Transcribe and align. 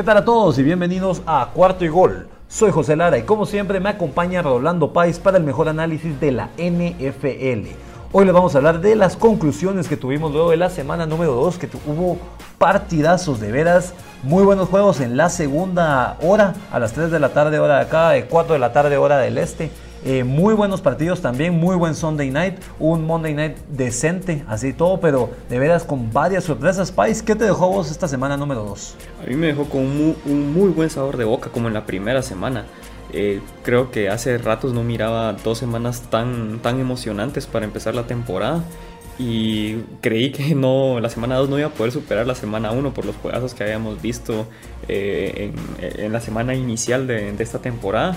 ¿Qué 0.00 0.04
tal 0.04 0.16
a 0.16 0.24
todos 0.24 0.58
y 0.58 0.62
bienvenidos 0.62 1.20
a 1.26 1.50
Cuarto 1.52 1.84
y 1.84 1.88
Gol? 1.88 2.26
Soy 2.48 2.70
José 2.70 2.96
Lara 2.96 3.18
y 3.18 3.24
como 3.24 3.44
siempre 3.44 3.80
me 3.80 3.90
acompaña 3.90 4.40
Rolando 4.40 4.94
Páez 4.94 5.18
para 5.18 5.36
el 5.36 5.44
mejor 5.44 5.68
análisis 5.68 6.18
de 6.18 6.32
la 6.32 6.48
NFL. 6.56 7.68
Hoy 8.10 8.24
les 8.24 8.32
vamos 8.32 8.54
a 8.54 8.58
hablar 8.58 8.80
de 8.80 8.96
las 8.96 9.18
conclusiones 9.18 9.88
que 9.88 9.98
tuvimos 9.98 10.32
luego 10.32 10.52
de 10.52 10.56
la 10.56 10.70
semana 10.70 11.04
número 11.04 11.34
2, 11.34 11.58
que 11.58 11.68
hubo 11.86 12.16
partidazos 12.56 13.40
de 13.40 13.52
veras, 13.52 13.92
muy 14.22 14.42
buenos 14.42 14.70
juegos 14.70 15.00
en 15.00 15.18
la 15.18 15.28
segunda 15.28 16.16
hora, 16.22 16.54
a 16.72 16.78
las 16.78 16.94
3 16.94 17.10
de 17.10 17.20
la 17.20 17.34
tarde 17.34 17.58
hora 17.58 17.76
de 17.76 17.82
acá, 17.82 18.08
de 18.08 18.24
4 18.24 18.54
de 18.54 18.58
la 18.58 18.72
tarde 18.72 18.96
hora 18.96 19.18
del 19.18 19.36
este. 19.36 19.70
Eh, 20.02 20.24
muy 20.24 20.54
buenos 20.54 20.80
partidos 20.80 21.20
también, 21.20 21.58
muy 21.58 21.76
buen 21.76 21.94
Sunday 21.94 22.30
night, 22.30 22.54
un 22.78 23.06
Monday 23.06 23.34
night 23.34 23.56
decente, 23.68 24.42
así 24.48 24.72
todo, 24.72 24.98
pero 24.98 25.30
de 25.50 25.58
veras 25.58 25.84
con 25.84 26.10
varias 26.10 26.44
sorpresas. 26.44 26.90
Pais, 26.90 27.22
¿qué 27.22 27.34
te 27.34 27.44
dejó 27.44 27.68
vos 27.68 27.90
esta 27.90 28.08
semana 28.08 28.38
número 28.38 28.64
2? 28.64 28.96
A 29.22 29.28
mí 29.28 29.36
me 29.36 29.48
dejó 29.48 29.66
con 29.66 29.82
un 29.82 30.52
muy, 30.54 30.70
buen 30.70 30.88
sabor 30.88 31.18
de 31.18 31.24
boca 31.24 31.50
como 31.50 31.68
en 31.68 31.74
la 31.74 31.84
primera 31.84 32.22
semana. 32.22 32.64
Eh, 33.12 33.42
creo 33.62 33.90
que 33.90 34.08
hace 34.08 34.38
ratos 34.38 34.72
no 34.72 34.84
miraba 34.84 35.34
dos 35.34 35.58
semanas 35.58 36.02
tan, 36.08 36.60
tan 36.60 36.80
emocionantes 36.80 37.46
para 37.46 37.66
empezar 37.66 37.94
la 37.94 38.06
temporada 38.06 38.62
y 39.18 39.82
creí 40.00 40.32
que 40.32 40.54
no 40.54 40.98
la 41.00 41.10
semana 41.10 41.36
2 41.36 41.50
no 41.50 41.58
iba 41.58 41.68
a 41.68 41.72
poder 41.72 41.92
superar 41.92 42.26
la 42.26 42.36
semana 42.36 42.70
1 42.70 42.94
por 42.94 43.04
los 43.04 43.16
juegos 43.16 43.52
que 43.52 43.64
habíamos 43.64 44.00
visto 44.00 44.46
eh, 44.88 45.52
en, 45.78 46.12
la 46.12 46.20
semana 46.20 46.54
inicial 46.54 47.06
de, 47.06 47.32
de 47.32 47.42
esta 47.42 47.58
temporada 47.58 48.16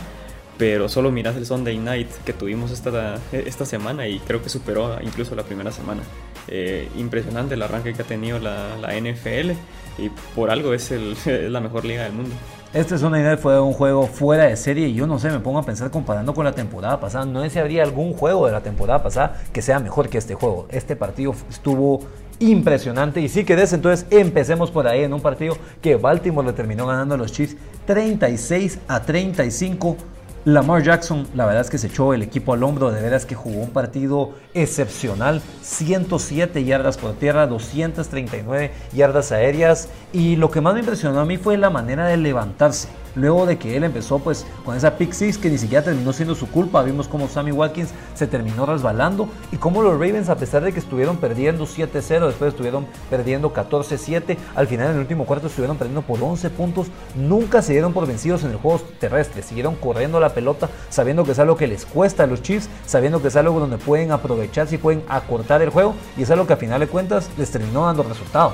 pero 0.58 0.88
solo 0.90 1.12
miras 1.12 1.36
el 1.36 1.46
Sunday 1.46 1.78
Night 1.78 2.10
que 2.26 2.34
tuvimos 2.34 2.72
esta, 2.72 3.20
esta 3.32 3.66
semana 3.66 4.08
y 4.08 4.20
creo 4.20 4.42
que 4.42 4.50
superó 4.50 4.98
incluso 5.02 5.36
la 5.36 5.44
primera 5.44 5.72
semana. 5.72 6.02
Eh, 6.48 6.90
impresionante 6.98 7.56
el 7.56 7.62
arranque 7.62 7.94
que 7.94 8.02
ha 8.02 8.06
tenido 8.06 8.38
la, 8.40 8.76
la 8.78 8.94
NFL 9.00 9.52
y 9.98 10.10
por 10.36 10.52
algo 10.52 10.74
es, 10.74 10.92
el, 10.92 11.16
la 11.52 11.60
mejor 11.60 11.86
liga 11.86 12.04
del 12.04 12.14
mundo. 12.14 12.36
Este 12.74 12.98
Sunday 12.98 13.22
Night 13.22 13.40
fue 13.40 13.60
un 13.62 13.74
juego 13.74 14.08
fuera 14.08 14.46
de 14.46 14.56
serie 14.56 14.88
y 14.88 14.96
yo 14.96 15.06
no 15.06 15.20
sé, 15.20 15.30
me 15.30 15.40
pongo 15.40 15.60
a 15.60 15.64
pensar 15.64 15.92
comparando 15.92 16.34
con 16.34 16.44
la 16.44 16.54
temporada 16.54 17.00
pasada. 17.00 17.26
No 17.26 17.44
sé 17.44 17.52
si 17.52 17.60
habría 17.60 17.84
algún 17.84 18.14
juego 18.14 18.48
de 18.48 18.52
la 18.52 18.62
temporada 18.62 19.04
pasada 19.04 19.44
que 19.54 19.62
sea 19.62 19.80
mejor 19.80 20.10
que 20.10 20.18
este 20.18 20.34
juego. 20.34 20.68
Este 20.72 20.96
partido 20.96 21.36
estuvo 21.50 22.02
impresionante 22.40 23.22
y 23.22 23.30
sí 23.30 23.46
que 23.46 23.56
des, 23.56 23.74
entonces 23.74 24.08
empecemos 24.10 24.72
por 24.72 24.88
ahí 24.88 25.04
en 25.04 25.14
un 25.14 25.22
partido 25.22 25.56
que 25.82 25.96
Baltimore 25.98 26.48
le 26.48 26.54
terminó 26.54 26.88
ganando 26.88 27.14
a 27.14 27.18
los 27.18 27.32
Chiefs 27.32 27.56
36 27.86 28.80
a 28.88 29.04
35 29.04 29.98
Lamar 30.46 30.84
Jackson, 30.84 31.26
la 31.36 31.46
verdad 31.46 31.62
es 31.62 31.70
que 31.70 31.78
se 31.78 31.88
echó 31.88 32.14
el 32.14 32.22
equipo 32.22 32.52
al 32.52 32.64
hombro, 32.64 32.92
de 32.92 33.02
veras 33.02 33.26
que 33.26 33.34
jugó 33.34 33.62
un 33.62 33.70
partido 33.70 34.32
excepcional, 34.54 35.42
107 35.62 36.66
yardas 36.66 36.98
por 36.98 37.14
tierra, 37.14 37.48
239 37.48 38.72
yardas 38.92 39.32
aéreas 39.32 39.88
y 40.12 40.36
lo 40.36 40.52
que 40.52 40.60
más 40.60 40.74
me 40.74 40.82
impresionó 40.82 41.22
a 41.22 41.26
mí 41.26 41.38
fue 41.38 41.58
la 41.58 41.70
manera 41.70 42.08
de 42.08 42.18
levantarse 42.18 42.90
luego 43.16 43.46
de 43.46 43.58
que 43.58 43.76
él 43.76 43.84
empezó 43.84 44.20
pues 44.20 44.46
con 44.66 44.76
esa 44.76 44.98
pick 44.98 45.14
six 45.14 45.38
que 45.38 45.50
ni 45.50 45.58
siquiera 45.58 45.84
terminó 45.84 46.14
siendo 46.14 46.36
su 46.36 46.50
culpa. 46.50 46.84
Vimos 46.84 47.08
cómo 47.08 47.28
Sammy 47.28 47.52
Watkins 47.52 47.90
se 48.16 48.28
terminó 48.28 48.66
resbalando 48.66 49.28
y 49.52 49.58
cómo 49.58 49.82
los 49.82 49.94
Ravens 49.94 50.30
a 50.30 50.36
pesar 50.36 50.64
de 50.64 50.74
que 50.74 50.80
estuvieron 50.80 51.18
perdiendo 51.18 51.66
7-0, 51.66 52.28
después 52.28 52.50
estuvieron 52.54 52.88
perdiendo 53.10 53.54
14-7, 53.54 54.38
al 54.56 54.68
final 54.68 54.88
en 54.88 54.94
el 54.94 55.00
último 55.00 55.26
cuarto 55.26 55.48
estuvieron 55.48 55.78
perdiendo 55.78 56.02
por 56.02 56.22
11 56.22 56.50
puntos, 56.52 56.88
nunca 57.16 57.62
se 57.62 57.74
dieron 57.74 57.94
por 57.94 58.08
vencidos 58.08 58.44
en 58.44 58.52
el 58.52 58.58
juego 58.58 58.82
terrestre, 59.00 59.44
siguieron 59.44 59.76
corriendo 59.76 60.20
la 60.20 60.34
pelota 60.34 60.70
sabiendo 60.90 61.24
que 61.24 61.32
es 61.32 61.40
algo 61.40 61.58
que 61.58 61.68
les 61.68 61.86
cuesta 61.86 62.24
a 62.24 62.28
los 62.28 62.42
Chiefs, 62.42 62.70
sabiendo 62.86 63.22
que 63.22 63.28
es 63.30 63.36
algo 63.36 63.60
donde 63.60 63.78
pueden 63.78 64.12
aprovechar 64.12 64.68
si 64.68 64.78
pueden 64.78 65.04
acortar 65.08 65.62
el 65.62 65.70
juego 65.70 65.96
y 66.18 66.24
es 66.24 66.32
algo 66.32 66.48
que 66.48 66.54
a 66.54 66.58
final 66.58 66.80
de 66.80 66.88
cuentas 66.88 67.30
les 67.38 67.52
terminó 67.52 67.86
dando 67.86 68.04
resultado. 68.04 68.54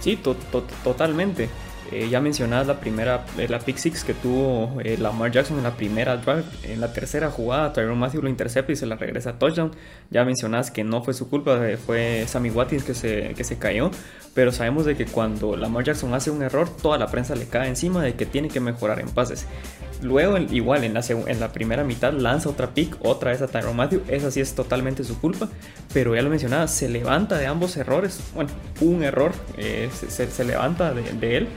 Sí, 0.00 0.20
totalmente. 0.84 1.50
Eh, 1.90 2.08
ya 2.10 2.20
mencionadas 2.20 2.66
la 2.66 2.80
primera, 2.80 3.24
eh, 3.38 3.48
la 3.48 3.60
pick 3.60 3.78
six 3.78 4.04
que 4.04 4.12
tuvo 4.12 4.78
eh, 4.84 4.98
Lamar 4.98 5.30
Jackson 5.30 5.56
en 5.56 5.64
la 5.64 5.74
primera 5.74 6.18
drive. 6.18 6.44
En 6.64 6.80
la 6.80 6.92
tercera 6.92 7.30
jugada, 7.30 7.72
Tyrone 7.72 7.98
Matthew 7.98 8.22
lo 8.22 8.28
intercepta 8.28 8.72
y 8.72 8.76
se 8.76 8.84
la 8.84 8.96
regresa 8.96 9.30
a 9.30 9.38
touchdown. 9.38 9.70
Ya 10.10 10.24
mencionadas 10.24 10.70
que 10.70 10.84
no 10.84 11.02
fue 11.02 11.14
su 11.14 11.30
culpa, 11.30 11.58
fue 11.86 12.24
Sammy 12.26 12.50
Watkins 12.50 12.84
que 12.84 12.94
se, 12.94 13.32
que 13.34 13.42
se 13.42 13.56
cayó. 13.56 13.90
Pero 14.34 14.52
sabemos 14.52 14.84
de 14.84 14.96
que 14.96 15.06
cuando 15.06 15.56
Lamar 15.56 15.84
Jackson 15.84 16.12
hace 16.12 16.30
un 16.30 16.42
error, 16.42 16.68
toda 16.68 16.98
la 16.98 17.06
prensa 17.06 17.34
le 17.34 17.46
cae 17.46 17.68
encima 17.68 18.02
de 18.02 18.14
que 18.14 18.26
tiene 18.26 18.48
que 18.48 18.60
mejorar 18.60 19.00
en 19.00 19.08
pases. 19.08 19.46
Luego, 20.02 20.36
igual 20.36 20.84
en 20.84 20.94
la, 20.94 21.02
en 21.08 21.40
la 21.40 21.52
primera 21.52 21.84
mitad, 21.84 22.12
lanza 22.12 22.50
otra 22.50 22.74
pick, 22.74 22.96
otra 23.00 23.32
vez 23.32 23.40
a 23.40 23.48
Tyrone 23.48 23.74
Matthew. 23.74 24.02
Esa 24.08 24.30
sí 24.30 24.40
es 24.40 24.54
totalmente 24.54 25.04
su 25.04 25.18
culpa. 25.18 25.48
Pero 25.94 26.14
ya 26.14 26.20
lo 26.20 26.28
mencionaba, 26.28 26.68
se 26.68 26.88
levanta 26.88 27.38
de 27.38 27.46
ambos 27.46 27.76
errores. 27.78 28.20
Bueno, 28.34 28.50
un 28.80 29.02
error 29.02 29.32
se, 29.56 30.30
se, 30.30 30.44
levanta 30.44 30.92
de, 30.92 31.02
de 31.14 31.36
él 31.38 31.48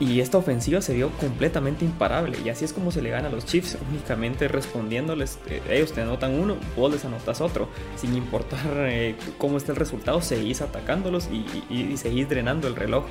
y 0.00 0.20
esta 0.20 0.38
ofensiva 0.38 0.80
se 0.80 0.94
vio 0.94 1.10
completamente 1.12 1.84
imparable. 1.84 2.38
Y 2.44 2.48
así 2.48 2.64
es 2.64 2.72
como 2.72 2.90
se 2.90 3.00
le 3.00 3.10
gana 3.10 3.28
a 3.28 3.30
los 3.30 3.46
Chiefs, 3.46 3.78
únicamente 3.90 4.48
respondiéndoles. 4.48 5.38
Eh, 5.48 5.62
ellos 5.70 5.92
te 5.92 6.02
anotan 6.02 6.38
uno, 6.38 6.56
vos 6.76 6.92
les 6.92 7.04
anotas 7.04 7.40
otro. 7.40 7.68
Sin 7.96 8.14
importar 8.16 8.60
eh, 8.74 9.14
cómo 9.38 9.56
está 9.56 9.72
el 9.72 9.76
resultado, 9.76 10.20
seguís 10.20 10.62
atacándolos 10.62 11.28
y, 11.30 11.96
seguís 11.96 12.28
drenando 12.28 12.66
el 12.66 12.76
reloj. 12.76 13.04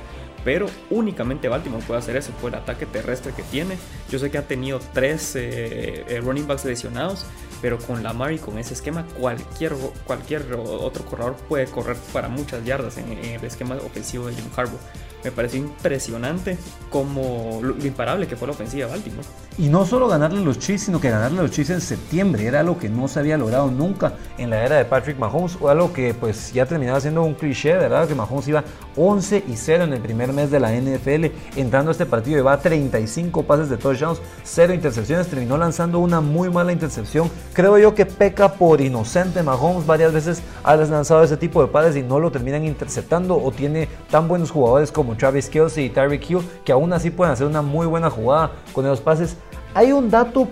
Pero 0.44 0.66
únicamente 0.90 1.48
Baltimore 1.48 1.82
puede 1.86 2.00
hacer 2.00 2.16
eso 2.16 2.32
por 2.32 2.52
el 2.52 2.58
ataque 2.58 2.84
terrestre 2.84 3.32
que 3.34 3.42
tiene. 3.44 3.76
Yo 4.10 4.18
sé 4.18 4.30
que 4.30 4.36
ha 4.36 4.46
tenido 4.46 4.78
tres 4.92 5.32
eh, 5.36 6.20
running 6.22 6.46
backs 6.46 6.66
lesionados, 6.66 7.24
pero 7.62 7.78
con 7.78 8.02
Lamar 8.02 8.32
y 8.32 8.38
con 8.38 8.58
ese 8.58 8.74
esquema, 8.74 9.06
cualquier, 9.18 9.72
cualquier 10.06 10.52
otro 10.52 11.06
corredor 11.06 11.36
puede 11.48 11.64
correr 11.64 11.96
para 12.12 12.28
muchas 12.28 12.62
yardas 12.62 12.98
en, 12.98 13.10
en 13.12 13.24
el 13.24 13.44
esquema 13.44 13.76
ofensivo 13.76 14.26
de 14.26 14.34
Jim 14.34 14.44
Harbaugh 14.54 14.80
me 15.24 15.32
pareció 15.32 15.58
impresionante 15.58 16.58
como 16.90 17.60
lo 17.62 17.84
imparable 17.84 18.28
que 18.28 18.36
fue 18.36 18.46
la 18.46 18.52
ofensiva 18.52 18.86
de 18.86 18.92
Baltimore. 18.92 19.26
Y 19.56 19.68
no 19.68 19.86
solo 19.86 20.08
ganarle 20.08 20.40
los 20.40 20.58
Chiefs, 20.58 20.84
sino 20.84 21.00
que 21.00 21.10
ganarle 21.10 21.40
los 21.40 21.50
Chiefs 21.50 21.70
en 21.70 21.80
septiembre. 21.80 22.44
Era 22.46 22.60
algo 22.60 22.78
que 22.78 22.88
no 22.88 23.08
se 23.08 23.20
había 23.20 23.38
logrado 23.38 23.70
nunca 23.70 24.14
en 24.36 24.50
la 24.50 24.64
era 24.64 24.76
de 24.76 24.84
Patrick 24.84 25.18
Mahomes. 25.18 25.56
O 25.60 25.68
algo 25.68 25.92
que 25.92 26.12
pues 26.12 26.52
ya 26.52 26.66
terminaba 26.66 27.00
siendo 27.00 27.22
un 27.22 27.34
cliché, 27.34 27.72
¿verdad? 27.72 28.06
Que 28.06 28.14
Mahomes 28.14 28.48
iba 28.48 28.64
11 28.96 29.44
y 29.48 29.56
0 29.56 29.84
en 29.84 29.92
el 29.92 30.00
primer 30.00 30.32
mes 30.32 30.50
de 30.50 30.60
la 30.60 30.72
NFL. 30.72 31.26
Entrando 31.56 31.90
a 31.90 31.92
este 31.92 32.04
partido 32.04 32.36
llevaba 32.36 32.60
35 32.60 33.44
pases 33.44 33.70
de 33.70 33.76
touchdowns, 33.76 34.20
0 34.42 34.74
intercepciones. 34.74 35.28
Terminó 35.28 35.56
lanzando 35.56 36.00
una 36.00 36.20
muy 36.20 36.50
mala 36.50 36.72
intercepción. 36.72 37.30
Creo 37.52 37.78
yo 37.78 37.94
que 37.94 38.06
peca 38.06 38.52
por 38.52 38.80
inocente 38.80 39.42
Mahomes. 39.42 39.86
Varias 39.86 40.12
veces 40.12 40.42
ha 40.64 40.76
lanzado 40.76 41.22
ese 41.22 41.36
tipo 41.36 41.62
de 41.62 41.68
pases 41.68 41.96
y 41.96 42.02
no 42.02 42.20
lo 42.20 42.30
terminan 42.30 42.64
interceptando. 42.64 43.36
O 43.36 43.52
tiene 43.52 43.88
tan 44.10 44.28
buenos 44.28 44.50
jugadores 44.50 44.90
como 44.90 45.13
Travis 45.16 45.48
Kelsey 45.48 45.86
y 45.86 45.90
Tyreek 45.90 46.30
Hill, 46.30 46.40
que 46.64 46.72
aún 46.72 46.92
así 46.92 47.10
pueden 47.10 47.32
hacer 47.32 47.46
una 47.46 47.62
muy 47.62 47.86
buena 47.86 48.10
jugada 48.10 48.52
con 48.72 48.84
esos 48.84 49.00
pases. 49.00 49.36
Hay 49.74 49.92
un 49.92 50.10
dato 50.10 50.48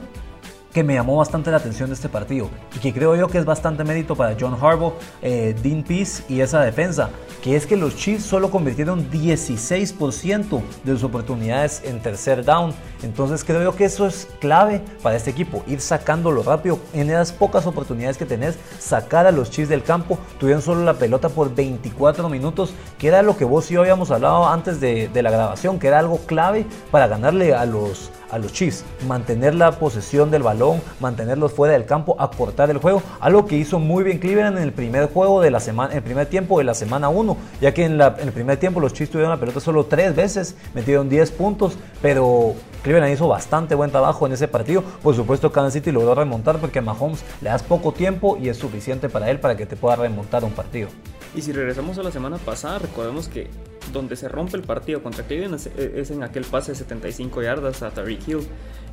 que 0.72 0.82
me 0.82 0.94
llamó 0.94 1.16
bastante 1.16 1.50
la 1.50 1.58
atención 1.58 1.90
de 1.90 1.94
este 1.94 2.08
partido 2.08 2.48
y 2.74 2.78
que 2.78 2.92
creo 2.92 3.14
yo 3.14 3.28
que 3.28 3.38
es 3.38 3.44
bastante 3.44 3.84
mérito 3.84 4.16
para 4.16 4.36
John 4.38 4.56
Harbaugh, 4.60 4.94
eh, 5.20 5.54
Dean 5.62 5.82
Peace 5.82 6.24
y 6.28 6.40
esa 6.40 6.60
defensa, 6.62 7.10
que 7.42 7.56
es 7.56 7.66
que 7.66 7.76
los 7.76 7.96
Chiefs 7.96 8.24
solo 8.24 8.50
convirtieron 8.50 9.10
16% 9.10 10.62
de 10.84 10.92
sus 10.92 11.04
oportunidades 11.04 11.82
en 11.84 12.00
tercer 12.00 12.44
down. 12.44 12.72
Entonces 13.02 13.44
creo 13.44 13.62
yo 13.62 13.76
que 13.76 13.84
eso 13.84 14.06
es 14.06 14.28
clave 14.40 14.80
para 15.02 15.16
este 15.16 15.30
equipo, 15.30 15.62
ir 15.66 15.80
sacándolo 15.80 16.42
rápido 16.42 16.78
en 16.92 17.10
esas 17.10 17.32
pocas 17.32 17.66
oportunidades 17.66 18.16
que 18.16 18.26
tenés, 18.26 18.58
sacar 18.78 19.26
a 19.26 19.32
los 19.32 19.50
Chiefs 19.50 19.68
del 19.68 19.82
campo. 19.82 20.18
Tuvieron 20.38 20.62
solo 20.62 20.84
la 20.84 20.94
pelota 20.94 21.28
por 21.28 21.54
24 21.54 22.28
minutos, 22.28 22.72
que 22.98 23.08
era 23.08 23.22
lo 23.22 23.36
que 23.36 23.44
vos 23.44 23.70
y 23.70 23.75
yo 23.75 23.80
habíamos 23.80 24.10
hablado 24.10 24.48
antes 24.48 24.80
de 24.80 25.10
la 25.22 25.30
grabación, 25.30 25.78
que 25.78 25.88
era 25.88 25.98
algo 25.98 26.18
clave 26.18 26.66
para 26.90 27.06
ganarle 27.06 27.54
a 27.54 27.66
los 27.66 28.10
a 28.32 28.38
los 28.38 28.52
Chiefs, 28.52 28.84
mantener 29.06 29.55
la 29.55 29.73
posesión 29.79 30.31
del 30.31 30.43
balón, 30.43 30.81
mantenerlos 30.99 31.52
fuera 31.52 31.75
del 31.75 31.84
campo, 31.84 32.17
acortar 32.19 32.70
el 32.70 32.79
juego, 32.79 33.02
algo 33.20 33.46
que 33.46 33.56
hizo 33.56 33.79
muy 33.79 34.02
bien 34.02 34.19
Cleveland 34.19 34.56
en 34.56 34.64
el 34.64 34.73
primer 34.73 35.12
juego 35.12 35.40
de 35.40 35.50
la 35.50 35.61
semana, 35.61 35.93
en 35.93 35.99
el 35.99 36.02
primer 36.02 36.26
tiempo 36.26 36.58
de 36.58 36.64
la 36.64 36.75
semana 36.75 37.11
1, 37.11 37.37
ya 37.61 37.73
que 37.73 37.84
en, 37.84 38.00
el 38.00 38.32
primer 38.32 38.56
tiempo 38.56 38.81
los 38.81 38.93
Chiefs 38.93 39.12
tuvieron 39.12 39.31
la 39.31 39.38
pelota 39.38 39.61
solo 39.61 39.84
tres 39.84 40.17
veces, 40.17 40.56
metieron 40.75 41.08
10 41.08 41.31
puntos, 41.32 41.76
pero 42.00 42.55
Cleveland 42.82 43.12
hizo 43.12 43.29
bastante 43.29 43.75
buen 43.75 43.90
trabajo 43.90 44.26
en 44.26 44.32
ese 44.32 44.49
partido. 44.49 44.82
Por 45.02 45.14
supuesto, 45.14 45.52
Kansas 45.52 45.75
City 45.75 45.93
logró 45.93 46.14
remontar 46.14 46.58
porque 46.58 46.81
a 46.81 46.82
Mahomes 46.82 47.23
le 47.40 47.50
das 47.50 47.62
poco 47.62 47.93
tiempo 47.93 48.38
y 48.40 48.49
es 48.49 48.56
suficiente 48.56 49.08
para 49.08 49.31
él 49.31 49.38
para 49.40 49.56
que 49.56 49.67
te 49.67 49.76
pueda 49.76 49.96
remontar 49.96 50.43
un 50.44 50.52
partido. 50.52 50.88
Y 51.34 51.40
si 51.40 51.52
regresamos 51.52 51.99
a 51.99 52.02
la 52.02 52.11
semana 52.11 52.37
pasada, 52.37 52.79
recordemos 52.79 53.29
que 53.29 53.49
donde 53.93 54.17
se 54.17 54.29
rompe 54.29 54.56
el 54.56 54.62
partido 54.62 55.02
contra 55.02 55.25
Cleveland 55.25 55.55
es, 55.76 56.11
en 56.11 56.23
aquel 56.23 56.44
pase 56.44 56.73
de 56.73 56.79
75 56.79 57.43
yardas 57.43 57.82
a 57.82 57.90
Tariq 57.90 58.29
Hill. 58.29 58.40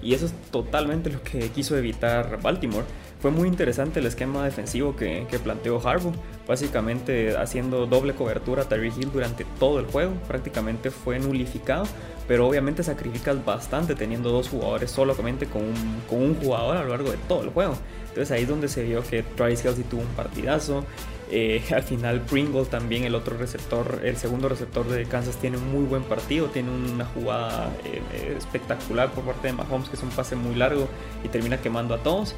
Y 0.02 0.14
eso 0.14 0.26
es 0.28 0.34
totalmente 0.50 1.10
lo 1.10 1.22
que 1.22 1.50
quiso 1.50 1.78
evitar 1.78 2.42
Baltimore. 2.42 2.86
Fue 3.20 3.32
muy 3.32 3.50
interesante 3.50 4.00
el 4.00 4.06
esquema 4.06 4.46
defensivo 4.46 4.96
que, 4.96 5.28
planteó 5.44 5.86
Harbaugh, 5.86 6.14
básicamente 6.48 7.36
haciendo 7.36 7.86
doble 7.86 8.16
cobertura 8.16 8.64
a 8.64 8.70
Tariq 8.70 8.98
Hill 8.98 9.12
durante 9.12 9.46
todo 9.60 9.80
el 9.80 9.86
juego. 9.88 10.14
Prácticamente 10.26 10.90
fue 10.90 11.20
nulificado, 11.20 11.84
pero 12.30 12.48
obviamente 12.48 12.82
sacrificas 12.84 13.44
bastante 13.44 13.96
teniendo 13.96 14.32
dos 14.32 14.48
jugadores 14.48 14.90
solamente 14.90 15.48
con 15.48 15.64
un, 15.64 16.02
con 16.10 16.22
un 16.22 16.36
jugador 16.36 16.78
a 16.78 16.84
lo 16.84 16.90
largo 16.90 17.12
de 17.12 17.18
todo 17.28 17.44
el 17.44 17.50
juego. 17.50 17.74
Entonces 18.08 18.32
ahí 18.32 18.44
es 18.44 18.50
donde 18.50 18.70
se 18.70 18.84
vio 18.84 19.04
que 19.04 19.24
Travis 19.24 19.62
Kelsey 19.62 19.84
tuvo 19.84 20.02
un 20.02 20.08
partidazo. 20.08 20.86
Eh, 21.32 21.64
al 21.74 21.84
final 21.84 22.22
Pringle 22.22 22.66
también, 22.66 23.04
el 23.04 23.14
otro 23.14 23.38
receptor, 23.38 24.02
el 24.04 24.18
segundo 24.18 24.50
receptor 24.50 24.88
de 24.88 25.06
Kansas 25.06 25.38
tiene 25.38 25.58
un 25.58 25.72
muy 25.72 25.84
buen 25.84 26.04
partido, 26.04 26.48
tiene 26.48 26.72
una 26.72 27.06
jugada 27.06 27.72
eh, 27.86 28.36
espectacular 28.38 29.12
por 29.12 29.24
parte 29.24 29.48
de 29.48 29.54
Mahomes, 29.54 29.90
que 29.90 29.96
es 29.96 30.04
un 30.04 30.10
pase 30.10 30.36
muy 30.36 30.56
largo 30.56 30.88
y 31.24 31.28
termina 31.28 31.58
quemando 31.58 31.94
a 31.94 32.00
todos. 32.00 32.36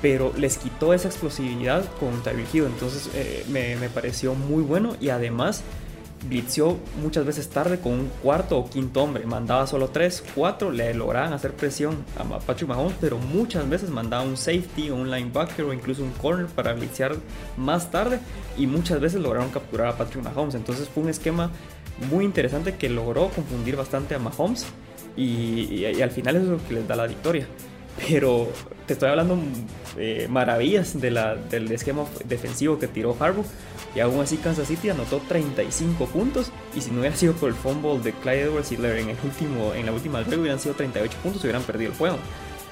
Pero 0.00 0.32
les 0.36 0.58
quitó 0.58 0.92
esa 0.92 1.06
explosividad 1.06 1.84
con 2.00 2.20
Tyreek 2.22 2.52
Hill, 2.52 2.64
entonces 2.64 3.08
eh, 3.14 3.44
me 3.48 3.88
pareció 3.88 4.34
muy 4.34 4.64
bueno 4.64 4.96
y 5.00 5.10
además 5.10 5.62
blitzeó 6.28 6.78
muchas 7.02 7.24
veces 7.24 7.48
tarde 7.48 7.78
con 7.78 7.92
un 7.92 8.10
cuarto 8.22 8.58
o 8.58 8.68
quinto 8.68 9.02
hombre. 9.02 9.24
Mandaba 9.26 9.66
solo 9.66 9.88
tres, 9.88 10.22
cuatro, 10.34 10.70
le 10.70 10.94
lograban 10.94 11.32
hacer 11.32 11.52
presión 11.52 12.04
a 12.18 12.38
Patrick 12.38 12.68
Mahomes, 12.68 12.94
pero 13.00 13.18
muchas 13.18 13.68
veces 13.68 13.90
mandaba 13.90 14.22
un 14.22 14.36
safety 14.36 14.90
o 14.90 14.96
un 14.96 15.10
linebacker 15.10 15.64
o 15.64 15.72
incluso 15.72 16.02
un 16.02 16.12
corner 16.12 16.46
para 16.46 16.72
blitzear 16.72 17.16
más 17.56 17.90
tarde 17.90 18.20
y 18.56 18.66
muchas 18.66 19.00
veces 19.00 19.20
lograron 19.20 19.50
capturar 19.50 19.88
a 19.88 19.96
Patrick 19.96 20.24
Mahomes. 20.24 20.54
Entonces 20.54 20.88
fue 20.88 21.02
un 21.02 21.10
esquema 21.10 21.50
muy 22.10 22.24
interesante 22.24 22.76
que 22.76 22.88
logró 22.88 23.28
confundir 23.28 23.76
bastante 23.76 24.14
a 24.14 24.18
Mahomes 24.18 24.66
y, 25.16 25.84
al 26.00 26.10
final 26.10 26.36
es 26.36 26.44
lo 26.44 26.64
que 26.66 26.74
les 26.74 26.88
da 26.88 26.96
la 26.96 27.06
victoria. 27.06 27.46
Pero 28.08 28.48
te 28.86 28.94
estoy 28.94 29.10
hablando 29.10 29.38
eh, 29.98 30.26
maravillas 30.30 30.98
de 30.98 31.10
la, 31.10 31.34
del 31.34 31.70
esquema 31.70 32.04
defensivo 32.24 32.78
que 32.78 32.88
tiró 32.88 33.14
Harbaugh 33.20 33.44
y 33.94 34.00
aún 34.00 34.20
así 34.20 34.36
Kansas 34.36 34.68
City 34.68 34.90
anotó 34.90 35.20
35 35.28 36.06
puntos 36.06 36.50
y 36.74 36.80
si 36.80 36.90
no 36.90 37.00
hubiera 37.00 37.16
sido 37.16 37.34
por 37.34 37.48
el 37.48 37.54
fumble 37.54 37.98
de 37.98 38.12
Clyde 38.12 38.42
Edwards 38.42 38.72
Hiller 38.72 38.96
en, 38.98 39.10
en 39.10 39.86
la 39.86 39.92
última 39.92 40.22
red 40.22 40.38
hubieran 40.38 40.58
sido 40.58 40.74
38 40.74 41.18
puntos 41.22 41.42
y 41.42 41.46
hubieran 41.46 41.62
perdido 41.62 41.92
el 41.92 41.98
juego. 41.98 42.18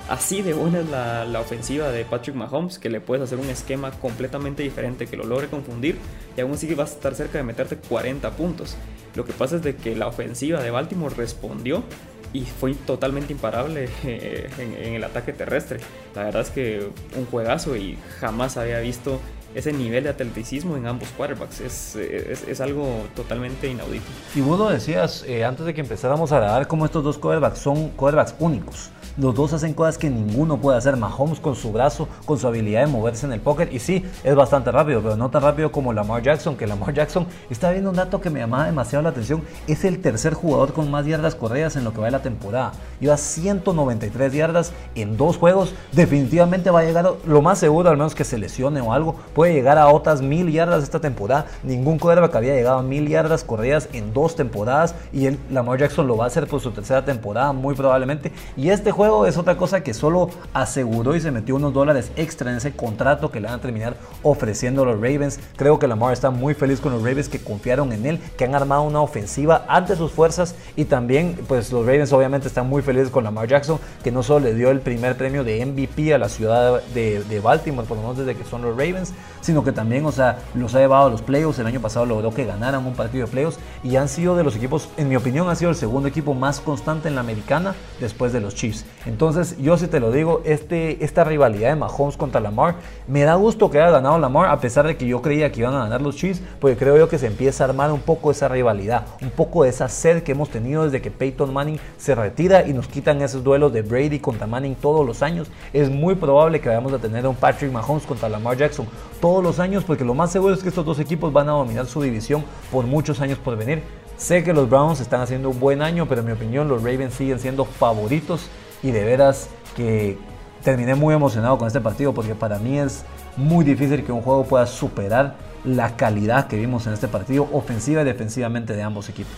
Así 0.09 0.43
de 0.43 0.55
buena 0.55 0.81
es 0.81 0.89
la, 0.89 1.25
la, 1.25 1.41
ofensiva 1.41 1.91
de 1.91 2.05
Patrick 2.05 2.35
Mahomes 2.35 2.81
que 2.81 2.91
le 2.91 3.01
puedes 3.01 3.23
hacer 3.23 3.39
un 3.39 3.49
esquema 3.49 3.93
completamente 3.93 4.63
diferente 4.63 5.07
que 5.07 5.17
lo 5.17 5.25
logre 5.25 5.47
confundir 5.47 5.99
y 6.37 6.41
aún 6.41 6.53
así 6.53 6.75
vas 6.75 6.91
a 6.91 6.95
estar 6.95 7.15
cerca 7.15 7.39
de 7.39 7.45
meterte 7.45 7.77
40 7.77 8.29
puntos. 8.33 8.77
Lo 9.15 9.25
que 9.25 9.33
pasa 9.33 9.57
es 9.57 9.63
de 9.63 9.77
que 9.77 9.95
la 9.95 10.09
ofensiva 10.09 10.63
de 10.63 10.71
Baltimore 10.71 11.15
respondió 11.15 11.85
y 12.33 12.43
fue 12.43 12.75
totalmente 12.75 13.33
imparable 13.33 13.89
eh, 14.05 14.49
en, 14.59 14.95
el 14.95 15.05
ataque 15.05 15.33
terrestre. 15.33 15.81
La 16.15 16.25
verdad 16.25 16.43
es 16.43 16.51
que 16.51 16.89
un 17.17 17.27
juegazo 17.27 17.77
y 17.77 17.99
jamás 18.21 18.57
había 18.57 18.81
visto 18.81 19.21
ese 19.55 19.73
nivel 19.73 20.05
de 20.05 20.11
atleticismo 20.11 20.77
en 20.77 20.87
ambos 20.87 21.09
quarterbacks. 21.17 21.61
Es, 21.61 21.97
es, 21.97 22.61
algo 22.61 23.07
totalmente 23.15 23.69
inaudito. 23.69 24.05
Y 24.35 24.41
vos 24.41 24.59
lo 24.59 24.69
decías 24.69 25.25
eh, 25.27 25.45
antes 25.45 25.67
de 25.67 25.75
que 25.75 25.81
empezáramos 25.81 26.33
a 26.33 26.37
grabar 26.41 26.67
cómo 26.67 26.85
estos 26.85 27.03
dos 27.03 27.19
quarterbacks 27.19 27.59
son 27.59 27.91
quarterbacks 27.91 28.35
únicos. 28.39 28.91
Los 29.21 29.35
dos 29.35 29.53
hacen 29.53 29.75
cosas 29.75 29.99
que 29.99 30.09
ninguno 30.09 30.57
puede 30.57 30.79
hacer. 30.79 30.97
Mahomes 30.97 31.41
con 31.41 31.55
su 31.55 31.73
brazo, 31.73 32.09
con 32.25 32.39
su 32.39 32.47
habilidad 32.47 32.81
de 32.81 32.87
moverse 32.87 33.27
en 33.27 33.35
el 33.35 33.41
póker. 33.41 33.71
Y 33.71 33.79
sí, 33.79 34.03
es 34.25 34.35
bastante 34.35 34.73
rápido, 34.73 35.03
pero 35.03 35.15
no 35.15 35.29
tan 35.29 35.43
rápido 35.43 35.71
como 35.71 35.93
Lamar 35.93 36.23
Jackson. 36.23 36.57
Que 36.57 36.67
Lamar 36.67 36.95
Jackson, 36.95 37.27
está 37.51 37.71
viendo 37.71 37.91
un 37.91 37.97
dato 37.97 38.23
que 38.23 38.31
me 38.31 38.41
llamaba 38.41 38.65
demasiado 38.65 39.03
la 39.03 39.11
atención. 39.11 39.43
Es 39.67 39.85
el 39.85 40.01
tercer 40.01 40.33
jugador 40.33 40.73
con 40.73 40.91
más 40.91 41.05
yardas 41.05 41.35
corridas 41.35 41.77
en 41.77 41.85
lo 41.85 41.93
que 41.93 41.99
va 41.99 42.07
de 42.07 42.13
la 42.13 42.23
temporada. 42.23 42.73
Lleva 42.99 43.19
193 43.19 44.33
yardas 44.33 44.73
en 44.95 45.19
dos 45.19 45.37
juegos. 45.37 45.75
Definitivamente 45.93 46.71
va 46.71 46.81
a 46.81 46.85
llegar, 46.85 47.13
lo 47.27 47.43
más 47.43 47.59
seguro, 47.59 47.91
al 47.91 47.99
menos 47.99 48.15
que 48.15 48.25
se 48.25 48.39
lesione 48.39 48.81
o 48.81 48.95
algo, 48.95 49.17
puede 49.35 49.53
llegar 49.53 49.77
a 49.77 49.89
otras 49.89 50.23
mil 50.23 50.51
yardas 50.51 50.83
esta 50.83 50.99
temporada. 50.99 51.45
Ningún 51.63 51.99
quarterback 51.99 52.37
había 52.37 52.55
llegado 52.55 52.79
a 52.79 52.83
mil 52.83 53.07
yardas 53.07 53.45
corridas 53.45 53.91
en 53.93 54.15
dos 54.15 54.35
temporadas. 54.35 54.95
Y 55.13 55.27
él, 55.27 55.39
Lamar 55.51 55.79
Jackson 55.79 56.07
lo 56.07 56.17
va 56.17 56.25
a 56.25 56.29
hacer 56.29 56.47
por 56.47 56.63
su 56.63 56.71
tercera 56.71 57.05
temporada, 57.05 57.53
muy 57.53 57.75
probablemente. 57.75 58.33
Y 58.57 58.71
este 58.71 58.91
juego 58.93 59.10
es 59.27 59.37
otra 59.37 59.57
cosa 59.57 59.83
que 59.83 59.95
solo 59.95 60.31
aseguró 60.53 61.17
y 61.17 61.21
se 61.21 61.31
metió 61.31 61.57
unos 61.57 61.73
dólares 61.73 62.13
extra 62.17 62.51
en 62.51 62.59
ese 62.59 62.73
contrato 62.73 63.31
que 63.31 63.41
le 63.41 63.49
van 63.49 63.59
a 63.59 63.61
terminar 63.61 63.97
ofreciendo 64.23 64.85
los 64.85 64.97
Ravens. 64.97 65.41
Creo 65.57 65.79
que 65.79 65.89
Lamar 65.89 66.13
está 66.13 66.31
muy 66.31 66.55
feliz 66.55 66.81
con 66.81 66.93
los 66.93 67.03
Ravens 67.03 67.29
que 67.29 67.41
confiaron 67.41 67.93
en 67.93 68.07
él, 68.07 68.21
que 68.37 68.45
han 68.45 68.55
armado 68.55 68.83
una 68.83 69.01
ofensiva 69.01 69.65
ante 69.69 69.97
sus 69.97 70.13
fuerzas 70.13 70.55
y 70.77 70.85
también 70.85 71.39
pues 71.49 71.73
los 71.73 71.85
Ravens 71.85 72.13
obviamente 72.13 72.49
están 72.49 72.69
muy 72.69 72.83
felices 72.83 73.11
con 73.11 73.25
Lamar 73.25 73.49
Jackson 73.49 73.79
que 74.03 74.13
no 74.13 74.23
solo 74.23 74.47
le 74.47 74.55
dio 74.55 74.71
el 74.71 74.81
primer 74.81 75.17
premio 75.17 75.45
de 75.45 75.65
MVP 75.65 76.15
a 76.15 76.19
la 76.19 76.29
ciudad 76.29 76.83
de, 76.95 77.25
de 77.25 77.41
Baltimore, 77.41 77.87
por 77.87 77.97
lo 77.97 78.03
menos 78.03 78.19
desde 78.19 78.37
que 78.37 78.45
son 78.45 78.63
los 78.63 78.71
Ravens, 78.77 79.13
sino 79.41 79.65
que 79.65 79.73
también, 79.73 80.05
o 80.07 80.13
sea, 80.13 80.39
los 80.55 80.75
ha 80.75 80.79
llevado 80.79 81.07
a 81.07 81.11
los 81.11 81.23
playoffs. 81.23 81.59
El 81.59 81.67
año 81.67 81.81
pasado 81.81 82.07
logró 82.07 82.33
que 82.33 82.45
ganaran 82.45 82.87
un 82.87 82.95
partido 82.95 83.27
de 83.27 83.33
playoffs 83.33 83.59
y 83.83 83.97
han 83.97 84.09
sido 84.09 84.37
de 84.37 84.45
los 84.45 84.57
equipos, 84.57 84.89
en 84.97 85.09
mi 85.09 85.17
opinión, 85.17 85.49
ha 85.49 85.55
sido 85.55 85.71
el 85.71 85.77
segundo 85.77 86.09
equipo 86.09 86.35
más 86.35 86.61
constante 86.61 87.09
en 87.09 87.15
la 87.15 87.21
americana 87.21 87.75
después 88.01 88.33
de 88.33 88.41
los 88.41 88.55
Chiefs. 88.55 88.85
Entonces, 89.07 89.57
yo 89.59 89.79
sí 89.79 89.87
te 89.87 89.99
lo 89.99 90.13
digo, 90.13 90.43
este, 90.45 91.03
esta 91.03 91.25
rivalidad 91.25 91.71
de 91.71 91.77
Mahomes 91.77 92.19
contra 92.19 92.41
Lamar, 92.41 92.75
me 93.09 93.23
da 93.23 93.35
gusto 93.35 93.71
que 93.71 93.81
haya 93.81 93.91
ganado 93.91 94.19
Lamar, 94.19 94.51
a 94.51 94.61
pesar 94.61 94.87
de 94.87 94.97
que 94.97 95.07
yo 95.07 95.23
creía 95.23 95.51
que 95.51 95.61
iban 95.61 95.75
a 95.75 95.81
ganar 95.81 96.03
los 96.03 96.17
Chiefs, 96.17 96.43
porque 96.61 96.77
creo 96.77 96.99
yo 96.99 97.09
que 97.09 97.19
se 97.19 97.27
empieza 97.27 97.65
a 97.65 97.69
armar 97.69 97.93
un 97.93 98.01
poco 98.01 98.31
esa 98.31 98.49
rivalidad, 98.49 99.07
un 99.23 99.31
poco 99.31 99.65
de 99.65 99.71
esa 99.71 99.89
sed 99.89 100.23
que 100.23 100.33
hemos 100.33 100.51
tenido 100.51 100.85
desde 100.85 101.01
que 101.01 101.11
Peyton 101.11 101.53
Manning 101.53 101.81
se 101.97 102.15
retira 102.15 102.67
y 102.67 102.75
nos 102.75 102.89
quitan 102.89 103.23
esos 103.23 103.43
duelos 103.43 103.73
de 103.73 103.81
Brady 103.81 104.19
contra 104.19 104.47
Manning 104.47 104.75
todos 104.75 105.07
los 105.07 105.23
años. 105.23 105.49
Es 105.73 105.89
muy 105.89 106.15
probable 106.15 106.61
que 106.61 106.69
vayamos 106.69 106.93
a 106.93 106.99
tener 106.99 107.27
un 107.27 107.37
Patrick 107.37 107.73
Mahomes 107.73 108.05
contra 108.05 108.29
Lamar 108.29 108.59
Jackson 108.59 108.87
todos 109.19 109.43
los 109.43 109.59
años, 109.59 109.83
porque 109.85 110.05
lo 110.05 110.13
más 110.13 110.31
seguro 110.31 110.53
es 110.53 110.63
que 110.63 110.69
estos 110.69 110.85
dos 110.85 110.99
equipos 110.99 111.33
van 111.33 111.49
a 111.49 111.53
dominar 111.53 111.87
su 111.87 112.03
división 112.03 112.45
por 112.71 112.85
muchos 112.85 113.21
años 113.21 113.39
por 113.39 113.57
venir. 113.57 113.83
Sé 114.19 114.45
que 114.45 114.53
los 114.53 114.69
Browns 114.69 115.01
están 115.01 115.23
haciendo 115.23 115.49
un 115.49 115.59
buen 115.59 115.81
año, 115.81 116.07
pero 116.07 116.21
en 116.21 116.27
mi 116.27 116.33
opinión 116.33 116.69
los 116.69 116.83
Ravens 116.83 117.15
siguen 117.15 117.39
siendo 117.39 117.65
favoritos 117.65 118.51
y 118.83 118.91
de 118.91 119.05
veras 119.05 119.49
que 119.77 120.19
terminé 120.63 120.95
muy 120.95 121.15
emocionado 121.15 121.59
con 121.59 121.67
este 121.67 121.81
partido 121.81 122.13
porque 122.13 122.35
para 122.35 122.59
mí 122.59 122.79
es 122.79 123.05
muy 123.37 123.65
difícil 123.65 124.05
que 124.05 124.13
un 124.13 124.23
juego 124.23 124.45
pueda 124.45 124.67
superar 124.67 125.37
la 125.65 125.97
calidad 125.97 126.49
que 126.49 126.57
vimos 126.57 126.87
en 126.87 126.93
este 126.95 127.09
partido, 127.09 127.49
ofensiva 127.53 128.03
y 128.03 128.05
defensivamente 128.05 128.75
de 128.75 128.83
ambos 128.83 129.09
equipos. 129.09 129.35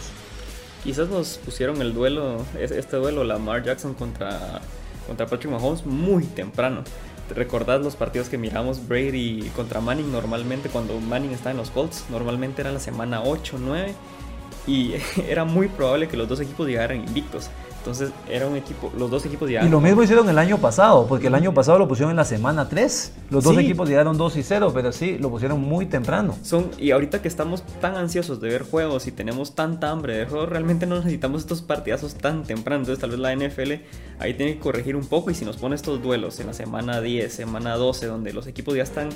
Quizás 0.84 1.08
nos 1.08 1.38
pusieron 1.38 1.80
el 1.80 1.94
duelo, 1.94 2.38
este 2.58 2.96
duelo, 2.96 3.22
Lamar 3.22 3.62
Jackson 3.62 3.94
contra, 3.94 4.60
contra 5.06 5.26
Patrick 5.26 5.52
Mahomes, 5.52 5.86
muy 5.86 6.24
temprano. 6.24 6.82
¿Recordás 7.34 7.80
los 7.80 7.94
partidos 7.96 8.28
que 8.28 8.36
miramos 8.36 8.86
Brady 8.88 9.50
contra 9.54 9.80
Manning 9.80 10.10
normalmente 10.10 10.68
cuando 10.68 10.98
Manning 10.98 11.30
está 11.30 11.52
en 11.52 11.56
los 11.56 11.70
Colts? 11.70 12.06
Normalmente 12.10 12.62
era 12.62 12.72
la 12.72 12.80
semana 12.80 13.22
8, 13.22 13.58
9 13.60 13.94
y 14.66 14.94
era 15.28 15.44
muy 15.44 15.68
probable 15.68 16.08
que 16.08 16.16
los 16.16 16.28
dos 16.28 16.40
equipos 16.40 16.66
llegaran 16.66 16.98
invictos. 16.98 17.48
Entonces 17.82 18.12
era 18.30 18.46
un 18.46 18.56
equipo, 18.56 18.92
los 18.96 19.10
dos 19.10 19.26
equipos 19.26 19.48
llegaron. 19.48 19.68
Y 19.68 19.72
lo 19.72 19.80
mismo 19.80 20.04
hicieron 20.04 20.28
el 20.28 20.38
año 20.38 20.58
pasado, 20.58 21.04
porque 21.08 21.26
el 21.26 21.34
año 21.34 21.52
pasado 21.52 21.80
lo 21.80 21.88
pusieron 21.88 22.12
en 22.12 22.16
la 22.16 22.24
semana 22.24 22.68
3. 22.68 23.12
Los 23.28 23.42
dos 23.42 23.58
equipos 23.58 23.88
llegaron 23.88 24.16
2 24.16 24.36
y 24.36 24.42
0, 24.44 24.70
pero 24.72 24.92
sí, 24.92 25.18
lo 25.18 25.30
pusieron 25.30 25.60
muy 25.60 25.86
temprano. 25.86 26.36
Son, 26.44 26.70
y 26.78 26.92
ahorita 26.92 27.20
que 27.20 27.26
estamos 27.26 27.64
tan 27.80 27.96
ansiosos 27.96 28.40
de 28.40 28.50
ver 28.50 28.62
juegos 28.62 29.08
y 29.08 29.10
tenemos 29.10 29.56
tanta 29.56 29.90
hambre 29.90 30.16
de 30.16 30.26
juegos, 30.26 30.48
realmente 30.48 30.86
no 30.86 30.94
necesitamos 30.94 31.40
estos 31.40 31.60
partidazos 31.60 32.14
tan 32.14 32.44
temprano. 32.44 32.82
Entonces 32.82 33.00
tal 33.00 33.10
vez 33.10 33.18
la 33.18 33.34
NFL 33.34 33.72
ahí 34.20 34.34
tiene 34.34 34.54
que 34.54 34.60
corregir 34.60 34.94
un 34.94 35.06
poco 35.06 35.32
y 35.32 35.34
si 35.34 35.44
nos 35.44 35.56
pone 35.56 35.74
estos 35.74 36.00
duelos 36.00 36.38
en 36.38 36.46
la 36.46 36.52
semana 36.52 37.00
10, 37.00 37.32
semana 37.32 37.74
12, 37.74 38.06
donde 38.06 38.32
los 38.32 38.46
equipos 38.46 38.76
ya 38.76 38.84
están 38.84 39.08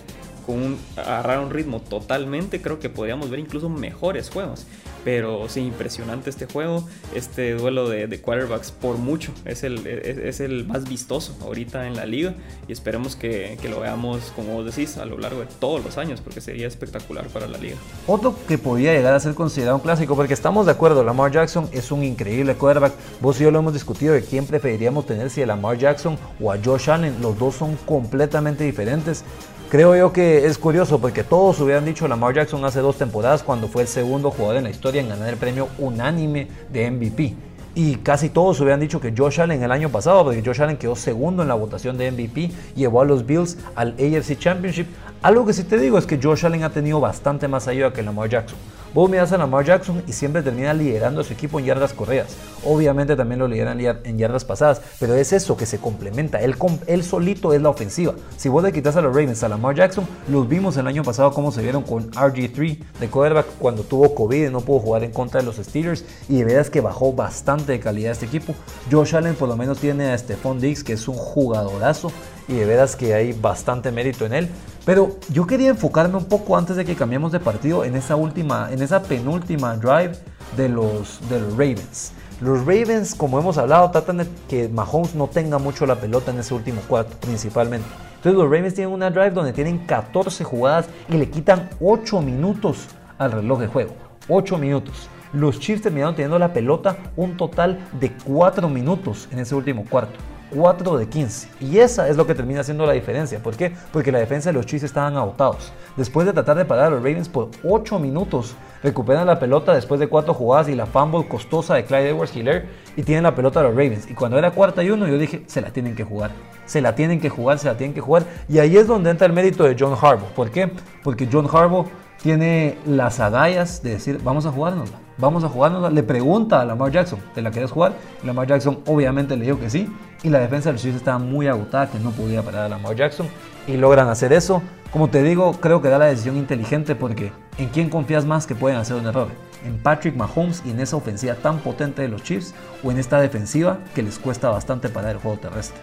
con 0.45 0.57
un, 0.57 0.79
agarrar 0.97 1.39
un 1.39 1.51
ritmo 1.51 1.81
totalmente, 1.81 2.61
creo 2.61 2.81
que 2.81 2.89
podríamos 2.89 3.31
ver 3.31 3.39
incluso 3.39 3.69
mejores 3.69 4.29
juegos. 4.29 4.67
Pero 5.07 5.49
sí, 5.49 5.61
impresionante 5.61 6.31
este 6.31 6.47
juego, 6.47 6.83
este 7.15 7.55
duelo 7.55 7.89
de, 7.89 8.21
quarterbacks 8.21 8.73
por 8.73 8.99
mucho, 8.99 9.31
es 9.45 9.63
el, 9.63 9.87
es, 9.87 10.41
el, 10.41 10.67
más 10.67 10.89
vistoso 10.89 11.37
ahorita 11.43 11.87
en 11.87 11.95
la 11.95 12.07
liga 12.07 12.35
y 12.67 12.73
esperemos 12.73 13.15
que, 13.15 13.57
que, 13.63 13.69
lo 13.69 13.79
veamos, 13.79 14.33
como 14.35 14.55
vos 14.55 14.67
decís, 14.67 14.97
a 14.97 15.05
lo 15.05 15.17
largo 15.17 15.43
de 15.43 15.47
todos 15.61 15.85
los 15.85 15.97
años, 15.97 16.21
porque 16.21 16.41
sería 16.41 16.67
espectacular 16.67 17.29
para 17.29 17.47
la 17.47 17.57
liga. 17.57 17.77
Otro 18.09 18.35
que 18.49 18.59
podría 18.59 18.95
llegar 18.95 19.15
a 19.15 19.21
ser 19.21 19.37
considerado 19.37 19.77
un 19.77 19.83
clásico, 19.83 20.17
porque 20.17 20.35
estamos 20.35 20.67
de 20.67 20.73
acuerdo, 20.73 21.05
Lamar 21.05 21.31
Jackson 21.31 21.69
es 21.71 21.93
un 21.93 22.03
increíble 22.03 22.57
quarterback, 22.57 22.95
vos 23.21 23.41
y 23.41 23.45
yo 23.45 23.53
lo 23.53 23.61
hemos 23.61 23.75
discutido 23.75 24.13
de 24.13 24.23
quién 24.23 24.45
preferiríamos 24.45 25.07
tener, 25.07 25.31
si 25.31 25.41
a 25.41 25.47
Lamar 25.47 25.79
Jackson 25.79 26.19
o 26.41 26.51
a 26.51 26.59
Josh 26.59 26.91
Allen, 26.91 27.23
los 27.23 27.39
dos 27.39 27.55
son 27.55 27.77
completamente 27.87 28.65
diferentes. 28.65 29.23
Creo 29.69 29.97
yo 29.97 30.13
que 30.13 30.47
es 30.47 30.59
curioso 30.59 31.01
porque 31.01 31.25
todos 31.25 31.59
hubieran 31.59 31.85
dicho 31.85 32.07
Lamar 32.07 32.33
Jackson 32.33 32.65
hace 32.65 32.79
dos 32.79 32.99
temporadas 32.99 33.43
cuando 33.43 33.67
fue 33.67 33.83
el 33.83 33.89
segundo 33.89 34.31
jugador 34.31 34.59
en 34.59 34.65
la 34.65 34.71
historia 34.71 35.01
en 35.01 35.09
ganar 35.09 35.29
el 35.29 35.37
premio 35.37 35.69
unánime 35.79 36.47
de 36.73 36.89
MVP. 36.89 37.35
Y 37.75 37.97
casi 37.97 38.29
todos 38.29 38.61
hubieran 38.61 38.79
dicho 38.79 39.01
que 39.01 39.13
Josh 39.15 39.41
Allen 39.41 39.61
el 39.61 39.73
año 39.73 39.89
pasado, 39.89 40.23
porque 40.23 40.41
Josh 40.45 40.63
Allen 40.63 40.77
quedó 40.77 40.95
segundo 40.95 41.43
en 41.43 41.49
la 41.49 41.55
votación 41.55 41.99
de 41.99 42.13
MVP, 42.13 42.53
llevó 42.77 43.01
a 43.01 43.05
los 43.05 43.27
Bills 43.27 43.59
al 43.75 43.97
AFC 43.99 44.39
Championship. 44.39 44.87
Algo 45.21 45.45
que 45.45 45.53
sí 45.53 45.65
te 45.65 45.79
digo 45.79 45.99
es 45.99 46.07
que 46.07 46.21
Josh 46.23 46.47
Allen 46.47 46.63
ha 46.63 46.71
tenido 46.71 47.01
bastante 47.01 47.49
más 47.49 47.67
ayuda 47.67 47.93
que 47.93 48.05
Lamar 48.05 48.29
Jackson. 48.29 48.59
Miras 48.97 49.31
a 49.31 49.37
Lamar 49.39 49.65
Jackson 49.65 50.03
y 50.09 50.13
siempre 50.13 50.43
termina 50.43 50.73
liderando 50.73 51.21
a 51.21 51.25
su 51.25 51.33
equipo 51.33 51.61
en 51.61 51.67
yardas 51.67 51.93
corridas. 51.93 52.35
Obviamente 52.65 53.15
también 53.15 53.39
lo 53.39 53.47
lideran 53.47 53.79
en 53.79 54.19
yardas 54.19 54.45
pasadas, 54.45 54.81
pero 54.99 55.15
es 55.15 55.33
eso 55.33 55.57
que 55.57 55.67
se 55.67 55.79
complementa. 55.79 56.41
Él, 56.41 56.57
él 56.87 57.05
solito 57.05 57.53
es 57.53 57.63
la 57.63 57.69
ofensiva. 57.69 58.15
Si 58.37 58.49
vos 58.49 58.65
le 58.65 58.73
quitas 58.73 58.97
a 58.97 59.03
los 59.03 59.15
Ravens 59.15 59.45
a 59.45 59.49
Lamar 59.49 59.77
Jackson, 59.77 60.09
los 60.29 60.49
vimos 60.49 60.77
el 60.79 60.89
año 60.89 61.05
pasado 61.05 61.31
cómo 61.33 61.53
se 61.53 61.63
vieron 61.63 61.83
con 61.83 62.11
RG3 62.11 62.79
de 62.99 63.09
quarterback 63.09 63.47
cuando 63.59 63.85
tuvo 63.85 64.13
COVID 64.15 64.47
y 64.47 64.51
no 64.51 64.63
pudo 64.63 64.81
jugar 64.81 65.05
en 65.05 65.13
contra 65.13 65.41
de 65.41 65.47
los 65.47 65.57
Steelers. 65.57 66.05
Y 66.29 66.39
de 66.39 66.45
veras 66.45 66.71
que 66.71 66.81
bajó 66.81 67.13
bastante 67.13 67.73
de 67.73 67.81
calidad 67.81 68.13
este 68.13 68.27
equipo. 68.27 68.55
Josh 68.91 69.15
Allen 69.15 69.37
por 69.37 69.49
lo 69.49 69.57
menos 69.57 69.79
tiene 69.79 70.11
a 70.11 70.19
Stephon 70.19 70.59
Diggs, 70.59 70.83
que 70.83 70.95
es 70.95 71.07
un 71.07 71.17
jugadorazo 71.17 72.11
y 72.49 72.55
de 72.55 72.65
veras 72.65 72.97
que 72.97 73.15
hay 73.15 73.33
bastante 73.33 73.91
mérito 73.93 74.27
en 74.27 74.33
él. 74.33 74.49
Pero 74.85 75.17
yo 75.31 75.47
quería 75.47 75.71
enfocarme 75.71 76.17
un 76.17 76.27
poco 76.27 76.57
antes 76.57 76.77
de 76.77 76.85
que 76.85 76.95
cambiemos 76.95 77.33
de 77.33 77.41
partido 77.41 77.85
en 77.85 77.97
esa 77.97 78.17
última, 78.17 78.69
en 78.71 78.83
esa 78.83 79.03
penúltima 79.03 79.77
drive 79.77 80.13
de 80.57 80.69
los, 80.69 81.21
de 81.29 81.41
los 81.41 81.53
Ravens. 81.53 82.13
Los 82.41 82.61
Ravens, 82.61 83.15
como 83.15 83.39
hemos 83.39 83.57
hablado, 83.59 83.91
tratan 83.91 84.19
de 84.19 84.29
que 84.49 84.69
Mahomes 84.69 85.15
no 85.15 85.27
tenga 85.27 85.59
mucho 85.59 85.87
la 85.87 85.97
pelota 85.97 86.31
en 86.31 86.39
ese 86.39 86.55
último 86.55 86.83
cuarto, 86.83 87.17
principalmente. 87.19 87.87
Entonces 88.17 88.35
los 88.35 88.45
Ravens 88.45 88.75
tienen 88.75 88.93
una 88.93 89.11
drive 89.11 89.31
donde 89.31 89.53
tienen 89.53 89.79
14 89.87 90.45
jugadas 90.45 90.87
y 91.09 91.17
le 91.17 91.31
quitan 91.31 91.71
8 91.81 92.21
minutos 92.21 92.89
al 93.19 93.33
reloj 93.33 93.61
de 93.61 93.67
juego. 93.69 93.95
8 94.29 94.59
minutos. 94.59 95.09
Los 95.33 95.59
Chiefs 95.59 95.83
terminaron 95.83 96.15
teniendo 96.15 96.39
la 96.39 96.53
pelota 96.53 96.97
un 97.17 97.37
total 97.37 97.79
de 97.99 98.13
4 98.13 98.69
minutos 98.69 99.29
en 99.33 99.39
ese 99.39 99.55
último 99.55 99.85
cuarto. 99.89 100.19
4 100.51 100.97
de 100.99 101.09
15. 101.09 101.49
Y 101.61 101.79
esa 101.79 102.09
es 102.09 102.17
lo 102.17 102.27
que 102.27 102.35
termina 102.35 102.61
haciendo 102.61 102.87
la 102.87 102.93
diferencia. 102.93 103.39
¿Por 103.43 103.57
qué? 103.57 103.73
Porque 103.93 104.13
la 104.13 104.19
defensa 104.19 104.51
de 104.51 104.55
los 104.55 104.67
Chiefs 104.67 104.85
estaban 104.85 105.17
agotados. 105.17 105.73
Después 105.97 106.27
de 106.27 106.33
tratar 106.33 106.57
de 106.57 106.65
parar 106.65 106.87
a 106.87 106.91
los 106.91 106.99
Ravens 107.01 107.29
por 107.29 107.51
8 107.65 107.99
minutos, 107.99 108.55
recuperan 108.83 109.27
la 109.27 109.39
pelota 109.39 109.75
después 109.75 110.01
de 110.01 110.09
4 110.09 110.35
jugadas 110.35 110.69
y 110.69 110.75
la 110.75 110.87
fumble 110.87 111.27
costosa 111.27 111.75
de 111.75 111.85
Clyde 111.85 112.11
Edwards 112.11 112.37
Hiller 112.37 112.69
y 112.97 113.03
tienen 113.03 113.25
la 113.25 113.35
pelota 113.35 113.61
de 113.61 113.69
los 113.69 113.75
Ravens. 113.75 114.11
Y 114.11 114.15
cuando 114.15 114.39
era 114.39 114.51
cuarta 114.51 114.83
y 114.83 114.91
uno, 114.91 115.07
yo 115.07 115.19
dije, 115.19 115.43
se 115.47 115.61
la 115.61 115.71
tienen 115.71 115.95
que 115.95 116.05
jugar. 116.05 116.31
Se 116.67 116.81
la 116.81 116.95
tienen 116.95 117.21
que 117.21 117.29
jugar, 117.29 117.59
se 117.59 117.69
la 117.69 117.77
tienen 117.77 117.95
que 117.95 118.01
jugar. 118.01 118.25
Y 118.49 118.59
ahí 118.59 118.77
es 118.77 118.87
donde 118.87 119.11
entra 119.11 119.27
el 119.27 119.33
mérito 119.33 119.65
de 119.65 119.77
John 119.79 119.95
Harbaugh. 120.01 120.31
¿Por 120.35 120.51
qué? 120.51 120.71
Porque 121.03 121.29
John 121.31 121.49
Harbaugh 121.53 121.87
tiene 122.23 122.79
las 122.87 123.21
agallas 123.21 123.83
de 123.83 123.91
decir, 123.91 124.21
vamos 124.23 124.47
a 124.47 124.51
jugárnosla, 124.51 124.99
vamos 125.19 125.45
a 125.45 125.49
jugárnosla. 125.49 125.91
Le 125.91 126.03
pregunta 126.03 126.61
a 126.61 126.65
Lamar 126.65 126.91
Jackson, 126.91 127.19
¿te 127.35 127.43
la 127.43 127.51
quieres 127.51 127.71
jugar? 127.71 127.95
Lamar 128.25 128.47
Jackson 128.47 128.81
obviamente 128.87 129.37
le 129.37 129.45
dijo 129.45 129.59
que 129.59 129.71
sí. 129.71 129.89
Y 130.23 130.31
la 130.31 130.41
defensa 130.41 130.71
de 130.71 130.75
los 130.75 130.83
Chiefs 130.83 130.97
estaba 130.97 131.19
muy 131.19 131.47
agotada, 131.47 131.91
que 131.91 131.99
no 131.99 132.11
podía 132.11 132.43
parar 132.43 132.65
a 132.65 132.69
Lamar 132.69 132.97
Jackson. 132.97 133.29
Y 133.67 133.77
logran 133.77 134.09
hacer 134.09 134.33
eso. 134.33 134.63
Como 134.91 135.09
te 135.09 135.23
digo, 135.23 135.53
creo 135.61 135.83
que 135.83 135.89
da 135.89 135.99
la 135.99 136.07
decisión 136.07 136.37
inteligente 136.37 136.95
porque 136.95 137.33
¿en 137.59 137.69
quién 137.69 137.91
confías 137.91 138.25
más 138.25 138.47
que 138.47 138.55
pueden 138.55 138.79
hacer 138.79 138.97
un 138.97 139.07
error? 139.07 139.29
¿En 139.65 139.79
Patrick 139.79 140.15
Mahomes 140.15 140.63
y 140.65 140.71
en 140.71 140.81
esa 140.81 140.97
ofensiva 140.97 141.35
tan 141.35 141.59
potente 141.59 142.03
de 142.03 142.09
los 142.09 142.23
Chiefs? 142.23 142.55
¿O 142.83 142.91
en 142.91 142.99
esta 142.99 143.21
defensiva 143.21 143.79
que 143.95 144.03
les 144.03 144.19
cuesta 144.19 144.49
bastante 144.49 144.89
parar 144.89 145.13
el 145.13 145.19
juego 145.19 145.39
terrestre? 145.39 145.79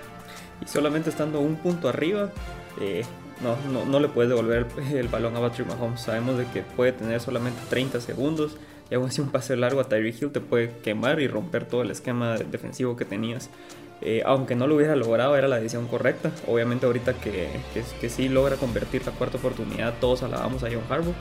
Y 0.61 0.67
solamente 0.67 1.09
estando 1.09 1.41
un 1.41 1.55
punto 1.57 1.89
arriba, 1.89 2.29
eh, 2.79 3.03
no, 3.41 3.85
no, 3.85 3.99
le 3.99 4.07
puedes 4.07 4.29
devolver 4.29 4.67
el, 4.91 5.07
balón 5.09 5.35
a 5.35 5.41
Patrick 5.41 5.67
Mahomes. 5.67 6.01
Sabemos 6.01 6.37
de 6.37 6.45
que 6.45 6.61
puede 6.61 6.93
tener 6.93 7.19
solamente 7.19 7.59
30 7.69 7.99
segundos 7.99 8.57
y 8.89 8.95
aún 8.95 9.07
así 9.07 9.21
un 9.21 9.29
pase 9.29 9.55
largo 9.55 9.81
a 9.81 9.85
Tyreek 9.85 10.21
Hill 10.21 10.31
te 10.31 10.39
puede 10.39 10.69
quemar 10.83 11.19
y 11.19 11.27
romper 11.27 11.65
todo 11.65 11.81
el 11.81 11.91
esquema 11.91 12.37
defensivo 12.37 12.95
que 12.95 13.05
tenías. 13.05 13.49
Eh, 14.01 14.21
aunque 14.25 14.55
no 14.55 14.67
lo 14.67 14.75
hubiera 14.75 14.95
logrado, 14.97 15.35
era 15.37 15.47
la 15.47 15.57
decisión 15.57 15.87
correcta. 15.87 16.31
Obviamente 16.47 16.85
ahorita 16.85 17.13
que, 17.13 17.49
que, 18.01 18.09
sí 18.09 18.27
logra 18.27 18.57
convertir 18.57 19.05
la 19.05 19.13
cuarta 19.13 19.37
oportunidad, 19.37 19.93
todos 20.01 20.23
alabamos 20.23 20.63
a 20.63 20.67
John 20.67 20.83
Harbaugh. 20.89 21.15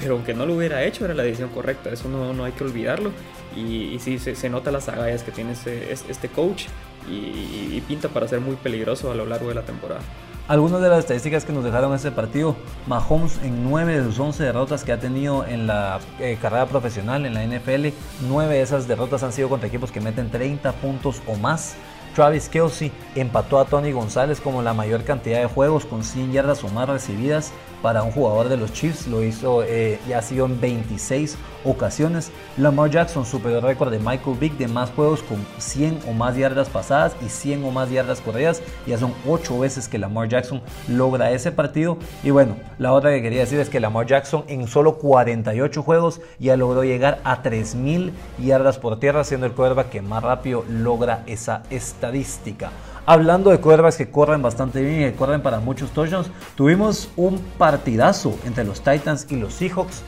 Pero 0.00 0.14
aunque 0.14 0.34
no 0.34 0.44
lo 0.44 0.56
hubiera 0.56 0.82
hecho, 0.82 1.04
era 1.04 1.14
la 1.14 1.22
decisión 1.22 1.50
correcta. 1.50 1.90
Eso 1.90 2.08
no, 2.08 2.32
no 2.32 2.44
hay 2.44 2.52
que 2.52 2.64
olvidarlo. 2.64 3.12
Y, 3.56 3.96
sí, 4.00 4.18
se, 4.18 4.50
nota 4.50 4.72
las 4.72 4.88
agallas 4.88 5.22
que 5.22 5.30
tiene 5.30 5.52
este 5.52 6.28
coach 6.28 6.64
y 7.08 7.80
pinta 7.82 8.08
para 8.08 8.26
ser 8.26 8.40
muy 8.40 8.56
peligroso 8.56 9.12
a 9.12 9.14
lo 9.14 9.26
largo 9.26 9.48
de 9.48 9.54
la 9.54 9.62
temporada. 9.62 10.00
Algunas 10.46 10.82
de 10.82 10.90
las 10.90 10.98
estadísticas 10.98 11.46
que 11.46 11.54
nos 11.54 11.64
dejaron 11.64 11.94
este 11.94 12.10
partido, 12.10 12.54
Mahomes 12.86 13.38
en 13.42 13.64
9 13.64 13.98
de 13.98 14.04
sus 14.04 14.18
11 14.18 14.44
derrotas 14.44 14.84
que 14.84 14.92
ha 14.92 15.00
tenido 15.00 15.46
en 15.46 15.66
la 15.66 16.00
eh, 16.18 16.36
carrera 16.40 16.66
profesional 16.66 17.24
en 17.24 17.32
la 17.32 17.46
NFL, 17.46 17.94
9 18.28 18.54
de 18.54 18.60
esas 18.60 18.86
derrotas 18.86 19.22
han 19.22 19.32
sido 19.32 19.48
contra 19.48 19.68
equipos 19.68 19.90
que 19.90 20.02
meten 20.02 20.30
30 20.30 20.70
puntos 20.72 21.22
o 21.26 21.36
más. 21.36 21.76
Travis 22.14 22.50
Kelsey 22.50 22.92
empató 23.14 23.58
a 23.58 23.64
Tony 23.64 23.92
González 23.92 24.38
como 24.38 24.60
la 24.60 24.74
mayor 24.74 25.04
cantidad 25.04 25.40
de 25.40 25.46
juegos 25.46 25.86
con 25.86 26.04
100 26.04 26.32
yardas 26.32 26.62
o 26.62 26.68
más 26.68 26.90
recibidas 26.90 27.50
para 27.84 28.02
un 28.02 28.12
jugador 28.12 28.48
de 28.48 28.56
los 28.56 28.72
Chiefs. 28.72 29.06
Lo 29.08 29.22
hizo 29.22 29.62
eh, 29.62 30.00
ya 30.08 30.20
ha 30.20 30.22
sido 30.22 30.46
en 30.46 30.58
26 30.58 31.36
ocasiones. 31.66 32.32
Lamar 32.56 32.90
Jackson 32.90 33.26
superó 33.26 33.58
el 33.58 33.62
récord 33.62 33.90
de 33.90 33.98
Michael 33.98 34.38
Vick 34.40 34.56
de 34.56 34.68
más 34.68 34.88
juegos 34.88 35.22
con 35.22 35.44
100 35.58 35.98
o 36.08 36.14
más 36.14 36.34
yardas 36.34 36.70
pasadas 36.70 37.14
y 37.20 37.28
100 37.28 37.62
o 37.62 37.70
más 37.70 37.90
yardas 37.90 38.22
corridas. 38.22 38.62
Ya 38.86 38.96
son 38.96 39.12
8 39.28 39.58
veces 39.58 39.86
que 39.86 39.98
Lamar 39.98 40.30
Jackson 40.30 40.62
logra 40.88 41.30
ese 41.32 41.52
partido. 41.52 41.98
Y 42.22 42.30
bueno, 42.30 42.56
la 42.78 42.94
otra 42.94 43.10
que 43.10 43.20
quería 43.20 43.40
decir 43.40 43.60
es 43.60 43.68
que 43.68 43.80
Lamar 43.80 44.06
Jackson 44.06 44.44
en 44.48 44.66
solo 44.66 44.96
48 44.96 45.82
juegos 45.82 46.22
ya 46.38 46.56
logró 46.56 46.84
llegar 46.84 47.20
a 47.22 47.42
3.000 47.42 48.12
yardas 48.42 48.78
por 48.78 48.98
tierra, 48.98 49.24
siendo 49.24 49.44
el 49.44 49.52
quarterback 49.52 49.90
que 49.90 50.00
más 50.00 50.22
rápido 50.22 50.64
logra 50.70 51.22
esa 51.26 51.64
estadística. 51.68 52.70
Hablando 53.06 53.50
de 53.50 53.60
quarterbacks 53.60 53.98
que 53.98 54.10
corren 54.10 54.40
bastante 54.40 54.80
bien 54.80 55.02
y 55.02 55.04
que 55.04 55.16
corren 55.16 55.42
para 55.42 55.60
muchos 55.60 55.90
touchdowns, 55.90 56.30
tuvimos 56.54 57.10
un 57.16 57.38
partidazo 57.58 58.34
entre 58.46 58.64
los 58.64 58.80
Titans 58.80 59.26
y 59.28 59.36
los 59.36 59.52
Seahawks. 59.52 60.02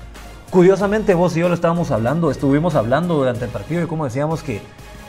Curiosamente, 0.50 1.12
vos 1.12 1.36
y 1.36 1.40
yo 1.40 1.48
lo 1.48 1.54
estábamos 1.54 1.90
hablando, 1.90 2.30
estuvimos 2.30 2.74
hablando 2.74 3.14
durante 3.14 3.44
el 3.44 3.50
partido 3.50 3.82
y 3.82 3.86
como 3.86 4.04
decíamos 4.04 4.42
que 4.42 4.62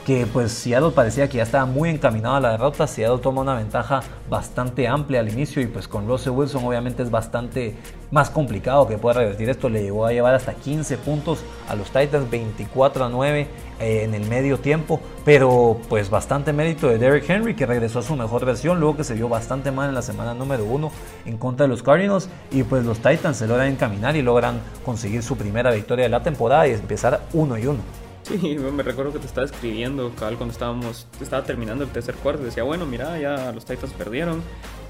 que 0.08 0.26
pues 0.26 0.54
Seattle 0.54 0.92
parecía 0.92 1.28
que 1.28 1.36
ya 1.36 1.44
estaba 1.44 1.66
muy 1.66 1.90
encaminado 1.90 2.36
a 2.36 2.40
la 2.40 2.52
derrota. 2.52 2.88
Seattle 2.88 3.18
toma 3.18 3.42
una 3.42 3.56
ventaja 3.56 4.02
bastante 4.30 4.88
amplia 4.88 5.20
al 5.20 5.28
inicio 5.28 5.62
y 5.62 5.68
pues 5.68 5.86
con 5.86 6.08
Russell 6.08 6.32
Wilson 6.32 6.64
obviamente 6.64 7.04
es 7.04 7.12
bastante 7.12 7.76
más 8.10 8.30
complicado 8.30 8.88
que 8.88 8.98
pueda 8.98 9.20
revertir 9.20 9.50
esto. 9.50 9.68
Le 9.68 9.84
llegó 9.84 10.06
a 10.06 10.14
llevar 10.14 10.34
hasta 10.34 10.54
15 10.54 10.98
puntos 11.00 11.40
a 11.68 11.76
los 11.76 11.88
Titans, 11.88 12.32
24 12.32 13.04
a 13.04 13.10
9 13.10 13.48
eh, 13.82 14.04
en 14.06 14.14
el 14.14 14.26
medio 14.30 14.58
tiempo. 14.60 15.02
Pero 15.26 15.78
pues 15.90 16.10
bastante 16.10 16.54
mérito 16.54 16.88
de 16.88 17.00
Derrick 17.00 17.30
Henry 17.30 17.54
que 17.54 17.66
regresó 17.66 18.00
a 18.00 18.04
su 18.04 18.16
mejor 18.16 18.46
versión 18.46 18.80
luego 18.80 18.96
que 18.96 19.04
se 19.04 19.14
vio 19.14 19.28
bastante 19.28 19.72
mal 19.72 19.90
en 19.90 19.96
la 19.96 20.02
semana 20.02 20.34
número 20.34 20.64
1 20.64 20.90
en 21.26 21.38
contra 21.38 21.66
de 21.66 21.68
los 21.68 21.84
Cardinals. 21.84 22.30
Y 22.50 22.64
pues 22.64 22.86
los 22.86 23.00
Titans 23.00 23.36
se 23.36 23.46
logran 23.46 23.68
encaminar 23.68 24.16
y 24.16 24.22
logran 24.22 24.62
conseguir 24.86 25.22
su 25.22 25.36
primera 25.36 25.70
victoria 25.72 26.04
de 26.06 26.10
la 26.10 26.24
temporada 26.24 26.66
y 26.66 26.72
empezar 26.72 27.20
1 27.34 27.58
y 27.58 27.68
1. 27.68 28.07
Sí, 28.42 28.58
me 28.58 28.84
recuerdo 28.84 29.14
que 29.14 29.20
te 29.20 29.26
estaba 29.26 29.46
escribiendo, 29.46 30.12
cuando 30.18 30.50
estábamos, 30.50 31.08
estaba 31.22 31.44
terminando 31.44 31.86
el 31.86 31.90
tercer 31.90 32.16
cuarto, 32.16 32.44
decía, 32.44 32.64
bueno, 32.64 32.86
mira, 32.86 33.18
ya 33.20 33.52
los 33.54 33.64
Titans 33.64 33.94
perdieron, 33.94 34.42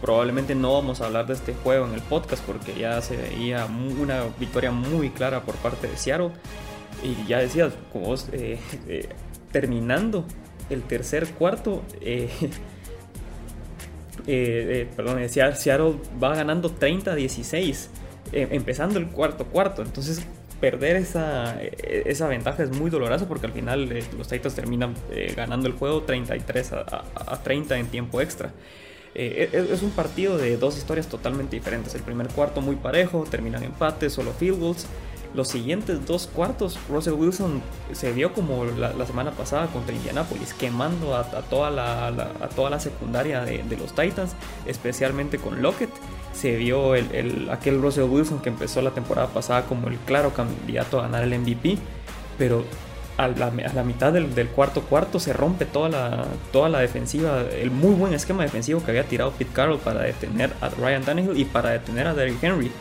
probablemente 0.01 0.56
no 0.56 0.74
vamos 0.74 1.01
a 1.01 1.06
hablar 1.06 1.27
de 1.27 1.34
este 1.34 1.53
juego 1.53 1.86
en 1.86 1.94
el 1.94 2.01
podcast 2.01 2.44
porque 2.46 2.74
ya 2.74 3.00
se 3.01 3.15
veía 3.15 3.65
una 3.65 4.24
victoria 4.39 4.72
muy 4.72 5.12
clara 5.12 5.44
por 5.44 5.56
parte 5.56 5.88
de 5.88 5.98
Seattle. 5.98 6.32
Y 7.03 7.27
ya 7.27 7.38
decías, 7.39 7.74
como 7.94 8.08
vos, 8.08 8.27
eh, 8.32 8.58
eh, 8.88 9.10
terminando 9.51 10.25
el 10.72 10.82
tercer 10.82 11.27
cuarto, 11.27 11.84
eh, 12.01 12.29
perdón, 14.96 15.29
Seattle 15.29 15.96
va 16.22 16.36
ganando 16.36 16.72
30 16.72 17.12
a 17.12 17.15
16, 17.15 17.89
empezando 18.32 18.98
el 18.98 19.08
cuarto 19.10 19.46
cuarto. 19.46 19.84
Entonces 19.84 20.25
perder 20.60 20.96
esa, 20.96 21.62
esa 21.62 22.28
ventaja 22.28 22.64
es 22.64 22.72
muy 22.72 22.90
doloroso 22.90 23.28
porque 23.28 23.46
al 23.46 23.54
final 23.54 23.92
eh, 23.92 24.04
los 24.18 24.28
Titans 24.28 24.56
terminan 24.56 24.96
eh, 25.12 25.34
ganando 25.36 25.68
el 25.68 25.74
juego 25.74 26.02
33 26.04 26.74
a, 26.74 27.44
30 27.44 27.78
en 27.78 27.88
tiempo 27.88 28.22
extra. 28.22 28.52
Eh, 29.16 29.68
es, 29.72 29.82
un 29.82 29.92
partido 29.92 30.38
de 30.38 30.58
dos 30.58 30.78
historias 30.78 31.08
totalmente 31.08 31.56
diferentes. 31.56 31.96
El 31.96 32.02
primer 32.02 32.28
cuarto 32.28 32.62
muy 32.62 32.76
parejo, 32.76 33.26
terminan 33.30 33.64
empates, 33.64 34.14
solo 34.14 34.32
field 34.32 34.60
goals. 34.60 34.88
Los 35.34 35.50
siguientes 35.50 36.06
dos 36.06 36.28
cuartos, 36.28 36.80
Russell 36.90 37.14
Wilson 37.14 37.62
se 37.92 38.12
vio 38.12 38.34
como 38.34 38.64
la, 38.66 39.06
semana 39.06 39.32
pasada 39.32 39.68
contra 39.68 39.94
Indianapolis, 39.94 40.54
quemando 40.54 41.16
a, 41.16 41.24
toda, 41.24 41.70
la, 41.70 42.08
a 42.08 42.50
toda 42.56 42.70
la 42.70 42.80
secundaria 42.80 43.44
de, 43.44 43.62
de 43.64 43.78
los 43.78 43.94
Titans, 43.94 44.34
especialmente 44.66 45.38
con 45.38 45.62
Lockett 45.62 45.92
se 46.38 46.56
vio 46.56 46.96
el, 46.96 47.50
aquel 47.51 47.82
Russell 47.82 48.03
Wilson 48.03 48.39
que 48.39 48.50
empezó 48.50 48.82
la 48.82 48.91
temporada 48.91 49.27
pasada 49.27 49.63
como 49.65 49.88
el 49.88 49.98
claro 49.98 50.34
candidato 50.34 51.00
a 51.00 51.03
ganar 51.03 51.24
el 51.24 51.39
MVP, 51.39 51.77
pero 52.38 52.63
a 53.17 53.27
la, 53.27 53.50
mitad 53.84 54.13
del, 54.13 54.48
cuarto 54.50 54.82
cuarto 54.84 55.20
se 55.20 55.34
rompe 55.34 55.65
toda 55.65 55.89
la, 55.89 56.25
toda 56.51 56.70
la 56.70 56.79
defensiva, 56.79 57.41
el 57.41 57.72
muy 57.72 57.96
buen 57.96 58.13
esquema 58.13 58.44
defensivo 58.44 58.84
que 58.84 58.91
había 58.91 59.06
tirado 59.06 59.32
Pete 59.32 59.51
Carroll 59.51 59.79
para 59.79 60.01
detener 60.01 60.53
a 60.62 60.70
Ryan 60.70 61.03
Tannehill 61.03 61.36
y 61.36 61.46
para 61.46 61.72
detener 61.72 62.06
a 62.06 62.13
Derrick 62.13 62.44
Henry. 62.44 62.72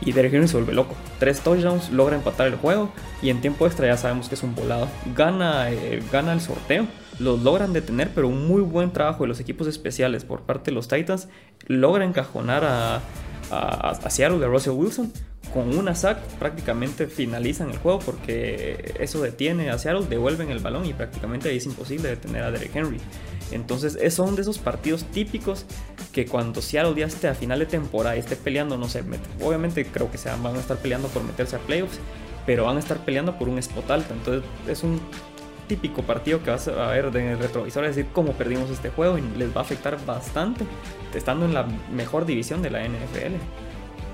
Y 0.00 0.12
Derrick 0.12 0.34
Henry 0.34 0.48
se 0.48 0.56
vuelve 0.56 0.72
loco. 0.72 0.96
Tres 1.20 1.40
touchdowns, 1.40 1.90
logra 1.90 2.16
empatar 2.16 2.48
el 2.48 2.56
juego 2.56 2.90
y 3.22 3.30
en 3.30 3.40
tiempo 3.40 3.66
extra 3.66 3.86
ya 3.86 3.96
sabemos 3.96 4.28
que 4.28 4.34
es 4.34 4.42
un 4.42 4.56
volado. 4.56 4.88
Gana, 5.14 5.70
eh, 5.70 6.02
gana 6.10 6.32
el 6.32 6.40
sorteo 6.40 6.86
los 7.20 7.42
logran 7.42 7.72
detener, 7.72 8.10
pero 8.14 8.28
un 8.28 8.48
muy 8.48 8.62
buen 8.62 8.92
trabajo 8.92 9.24
de 9.24 9.28
los 9.28 9.40
equipos 9.40 9.66
especiales 9.66 10.24
por 10.24 10.42
parte 10.42 10.70
de 10.70 10.74
los 10.74 10.88
Titans 10.88 11.28
logra 11.66 12.04
encajonar 12.04 12.64
a, 12.64 13.00
a, 13.50 14.10
Seattle 14.10 14.38
de 14.38 14.46
Russell 14.46 14.72
Wilson. 14.72 15.12
Con 15.52 15.76
una 15.76 15.94
sack 15.94 16.18
prácticamente 16.38 17.08
finalizan 17.08 17.70
el 17.70 17.78
juego 17.78 17.98
porque 17.98 18.94
eso 19.00 19.20
detiene 19.20 19.70
a 19.70 19.78
Seattle, 19.78 20.06
devuelven 20.08 20.50
el 20.50 20.60
balón 20.60 20.86
y 20.86 20.94
prácticamente 20.94 21.54
es 21.54 21.66
imposible 21.66 22.08
detener 22.08 22.44
a 22.44 22.50
Derek 22.50 22.74
Henry. 22.74 22.98
Entonces 23.50 24.14
son 24.14 24.36
de 24.36 24.42
esos 24.42 24.58
partidos 24.58 25.04
típicos 25.06 25.66
que 26.12 26.26
cuando 26.26 26.62
Seattle 26.62 26.94
ya 26.98 27.06
esté 27.06 27.28
a 27.28 27.34
final 27.34 27.58
de 27.58 27.66
temporada 27.66 28.16
y 28.16 28.20
esté 28.20 28.36
peleando, 28.36 28.76
no 28.76 28.88
sé, 28.88 29.02
obviamente 29.42 29.84
creo 29.86 30.10
que 30.10 30.18
se 30.18 30.30
van 30.30 30.54
a 30.54 30.60
estar 30.60 30.76
peleando 30.78 31.08
por 31.08 31.24
meterse 31.24 31.56
a 31.56 31.58
playoffs, 31.58 31.98
pero 32.46 32.64
van 32.64 32.76
a 32.76 32.80
estar 32.80 33.04
peleando 33.04 33.36
por 33.36 33.48
un 33.48 33.58
spot 33.58 33.90
alto. 33.90 34.14
Entonces 34.14 34.44
es 34.68 34.84
un 34.84 35.00
típico 35.70 36.02
partido 36.02 36.42
que 36.42 36.50
vas 36.50 36.66
a 36.66 36.88
ver 36.88 37.04
en 37.14 37.28
el 37.28 37.38
retrovisor, 37.38 37.84
es 37.84 37.94
decir, 37.94 38.10
cómo 38.12 38.32
perdimos 38.32 38.70
este 38.70 38.90
juego 38.90 39.18
y 39.18 39.22
les 39.38 39.54
va 39.54 39.60
a 39.60 39.62
afectar 39.62 40.04
bastante, 40.04 40.64
estando 41.14 41.46
en 41.46 41.54
la 41.54 41.64
mejor 41.92 42.26
división 42.26 42.60
de 42.60 42.70
la 42.70 42.82
NFL. 42.82 43.36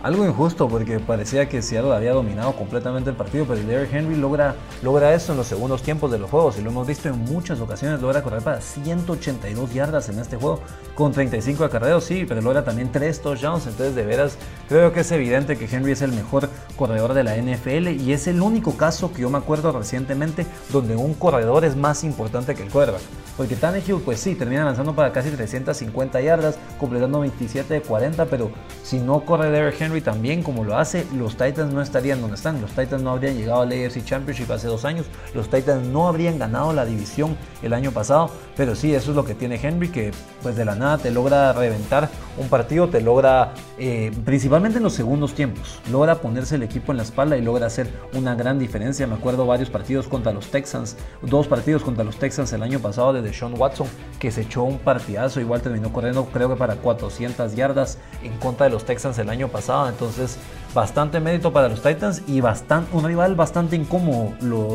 Algo 0.07 0.25
injusto 0.25 0.69
porque 0.69 1.01
parecía 1.01 1.49
que 1.49 1.61
Seattle 1.61 1.93
había 1.93 2.13
dominado 2.13 2.55
completamente 2.55 3.11
el 3.11 3.17
partido, 3.17 3.45
pero 3.45 3.61
Derrick 3.61 3.93
Henry 3.93 4.15
logra, 4.15 4.55
logra 4.81 5.13
eso 5.13 5.33
en 5.33 5.39
los 5.39 5.49
segundos 5.49 5.83
tiempos 5.83 6.13
de 6.13 6.19
los 6.21 6.31
juegos 6.31 6.57
y 6.59 6.63
lo 6.63 6.71
hemos 6.71 6.87
visto 6.87 7.09
en 7.09 7.19
muchas 7.25 7.59
ocasiones, 7.59 8.01
logra 8.01 8.23
correr 8.23 8.41
para 8.41 8.61
182 8.61 9.75
yardas 9.75 10.09
en 10.09 10.21
este 10.21 10.37
juego 10.37 10.61
con 10.95 11.11
35 11.11 11.65
acarreos, 11.65 12.05
sí, 12.05 12.25
pero 12.25 12.41
logra 12.41 12.63
también 12.63 12.93
3 12.93 13.21
touchdowns, 13.21 13.67
entonces 13.67 13.97
de 13.97 14.05
veras 14.05 14.39
creo 14.69 14.93
que 14.93 15.01
es 15.01 15.11
evidente 15.11 15.59
que 15.59 15.65
Henry 15.65 15.91
es 15.91 16.03
el 16.03 16.13
mejor 16.13 16.51
corredor 16.77 17.13
de 17.13 17.25
la 17.25 17.37
NFL 17.37 17.89
y 18.01 18.13
es 18.13 18.29
el 18.29 18.41
único 18.43 18.77
caso 18.77 19.13
que 19.13 19.23
yo 19.23 19.31
me 19.31 19.39
acuerdo 19.39 19.73
recientemente 19.73 20.47
donde 20.71 20.95
un 20.95 21.15
corredor 21.15 21.65
es 21.65 21.75
más 21.75 22.05
importante 22.05 22.55
que 22.55 22.63
el 22.63 22.71
quarterback. 22.71 23.03
Porque 23.37 23.55
Tannehill, 23.55 24.01
pues 24.01 24.19
sí, 24.19 24.35
termina 24.35 24.65
lanzando 24.65 24.95
para 24.95 25.13
casi 25.13 25.31
350 25.31 26.21
yardas, 26.23 26.59
completando 26.81 27.21
27 27.21 27.75
de 27.75 27.83
40, 27.83 28.25
pero 28.27 28.51
si 28.83 28.99
no 28.99 29.21
corre 29.27 29.51
Derrick 29.51 29.79
Henry 29.79 29.96
también 30.01 30.43
como 30.43 30.65
lo 30.65 30.77
hace, 30.79 31.07
los 31.15 31.37
Titans 31.37 31.73
no 31.73 31.81
estarían 31.81 32.21
donde 32.21 32.37
están. 32.37 32.61
Los 32.61 32.71
Titans 32.71 33.03
no 33.03 33.11
habrían 33.11 33.37
llegado 33.37 33.63
al 33.63 33.73
AFC 33.73 34.05
Championship 34.05 34.51
hace 34.51 34.69
dos 34.69 34.85
años. 34.85 35.07
Los 35.35 35.49
Titans 35.49 35.87
no 35.87 36.09
habrían 36.09 36.39
ganado 36.39 36.73
la 36.73 36.85
división 36.85 37.37
el 37.63 37.73
año 37.73 37.93
pasado. 37.93 38.31
Pero 38.57 38.75
sí, 38.75 38.95
eso 38.95 39.11
es 39.11 39.17
lo 39.17 39.25
que 39.25 39.35
tiene 39.35 39.61
Henry, 39.63 39.89
que 39.89 40.13
pues 40.43 40.57
de 40.57 40.65
la 40.65 40.75
nada 40.75 40.99
te 40.99 41.11
logra 41.11 41.53
reventar 41.53 42.09
un 42.39 42.49
partido, 42.49 42.89
te 42.89 43.01
logra, 43.01 43.53
eh, 43.79 44.13
principalmente 44.25 44.79
en 44.79 44.85
los 44.85 44.93
segundos 44.93 45.35
tiempos, 45.35 45.81
logra 45.91 46.17
ponerse 46.17 46.57
el 46.57 46.63
equipo 46.63 46.93
en 46.93 46.99
la 46.99 47.03
espalda 47.03 47.37
y 47.37 47.43
logra 47.43 47.67
hacer 47.67 47.89
una 48.15 48.35
gran 48.35 48.59
diferencia. 48.59 49.07
Me 49.07 49.15
acuerdo 49.15 49.47
varios 49.47 49.71
partidos 49.71 50.09
contra 50.09 50.33
los 50.33 50.51
Texans, 50.51 50.97
dos 51.23 51.47
partidos 51.47 51.83
contra 51.83 52.05
los 52.05 52.17
Texans 52.17 52.53
el 52.53 52.63
año 52.63 52.79
pasado 52.79 53.13
de 53.13 53.23
Deshaun 53.23 53.55
Watson, 53.59 53.89
que 54.19 54.31
se 54.31 54.43
echó 54.43 54.63
un 54.63 54.79
partidazo, 54.79 55.41
igual 55.41 55.61
terminó 55.63 55.93
corriendo 55.93 56.27
creo 56.27 56.49
que 56.49 56.57
para 56.57 56.77
400 56.77 57.55
yardas 57.55 57.99
en 58.23 58.37
contra 58.39 58.67
de 58.67 58.73
los 58.73 58.85
Texans 58.85 59.19
el 59.19 59.31
año 59.31 59.49
pasado. 59.49 59.76
Entonces, 59.89 60.39
bastante 60.77 61.21
mérito 61.21 61.55
para 61.55 61.71
los 61.71 61.81
Titans 61.81 62.23
y 62.29 62.43
bastante, 62.43 62.95
un 62.95 63.03
rival 63.03 63.35
bastante 63.35 63.77
incómodo 63.77 64.35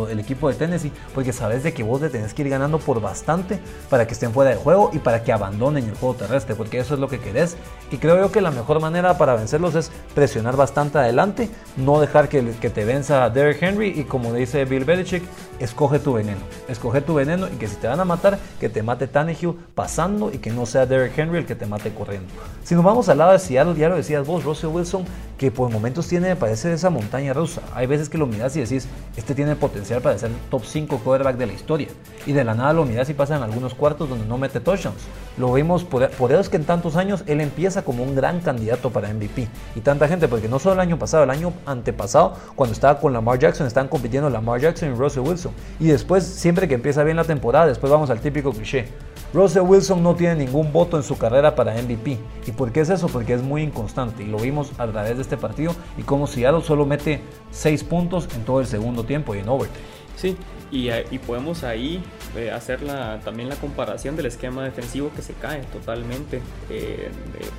el 0.09 0.19
equipo 0.19 0.49
de 0.49 0.55
Tennessee, 0.55 0.91
porque 1.13 1.31
sabes 1.31 1.61
de 1.61 1.73
que 1.73 1.83
vos 1.83 2.01
le 2.01 2.09
tenés 2.09 2.33
que 2.33 2.41
ir 2.41 2.49
ganando 2.49 2.79
por 2.79 2.99
bastante 2.99 3.59
para 3.87 4.07
que 4.07 4.13
estén 4.13 4.33
fuera 4.33 4.49
de 4.49 4.55
juego 4.55 4.89
y 4.93 4.97
para 4.97 5.23
que 5.23 5.31
abandonen 5.31 5.85
el 5.85 5.95
juego 5.95 6.15
terrestre, 6.15 6.55
porque 6.55 6.79
eso 6.79 6.95
es 6.95 6.99
lo 6.99 7.07
que 7.07 7.19
querés. 7.19 7.55
Y 7.91 7.97
creo 7.97 8.17
yo 8.17 8.31
que 8.31 8.41
la 8.41 8.49
mejor 8.49 8.81
manera 8.81 9.19
para 9.19 9.35
vencerlos 9.35 9.75
es 9.75 9.91
presionar 10.15 10.57
bastante 10.57 10.97
adelante, 10.97 11.51
no 11.77 12.01
dejar 12.01 12.29
que, 12.29 12.49
que 12.59 12.71
te 12.71 12.83
venza 12.83 13.29
Derrick 13.29 13.61
Henry 13.61 13.93
y 13.95 14.03
como 14.05 14.33
dice 14.33 14.65
Bill 14.65 14.85
Belichick, 14.85 15.23
escoge 15.59 15.99
tu 15.99 16.13
veneno, 16.13 16.41
escoge 16.67 17.01
tu 17.01 17.13
veneno 17.13 17.47
y 17.47 17.57
que 17.57 17.67
si 17.67 17.75
te 17.75 17.87
van 17.87 17.99
a 17.99 18.05
matar, 18.05 18.39
que 18.59 18.69
te 18.69 18.81
mate 18.81 19.05
Tannehill 19.05 19.53
pasando 19.75 20.31
y 20.33 20.39
que 20.39 20.49
no 20.49 20.65
sea 20.65 20.87
Derrick 20.87 21.15
Henry 21.15 21.37
el 21.37 21.45
que 21.45 21.53
te 21.53 21.67
mate 21.67 21.93
corriendo. 21.93 22.27
Si 22.63 22.73
nos 22.73 22.83
vamos 22.83 23.07
al 23.07 23.19
lado 23.19 23.33
de 23.33 23.39
Seattle, 23.39 23.75
ya 23.75 23.87
lo 23.87 23.97
decías 23.97 24.25
vos, 24.25 24.43
Russell 24.43 24.69
Wilson, 24.69 25.05
que 25.37 25.51
por 25.51 25.69
tiene, 25.91 26.35
parece 26.35 26.73
esa 26.73 26.89
montaña 26.89 27.33
rusa. 27.33 27.61
Hay 27.73 27.85
veces 27.85 28.09
que 28.09 28.17
lo 28.17 28.25
miras 28.25 28.55
y 28.55 28.61
decís, 28.61 28.87
este 29.15 29.35
tiene 29.35 29.55
potencial 29.55 30.01
para 30.01 30.17
ser 30.17 30.31
top 30.49 30.63
5 30.65 30.99
quarterback 30.99 31.37
de 31.37 31.45
la 31.45 31.53
historia. 31.53 31.87
Y 32.25 32.33
de 32.33 32.43
la 32.43 32.55
nada 32.55 32.73
lo 32.73 32.85
miras 32.85 33.09
y 33.09 33.13
pasa 33.13 33.35
en 33.35 33.43
algunos 33.43 33.73
cuartos 33.73 34.09
donde 34.09 34.25
no 34.25 34.37
mete 34.37 34.59
touchdowns. 34.59 35.01
Lo 35.37 35.53
vimos 35.53 35.83
por, 35.83 36.09
por 36.11 36.31
eso 36.31 36.41
es 36.41 36.49
que 36.49 36.57
en 36.57 36.65
tantos 36.65 36.95
años 36.95 37.23
él 37.27 37.41
empieza 37.41 37.83
como 37.83 38.03
un 38.03 38.15
gran 38.15 38.39
candidato 38.39 38.89
para 38.89 39.13
MVP. 39.13 39.47
Y 39.75 39.81
tanta 39.81 40.07
gente, 40.07 40.27
porque 40.27 40.47
no 40.47 40.59
solo 40.59 40.73
el 40.75 40.79
año 40.79 40.97
pasado, 40.97 41.23
el 41.23 41.29
año 41.29 41.53
antepasado, 41.65 42.35
cuando 42.55 42.73
estaba 42.73 42.99
con 42.99 43.13
Lamar 43.13 43.39
Jackson, 43.39 43.67
estaban 43.67 43.87
compitiendo 43.87 44.29
Lamar 44.29 44.59
Jackson 44.59 44.93
y 44.93 44.95
Russell 44.95 45.21
Wilson. 45.21 45.51
Y 45.79 45.87
después, 45.87 46.23
siempre 46.23 46.67
que 46.67 46.75
empieza 46.75 47.03
bien 47.03 47.17
la 47.17 47.23
temporada, 47.23 47.67
después 47.67 47.91
vamos 47.91 48.09
al 48.09 48.19
típico 48.19 48.51
cliché. 48.51 48.87
Russell 49.33 49.61
Wilson 49.61 50.03
no 50.03 50.15
tiene 50.15 50.45
ningún 50.45 50.73
voto 50.73 50.97
en 50.97 51.03
su 51.03 51.17
carrera 51.17 51.55
para 51.55 51.73
MVP. 51.73 52.17
¿Y 52.45 52.51
por 52.51 52.71
qué 52.71 52.81
es 52.81 52.89
eso? 52.89 53.07
Porque 53.07 53.33
es 53.33 53.41
muy 53.41 53.61
inconstante. 53.61 54.23
Y 54.23 54.27
lo 54.27 54.37
vimos 54.37 54.71
a 54.77 54.87
través 54.87 55.15
de 55.15 55.21
este 55.21 55.37
partido 55.37 55.73
y 55.97 56.03
como 56.03 56.27
Seattle 56.27 56.63
solo 56.63 56.85
mete 56.85 57.21
6 57.51 57.83
puntos 57.85 58.27
en 58.35 58.43
todo 58.43 58.59
el 58.59 58.67
segundo 58.67 59.05
tiempo 59.05 59.33
y 59.33 59.39
en 59.39 59.47
overtime. 59.47 59.79
Sí, 60.17 60.37
y, 60.71 60.89
eh, 60.89 61.05
podemos 61.25 61.63
ahí 61.63 62.03
eh, 62.35 62.51
hacer 62.51 62.79
también 63.23 63.49
la 63.49 63.55
comparación 63.55 64.15
del 64.15 64.27
esquema 64.27 64.63
defensivo 64.63 65.11
que 65.15 65.21
se 65.21 65.33
cae 65.33 65.61
totalmente 65.63 66.41
eh, 66.69 67.09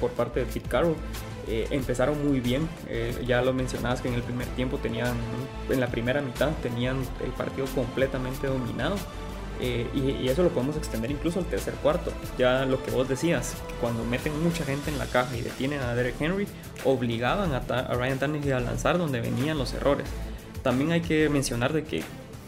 por 0.00 0.10
parte 0.10 0.40
de 0.40 0.46
Pete 0.46 0.68
Carroll. 0.68 0.96
empezaron 1.48 2.24
muy 2.26 2.38
bien, 2.38 2.68
ya 3.26 3.42
lo 3.42 3.52
mencionabas 3.52 4.00
que 4.00 4.08
en 4.08 4.14
el 4.14 4.22
primer 4.22 4.46
tiempo 4.48 4.78
tenían, 4.78 5.16
en 5.68 5.80
la 5.80 5.88
primera 5.88 6.20
mitad 6.20 6.50
tenían 6.62 6.98
el 7.22 7.32
partido 7.32 7.66
completamente 7.74 8.46
dominado 8.46 8.94
eh, 9.60 9.86
y, 9.94 10.28
eso 10.28 10.42
lo 10.42 10.50
podemos 10.50 10.76
extender 10.76 11.10
incluso 11.10 11.38
al 11.38 11.46
tercer 11.46 11.74
cuarto. 11.74 12.12
Ya 12.38 12.64
lo 12.64 12.82
que 12.82 12.90
vos 12.90 13.08
decías, 13.08 13.54
cuando 13.80 14.04
meten 14.04 14.40
mucha 14.42 14.64
gente 14.64 14.90
en 14.90 14.98
la 14.98 15.06
caja 15.06 15.36
y 15.36 15.42
detienen 15.42 15.80
a 15.80 15.94
Derek 15.94 16.20
Henry, 16.20 16.46
obligaban 16.84 17.52
a, 17.52 17.60
Ryan 17.94 18.18
Tannehill 18.18 18.54
a 18.54 18.60
lanzar 18.60 18.98
donde 18.98 19.20
venían 19.20 19.58
los 19.58 19.72
errores. 19.74 20.06
También 20.62 20.92
hay 20.92 21.00
que 21.00 21.28
mencionar 21.28 21.72
de 21.72 21.84
que 21.84 22.02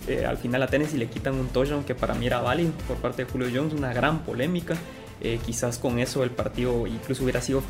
eh, 0.06 0.26
al 0.26 0.38
final 0.38 0.62
a 0.62 0.66
Tennessee 0.66 0.98
le 0.98 1.08
quitan 1.08 1.34
un 1.34 1.48
touchdown 1.48 1.84
que 1.84 1.94
para 1.94 2.14
mí 2.14 2.26
era 2.26 2.40
válido 2.40 2.72
por 2.86 2.96
parte 2.98 3.24
de 3.24 3.30
Julio 3.30 3.48
Jones, 3.52 3.74
una 3.74 3.92
gran 3.92 4.20
polémica. 4.20 4.76
Eh, 5.20 5.38
quizás 5.44 5.78
con 5.78 6.00
eso 6.00 6.24
el 6.24 6.30
partido 6.30 6.86
incluso 6.86 7.22
hubiera 7.22 7.40
sido, 7.40 7.62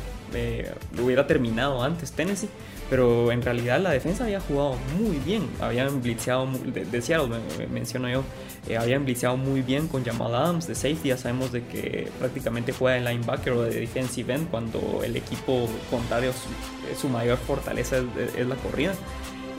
hubiera 1.01 1.27
terminado 1.27 1.83
antes 1.83 2.11
Tennessee, 2.11 2.49
pero 2.89 3.31
en 3.31 3.41
realidad 3.41 3.79
la 3.79 3.91
defensa 3.91 4.25
había 4.25 4.39
jugado 4.39 4.77
muy 4.99 5.17
bien, 5.17 5.49
habían 5.59 6.01
blitzeado, 6.01 6.47
de, 6.65 6.85
de 6.85 7.01
Seattle 7.01 7.35
menciono 7.71 8.09
yo, 8.09 8.23
eh, 8.67 8.77
habían 8.77 9.05
blitzeado 9.05 9.37
muy 9.37 9.61
bien 9.61 9.87
con 9.87 10.03
Jamal 10.03 10.33
Adams 10.33 10.67
de 10.67 10.73
safety. 10.73 11.09
Ya 11.09 11.17
sabemos 11.17 11.51
de 11.51 11.63
que 11.65 12.09
prácticamente 12.19 12.71
juega 12.71 12.97
de 12.97 13.13
linebacker 13.13 13.53
o 13.53 13.61
de 13.61 13.79
defensive 13.81 14.33
end 14.33 14.49
cuando 14.49 15.01
el 15.03 15.15
equipo 15.15 15.67
contrario 15.91 16.31
su, 16.33 16.99
su 16.99 17.09
mayor 17.09 17.37
fortaleza 17.37 17.97
es, 18.37 18.47
la 18.47 18.55
corrida. 18.55 18.93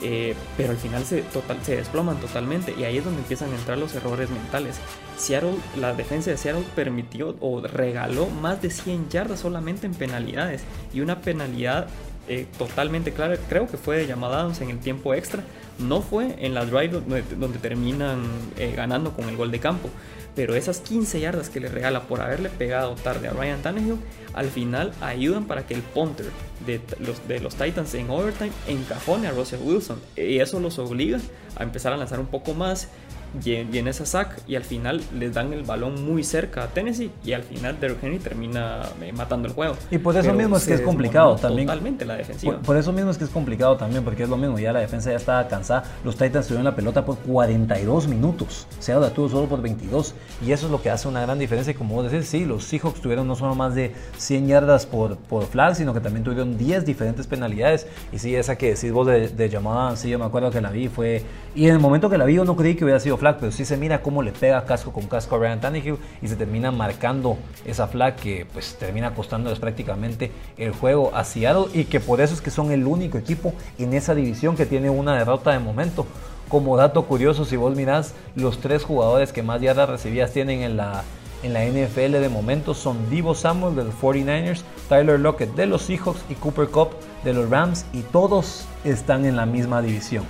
Eh, 0.03 0.35
pero 0.55 0.71
al 0.71 0.77
final 0.77 1.03
se, 1.05 1.23
total, 1.23 1.57
se 1.63 1.77
desploman 1.77 2.19
totalmente 2.19 2.75
y 2.77 2.83
ahí 2.83 2.97
es 2.97 3.03
donde 3.03 3.21
empiezan 3.21 3.51
a 3.51 3.55
entrar 3.55 3.77
los 3.77 3.95
errores 3.95 4.29
mentales. 4.29 4.75
Seattle, 5.17 5.55
la 5.79 5.93
defensa 5.93 6.29
de 6.29 6.37
Seattle 6.37 6.65
permitió 6.75 7.35
o 7.39 7.61
regaló 7.61 8.27
más 8.27 8.61
de 8.61 8.69
100 8.69 9.09
yardas 9.09 9.39
solamente 9.39 9.87
en 9.87 9.95
penalidades 9.95 10.61
y 10.93 10.99
una 10.99 11.21
penalidad 11.21 11.87
eh, 12.27 12.45
totalmente 12.57 13.13
clara, 13.13 13.37
creo 13.47 13.67
que 13.67 13.77
fue 13.77 13.97
de 13.97 14.07
Jamal 14.07 14.33
Adams 14.33 14.61
en 14.61 14.69
el 14.69 14.79
tiempo 14.79 15.13
extra, 15.13 15.43
no 15.79 16.01
fue 16.01 16.35
en 16.39 16.53
las 16.53 16.69
drive 16.69 16.89
donde, 16.89 17.59
terminan 17.59 18.23
eh, 18.57 18.73
ganando 18.75 19.13
con 19.13 19.29
el 19.29 19.37
gol 19.37 19.51
de 19.51 19.59
campo. 19.59 19.89
Pero 20.35 20.53
esas 20.53 20.81
15 20.81 21.19
yardas 21.19 21.49
que 21.49 21.59
le 21.59 21.67
regala 21.67 22.03
por 22.03 22.21
haberle 22.21 22.49
pegado 22.49 22.93
tarde 22.95 23.27
a 23.27 23.31
Ryan 23.31 23.61
Tannehill, 23.61 23.97
al 24.33 24.49
final 24.49 24.93
ayudan 25.01 25.45
para 25.45 25.65
que 25.65 25.73
el 25.73 25.81
punter 25.81 26.27
de 26.65 26.79
los, 26.99 27.27
de 27.27 27.39
los 27.39 27.55
Titans 27.55 27.93
en 27.95 28.09
overtime 28.09 28.51
encajone 28.67 29.27
a 29.27 29.31
Russell 29.31 29.61
Wilson. 29.63 29.99
Y 30.15 30.39
eso 30.39 30.59
los 30.59 30.77
obliga 30.77 31.19
a 31.55 31.63
empezar 31.63 31.93
a 31.93 31.97
lanzar 31.97 32.19
un 32.19 32.27
poco 32.27 32.53
más 32.53 32.89
viene 33.33 33.89
esa 33.89 34.05
sack 34.05 34.41
y 34.47 34.55
al 34.55 34.63
final 34.63 35.01
les 35.17 35.33
dan 35.33 35.53
el 35.53 35.63
balón 35.63 36.05
muy 36.05 36.23
cerca 36.23 36.63
a 36.63 36.67
Tennessee 36.67 37.11
y 37.23 37.33
al 37.33 37.43
final 37.43 37.79
Derrick 37.79 38.03
Henry 38.03 38.19
termina 38.19 38.83
eh, 39.01 39.11
matando 39.13 39.47
el 39.47 39.53
juego. 39.53 39.75
Y 39.91 39.97
por 39.97 40.15
eso 40.15 40.33
mismo 40.33 40.57
es 40.57 40.65
que 40.65 40.73
es 40.73 40.81
complicado 40.81 41.35
también. 41.35 41.67
Totalmente 41.67 42.05
la 42.05 42.15
defensiva. 42.15 42.59
Por, 42.59 42.77
eso 42.77 42.91
mismo 42.91 43.11
es 43.11 43.17
que 43.17 43.23
es 43.23 43.29
complicado 43.29 43.77
también 43.77 44.03
porque 44.03 44.23
es 44.23 44.29
lo 44.29 44.37
mismo, 44.37 44.59
ya 44.59 44.73
la 44.73 44.79
defensa 44.79 45.11
ya 45.11 45.17
estaba 45.17 45.47
cansada. 45.47 45.83
Los 46.03 46.15
Titans 46.15 46.47
tuvieron 46.47 46.65
la 46.65 46.75
pelota 46.75 47.05
por 47.05 47.17
42 47.19 48.07
minutos, 48.07 48.67
se 48.79 48.93
ha 48.93 49.07
tuvo 49.09 49.29
solo 49.29 49.47
por 49.47 49.61
22 49.61 50.13
y 50.45 50.51
eso 50.51 50.65
es 50.65 50.71
lo 50.71 50.81
que 50.81 50.89
hace 50.89 51.07
una 51.07 51.21
gran 51.21 51.39
diferencia. 51.39 51.71
Y 51.71 51.75
como 51.75 51.95
vos 51.95 52.11
decís, 52.11 52.27
sí, 52.27 52.45
los 52.45 52.63
Seahawks 52.63 53.01
tuvieron 53.01 53.27
no 53.27 53.35
solo 53.35 53.55
más 53.55 53.75
de 53.75 53.93
100 54.17 54.47
yardas 54.47 54.85
por, 54.85 55.17
por 55.17 55.45
flag, 55.45 55.75
sino 55.75 55.93
que 55.93 55.99
también 55.99 56.23
tuvieron 56.23 56.57
10 56.57 56.85
diferentes 56.85 57.27
penalidades. 57.27 57.87
Y 58.11 58.19
sí, 58.19 58.35
esa 58.35 58.57
que 58.57 58.73
decís 58.73 58.91
vos 58.91 59.07
de, 59.07 59.29
de 59.29 59.49
llamada, 59.49 59.95
sí, 59.95 60.09
yo 60.09 60.19
me 60.19 60.25
acuerdo 60.25 60.51
que 60.51 60.61
la 60.61 60.71
vi, 60.71 60.87
fue... 60.87 61.23
Y 61.55 61.65
en 61.65 61.73
el 61.73 61.79
momento 61.79 62.09
que 62.09 62.17
la 62.17 62.25
vi 62.25 62.35
yo 62.35 62.45
no 62.45 62.55
creí 62.55 62.75
que 62.75 62.83
hubiera 62.83 62.99
sido 62.99 63.16
flag, 63.17 63.37
pero 63.39 63.51
sí 63.51 63.65
se 63.65 63.77
mira 63.77 64.01
cómo 64.01 64.23
le 64.23 64.31
pega 64.31 64.65
casco 64.65 64.91
con 64.91 65.07
casco 65.07 65.35
a 65.35 65.39
Ryan 65.39 65.61
Tannehill 65.61 65.97
y 66.21 66.27
se 66.27 66.35
termina 66.35 66.71
marcando 66.71 67.37
esa 67.65 67.87
flag 67.87 68.15
que 68.15 68.45
pues 68.51 68.75
termina 68.79 69.13
costándoles 69.13 69.59
prácticamente 69.59 70.31
el 70.57 70.71
juego 70.71 71.11
a 71.13 71.25
y 71.73 71.85
que 71.85 71.99
por 71.99 72.21
eso 72.21 72.33
es 72.33 72.41
que 72.41 72.49
son 72.49 72.71
el 72.71 72.87
único 72.87 73.17
equipo 73.17 73.53
en 73.77 73.93
esa 73.93 74.15
división 74.15 74.55
que 74.55 74.65
tiene 74.65 74.89
una 74.89 75.17
derrota 75.17 75.51
de 75.51 75.59
momento. 75.59 76.07
Como 76.47 76.77
dato 76.77 77.03
curioso, 77.05 77.43
si 77.43 77.57
vos 77.57 77.75
mirás, 77.75 78.13
los 78.35 78.59
tres 78.59 78.83
jugadores 78.83 79.33
que 79.33 79.43
más 79.43 79.61
yardas 79.61 79.89
recibidas 79.89 80.31
tienen 80.31 80.61
en 80.61 80.77
la, 80.77 81.03
en 81.43 81.53
la 81.53 81.65
NFL 81.65 82.13
de 82.13 82.29
momento 82.29 82.73
son 82.73 83.09
Divo 83.09 83.35
Samuel 83.35 83.75
de 83.75 83.83
los 83.83 83.93
49ers, 83.95 84.61
Tyler 84.87 85.19
Lockett 85.19 85.53
de 85.55 85.65
los 85.65 85.81
Seahawks 85.83 86.23
y 86.29 86.35
Cooper 86.35 86.69
Cup 86.69 86.89
de 87.23 87.33
los 87.33 87.49
Rams 87.49 87.85
y 87.91 88.01
todos 88.01 88.65
están 88.85 89.25
en 89.25 89.35
la 89.35 89.45
misma 89.45 89.81
división. 89.81 90.23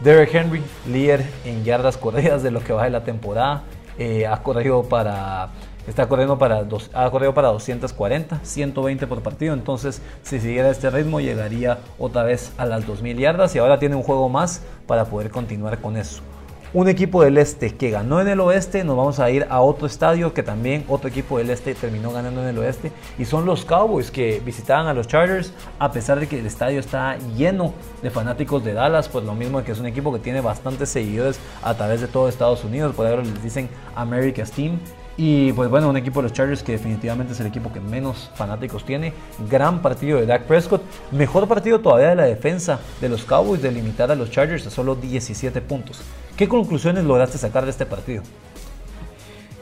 Derek 0.00 0.34
Henry, 0.34 0.62
líder 0.86 1.24
en 1.44 1.64
yardas 1.64 1.96
corridas 1.96 2.42
de 2.42 2.50
lo 2.50 2.60
que 2.60 2.72
va 2.72 2.84
de 2.84 2.90
la 2.90 3.02
temporada, 3.04 3.62
eh, 3.98 4.26
ha 4.26 4.42
corrido 4.42 4.82
para 4.82 5.48
está 5.86 6.08
corriendo 6.08 6.36
para 6.36 6.64
dos, 6.64 6.90
ha 6.92 7.08
corrido 7.10 7.32
para 7.32 7.48
240, 7.48 8.40
120 8.42 9.06
por 9.06 9.22
partido, 9.22 9.54
entonces 9.54 10.02
si 10.22 10.40
siguiera 10.40 10.68
este 10.68 10.90
ritmo 10.90 11.20
llegaría 11.20 11.78
otra 11.98 12.24
vez 12.24 12.52
a 12.58 12.66
las 12.66 12.86
2000 12.86 13.16
yardas 13.16 13.54
y 13.54 13.58
ahora 13.58 13.78
tiene 13.78 13.94
un 13.94 14.02
juego 14.02 14.28
más 14.28 14.62
para 14.86 15.04
poder 15.04 15.30
continuar 15.30 15.78
con 15.78 15.96
eso. 15.96 16.22
Un 16.72 16.88
equipo 16.88 17.22
del 17.22 17.38
este 17.38 17.74
que 17.74 17.90
ganó 17.90 18.20
en 18.20 18.28
el 18.28 18.40
oeste, 18.40 18.84
nos 18.84 18.96
vamos 18.96 19.20
a 19.20 19.30
ir 19.30 19.46
a 19.48 19.60
otro 19.60 19.86
estadio 19.86 20.34
que 20.34 20.42
también 20.42 20.84
otro 20.88 21.08
equipo 21.08 21.38
del 21.38 21.50
este 21.50 21.74
terminó 21.74 22.12
ganando 22.12 22.42
en 22.42 22.48
el 22.48 22.58
oeste 22.58 22.92
y 23.18 23.24
son 23.24 23.46
los 23.46 23.64
Cowboys 23.64 24.10
que 24.10 24.42
visitaban 24.44 24.86
a 24.86 24.94
los 24.94 25.06
Chargers 25.06 25.52
a 25.78 25.92
pesar 25.92 26.20
de 26.20 26.26
que 26.26 26.38
el 26.38 26.46
estadio 26.46 26.80
está 26.80 27.16
lleno 27.36 27.72
de 28.02 28.10
fanáticos 28.10 28.64
de 28.64 28.72
Dallas, 28.72 29.08
pues 29.08 29.24
lo 29.24 29.34
mismo 29.34 29.62
que 29.62 29.72
es 29.72 29.78
un 29.78 29.86
equipo 29.86 30.12
que 30.12 30.18
tiene 30.18 30.40
bastantes 30.40 30.88
seguidores 30.88 31.38
a 31.62 31.74
través 31.74 32.00
de 32.00 32.08
todo 32.08 32.28
Estados 32.28 32.64
Unidos, 32.64 32.94
por 32.94 33.06
ahora 33.06 33.22
les 33.22 33.42
dicen 33.42 33.68
America's 33.94 34.50
Team. 34.50 34.78
Y 35.18 35.52
pues 35.52 35.70
bueno, 35.70 35.88
un 35.88 35.96
equipo 35.96 36.20
de 36.20 36.24
los 36.24 36.32
Chargers 36.32 36.62
que 36.62 36.72
definitivamente 36.72 37.32
es 37.32 37.40
el 37.40 37.46
equipo 37.46 37.72
que 37.72 37.80
menos 37.80 38.30
fanáticos 38.34 38.84
tiene. 38.84 39.14
Gran 39.48 39.80
partido 39.80 40.18
de 40.18 40.26
Dak 40.26 40.42
Prescott. 40.42 40.82
Mejor 41.10 41.48
partido 41.48 41.80
todavía 41.80 42.10
de 42.10 42.16
la 42.16 42.24
defensa 42.24 42.80
de 43.00 43.08
los 43.08 43.24
Cowboys 43.24 43.62
de 43.62 43.72
limitar 43.72 44.10
a 44.10 44.14
los 44.14 44.30
Chargers 44.30 44.66
a 44.66 44.70
solo 44.70 44.94
17 44.94 45.60
puntos. 45.62 46.02
¿Qué 46.36 46.48
conclusiones 46.48 47.04
lograste 47.04 47.38
sacar 47.38 47.64
de 47.64 47.70
este 47.70 47.86
partido? 47.86 48.22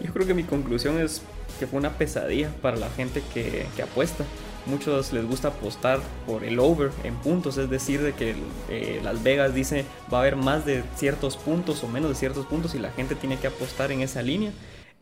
Yo 0.01 0.13
creo 0.13 0.27
que 0.27 0.35
mi 0.35 0.43
conclusión 0.43 0.99
es 0.99 1.23
que 1.59 1.69
fue 1.69 1.79
una 1.79 1.91
pesadilla 1.91 2.51
para 2.61 2.77
la 2.77 2.91
gente 2.91 3.23
que, 3.33 3.67
apuesta. 3.83 4.25
Muchos 4.67 5.13
les 5.13 5.25
gusta 5.27 5.49
apostar 5.49 6.01
por 6.27 6.43
el 6.43 6.59
over 6.59 6.91
en 7.05 7.15
puntos, 7.17 7.59
es 7.59 7.69
decir, 7.71 8.03
de 8.03 8.13
que 8.13 8.35
eh, 8.71 9.01
Las 9.05 9.23
Vegas 9.23 9.55
dice 9.55 9.85
va 10.13 10.19
a 10.19 10.21
haber 10.23 10.37
más 10.37 10.65
de 10.65 10.83
ciertos 10.97 11.37
puntos 11.37 11.85
o 11.85 11.89
menos 11.89 12.09
de 12.09 12.17
ciertos 12.17 12.47
puntos 12.47 12.75
y 12.75 12.79
la 12.79 12.91
gente 12.91 13.15
tiene 13.15 13.39
que 13.39 13.47
apostar 13.47 13.93
en 13.93 14.01
esa 14.01 14.23
línea. 14.23 14.53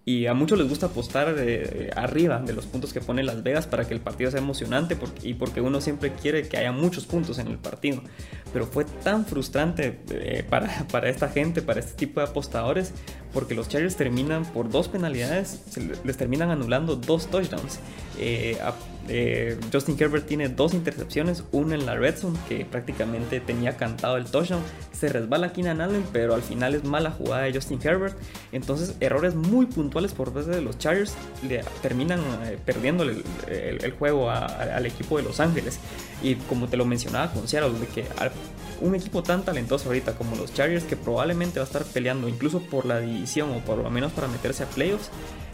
Y 0.04 0.26
a 0.26 0.34
muchos 0.34 0.58
les 0.58 0.68
gusta 0.68 0.86
apostar 0.86 1.32
eh, 1.38 1.90
arriba 1.94 2.40
de 2.40 2.52
los 2.52 2.66
puntos 2.66 2.92
que 2.92 3.00
pone 3.00 3.22
Las 3.22 3.44
Vegas 3.44 3.68
para 3.68 3.86
que 3.86 3.94
el 3.94 4.00
partido 4.00 4.32
sea 4.32 4.40
emocionante 4.40 4.98
y 5.22 5.34
porque 5.34 5.60
uno 5.60 5.80
siempre 5.80 6.12
quiere 6.12 6.48
que 6.48 6.56
haya 6.56 6.72
muchos 6.72 7.06
puntos 7.06 7.38
en 7.38 7.46
el 7.46 7.58
partido. 7.58 8.02
Pero 8.52 8.66
fue 8.66 8.84
tan 8.84 9.24
frustrante 9.26 10.00
eh, 10.10 10.44
para, 10.48 10.86
para, 10.90 11.08
esta 11.08 11.28
gente, 11.28 11.62
para 11.62 11.78
este 11.78 11.94
tipo 11.94 12.18
de 12.18 12.26
apostadores, 12.26 12.92
porque 13.32 13.54
los 13.54 13.68
Chargers 13.68 13.96
terminan 13.96 14.44
por 14.44 14.70
dos 14.70 14.88
penalidades, 14.88 15.62
les 16.02 16.16
terminan 16.16 16.50
anulando 16.50 16.96
dos 16.96 17.28
touchdowns. 17.28 17.78
Eh, 18.18 18.58
eh, 19.08 19.58
Justin 19.72 19.96
Herbert 19.98 20.26
tiene 20.26 20.48
dos 20.48 20.74
intercepciones, 20.74 21.44
una 21.52 21.74
en 21.74 21.86
la 21.86 21.96
red 21.96 22.16
zone 22.16 22.38
que 22.48 22.64
prácticamente 22.64 23.40
tenía 23.40 23.76
cantado 23.76 24.16
el 24.16 24.26
touchdown, 24.26 24.62
se 24.92 25.08
resbala 25.08 25.52
Keenan 25.52 25.80
Allen, 25.80 26.04
pero 26.12 26.34
al 26.34 26.42
final 26.42 26.74
es 26.74 26.84
mala 26.84 27.10
jugada 27.10 27.42
de 27.42 27.52
Justin 27.52 27.80
Herbert. 27.82 28.16
Entonces, 28.52 28.94
errores 29.00 29.34
muy 29.34 29.66
puntuales 29.66 30.12
por 30.12 30.32
parte 30.32 30.50
de 30.50 30.62
los 30.62 30.78
Chargers 30.78 31.14
le 31.46 31.64
terminan 31.82 32.20
eh, 32.44 32.58
perdiendo 32.64 33.02
el, 33.02 33.92
juego 33.98 34.30
al 34.30 34.86
equipo 34.86 35.16
de 35.16 35.24
Los 35.24 35.40
Ángeles. 35.40 35.78
Y 36.22 36.36
como 36.36 36.68
te 36.68 36.76
lo 36.76 36.84
mencionaba 36.84 37.32
con 37.32 37.48
Seattle, 37.48 37.78
de 37.78 37.86
que 37.86 38.04
un 38.80 38.94
equipo 38.94 39.22
tan 39.22 39.44
talentoso 39.44 39.88
ahorita 39.88 40.14
como 40.14 40.36
los 40.36 40.52
Chargers, 40.54 40.84
que 40.84 40.96
probablemente 40.96 41.58
va 41.58 41.64
a 41.64 41.66
estar 41.66 41.84
peleando 41.84 42.28
incluso 42.28 42.60
por 42.60 42.86
la 42.86 43.00
división 43.00 43.50
o 43.50 43.58
por 43.58 43.78
lo 43.78 43.90
menos 43.90 44.12
para 44.12 44.28
meterse 44.28 44.64
a 44.64 44.66
playoffs, 44.66 45.10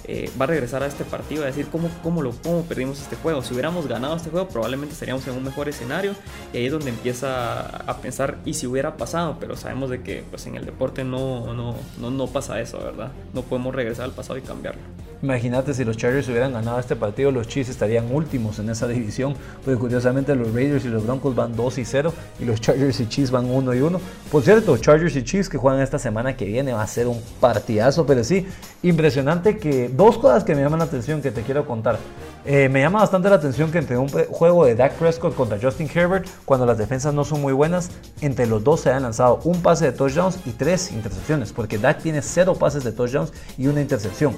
eh, 0.09 0.31
va 0.41 0.45
a 0.45 0.49
regresar 0.49 0.83
a 0.83 0.87
este 0.87 1.05
partido 1.05 1.43
a 1.43 1.47
decir 1.47 1.69
cómo, 1.71 1.91
cómo, 2.03 2.23
lo, 2.23 2.33
cómo 2.33 2.63
perdimos 2.63 3.01
este 3.01 3.17
juego. 3.17 3.43
Si 3.43 3.53
hubiéramos 3.53 3.87
ganado 3.87 4.17
este 4.17 4.31
juego, 4.31 4.49
probablemente 4.49 4.95
estaríamos 4.95 5.27
en 5.29 5.35
un 5.35 5.45
mejor 5.45 5.69
escenario. 5.69 6.15
Y 6.55 6.57
ahí 6.57 6.67
es 6.67 6.73
donde 6.73 6.89
empieza 6.89 7.67
a 7.67 7.99
pensar, 7.99 8.39
¿y 8.47 8.55
si 8.55 8.67
hubiera 8.67 8.97
pasado? 8.97 9.37
Pero 9.39 9.55
sabemos 9.57 9.91
de 9.91 10.03
que 10.03 10.25
pues, 10.31 10.47
en 10.47 10.57
el 10.57 10.65
deporte 10.65 11.05
no, 11.05 11.53
no, 11.53 11.77
no, 12.01 12.11
no 12.11 12.27
pasa 12.27 12.59
eso, 12.59 12.79
¿verdad? 12.79 13.13
No 13.35 13.43
podemos 13.43 13.75
regresar 13.75 14.07
al 14.07 14.13
pasado 14.13 14.39
y 14.39 14.43
cambiarlo. 14.43 14.81
Imagínate 15.21 15.75
si 15.75 15.85
los 15.85 15.97
Chargers 15.97 16.29
hubieran 16.29 16.53
ganado 16.53 16.79
este 16.79 16.95
partido, 16.95 17.33
los 17.33 17.49
Chiefs 17.49 17.71
estarían 17.71 18.15
últimos 18.15 18.61
en 18.61 18.71
esa 18.71 18.87
división, 18.87 19.35
porque 19.65 19.79
curiosamente 19.79 20.35
los 20.37 20.55
Raiders 20.55 20.85
y 20.85 20.89
los 20.89 21.05
Broncos 21.05 21.35
van 21.35 21.57
2 21.57 21.79
y 21.79 21.85
0 21.85 22.15
y 22.39 22.45
los 22.45 22.61
Chargers 22.61 23.01
y 23.01 23.09
Chiefs 23.09 23.33
van 23.33 23.51
1 23.51 23.75
y 23.75 23.81
1. 23.81 24.01
Por 24.31 24.43
cierto, 24.45 24.77
Chargers 24.77 25.17
y 25.17 25.25
Chiefs 25.25 25.49
que 25.49 25.59
juegan 25.59 25.81
esta 25.81 25.99
semana 25.99 26.37
que 26.37 26.45
viene 26.45 26.73
va 26.73 26.83
a 26.83 26.87
ser 26.87 27.09
un 27.09 27.21
partidazo, 27.41 28.07
pero 28.07 28.23
sí, 28.23 28.47
impresionante 28.85 29.59
que 29.59 29.89
dos 29.99 30.17
cosas 30.17 30.45
que 30.45 30.55
me 30.55 30.63
llaman 30.63 30.79
la 30.79 30.85
atención 30.85 31.21
que 31.21 31.33
te 31.33 31.43
quiero 31.43 31.67
contar. 31.67 31.99
Eh, 32.45 32.69
me 32.69 32.81
llama 32.81 33.01
bastante 33.01 33.29
la 33.29 33.35
atención 33.35 33.73
que 33.73 33.79
entre 33.79 33.99
un 33.99 34.09
juego 34.09 34.65
de 34.65 34.77
Dak 34.77 34.93
Prescott 34.93 35.35
contra 35.35 35.59
Justin 35.61 35.91
Herbert, 35.93 36.29
cuando 36.45 36.65
las 36.65 36.79
defensas 36.79 37.13
no 37.13 37.25
son 37.25 37.41
muy 37.41 37.53
buenas, 37.53 37.91
entre 38.21 38.47
los 38.47 38.63
dos 38.63 38.83
se 38.83 38.93
han 38.93 39.03
lanzado 39.03 39.41
un 39.43 39.61
pase 39.61 39.87
de 39.87 39.93
touchdowns 39.93 40.39
y 40.47 40.51
tres 40.53 40.93
intercepciones, 40.93 41.53
porque 41.53 41.79
Dak 41.79 42.01
tiene 42.01 42.23
cero 42.23 42.55
pases 42.55 42.85
de 42.85 42.93
touchdowns 42.93 43.33
y 43.59 43.67
una 43.67 43.81
intercepción. 43.81 44.37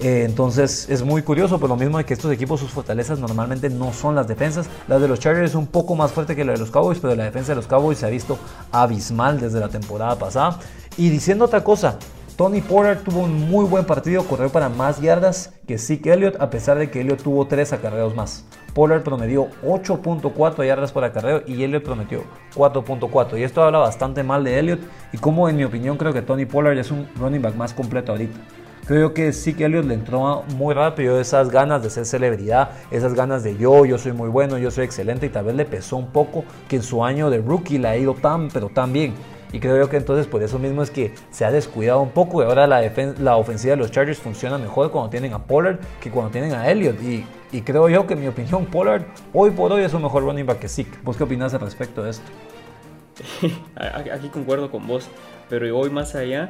Eh, 0.00 0.24
entonces 0.26 0.86
es 0.90 1.02
muy 1.02 1.22
curioso, 1.22 1.58
por 1.58 1.70
lo 1.70 1.76
mismo 1.76 1.96
de 1.96 2.04
que 2.04 2.12
estos 2.12 2.30
equipos 2.30 2.60
sus 2.60 2.70
fortalezas 2.70 3.18
normalmente 3.18 3.70
no 3.70 3.94
son 3.94 4.14
las 4.14 4.28
defensas. 4.28 4.66
La 4.86 4.98
de 4.98 5.08
los 5.08 5.18
Chargers 5.18 5.50
es 5.50 5.54
un 5.54 5.66
poco 5.66 5.96
más 5.96 6.12
fuerte 6.12 6.36
que 6.36 6.44
la 6.44 6.52
de 6.52 6.58
los 6.58 6.70
Cowboys, 6.70 6.98
pero 6.98 7.14
la 7.14 7.24
defensa 7.24 7.52
de 7.52 7.56
los 7.56 7.66
Cowboys 7.66 7.96
se 7.96 8.06
ha 8.06 8.10
visto 8.10 8.38
abismal 8.70 9.40
desde 9.40 9.60
la 9.60 9.70
temporada 9.70 10.16
pasada. 10.16 10.58
Y 10.98 11.08
diciendo 11.08 11.46
otra 11.46 11.64
cosa, 11.64 11.98
Tony 12.40 12.62
Porter 12.62 12.98
tuvo 13.00 13.24
un 13.24 13.50
muy 13.50 13.66
buen 13.66 13.84
partido, 13.84 14.24
corrió 14.24 14.48
para 14.48 14.70
más 14.70 14.98
yardas 14.98 15.52
que 15.68 15.76
Zeke 15.76 16.10
Elliott, 16.10 16.40
a 16.40 16.48
pesar 16.48 16.78
de 16.78 16.90
que 16.90 17.02
Elliott 17.02 17.22
tuvo 17.22 17.46
3 17.46 17.74
acarreos 17.74 18.14
más. 18.14 18.46
Pollard 18.72 19.02
promedió 19.02 19.48
8.4 19.62 20.66
yardas 20.66 20.90
por 20.90 21.04
acarreo 21.04 21.42
y 21.46 21.62
Elliott 21.62 21.84
prometió 21.84 22.24
4.4. 22.54 23.38
Y 23.38 23.42
esto 23.42 23.62
habla 23.62 23.80
bastante 23.80 24.22
mal 24.22 24.42
de 24.42 24.58
Elliott 24.58 24.80
y 25.12 25.18
como 25.18 25.50
en 25.50 25.56
mi 25.58 25.64
opinión 25.64 25.98
creo 25.98 26.14
que 26.14 26.22
Tony 26.22 26.46
Pollard 26.46 26.78
es 26.78 26.90
un 26.90 27.06
running 27.16 27.42
back 27.42 27.56
más 27.56 27.74
completo 27.74 28.12
ahorita. 28.12 28.40
Creo 28.86 29.12
que 29.12 29.34
sí 29.34 29.52
que 29.52 29.66
Elliot 29.66 29.84
le 29.84 29.92
entró 29.92 30.42
muy 30.56 30.72
rápido 30.72 31.20
esas 31.20 31.50
ganas 31.50 31.82
de 31.82 31.90
ser 31.90 32.06
celebridad, 32.06 32.70
esas 32.90 33.12
ganas 33.12 33.44
de 33.44 33.58
yo, 33.58 33.84
yo 33.84 33.98
soy 33.98 34.12
muy 34.12 34.30
bueno, 34.30 34.56
yo 34.56 34.70
soy 34.70 34.86
excelente 34.86 35.26
y 35.26 35.28
tal 35.28 35.44
vez 35.44 35.56
le 35.56 35.66
pesó 35.66 35.98
un 35.98 36.06
poco 36.06 36.44
que 36.68 36.76
en 36.76 36.82
su 36.82 37.04
año 37.04 37.28
de 37.28 37.42
rookie 37.42 37.76
le 37.76 37.88
ha 37.88 37.98
ido 37.98 38.14
tan, 38.14 38.48
pero 38.48 38.70
tan 38.70 38.94
bien. 38.94 39.12
Y 39.52 39.58
creo 39.58 39.88
que 39.88 39.96
entonces 39.96 40.26
por 40.26 40.42
eso 40.42 40.58
mismo 40.58 40.82
es 40.82 40.90
que 40.90 41.12
se 41.30 41.44
ha 41.44 41.50
descuidado 41.50 42.00
un 42.00 42.10
poco 42.10 42.42
y 42.42 42.46
ahora 42.46 42.66
la, 42.66 42.82
la 43.18 43.36
ofensiva 43.36 43.72
de 43.72 43.76
los 43.78 43.90
Chargers 43.90 44.18
funciona 44.18 44.58
mejor 44.58 44.90
cuando 44.90 45.10
tienen 45.10 45.32
a 45.32 45.44
Pollard 45.44 45.80
que 46.00 46.10
cuando 46.10 46.30
tienen 46.30 46.54
a 46.54 46.70
Elliot. 46.70 47.02
Y, 47.02 47.26
y 47.50 47.62
creo 47.62 47.88
yo 47.88 48.06
que 48.06 48.14
en 48.14 48.20
mi 48.20 48.28
opinión 48.28 48.66
Pollard 48.66 49.02
hoy 49.32 49.50
por 49.50 49.72
hoy 49.72 49.82
es 49.82 49.92
un 49.92 50.02
mejor 50.02 50.22
running 50.22 50.46
back 50.46 50.60
que 50.60 50.68
Zeke. 50.68 50.98
¿Vos 51.02 51.16
qué 51.16 51.24
opinas 51.24 51.52
al 51.54 51.60
respecto 51.60 52.02
de 52.02 52.10
esto? 52.10 52.30
Aquí 53.76 54.28
concuerdo 54.28 54.70
con 54.70 54.86
vos, 54.86 55.08
pero 55.48 55.76
hoy 55.76 55.90
más 55.90 56.14
allá 56.14 56.48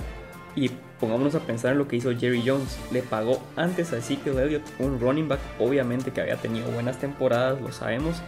y 0.54 0.70
pongámonos 0.98 1.34
a 1.34 1.40
pensar 1.40 1.72
en 1.72 1.78
lo 1.78 1.88
que 1.88 1.96
hizo 1.96 2.10
Jerry 2.16 2.42
Jones. 2.44 2.78
Le 2.92 3.02
pagó 3.02 3.40
antes 3.56 3.92
a 3.92 3.98
Ezekiel 3.98 4.38
Elliott 4.38 4.62
un 4.78 5.00
running 5.00 5.28
back, 5.28 5.40
obviamente 5.58 6.10
que 6.10 6.20
había 6.20 6.36
tenido 6.36 6.70
buenas 6.70 6.98
temporadas, 6.98 7.60
lo 7.60 7.72
sabemos, 7.72 8.22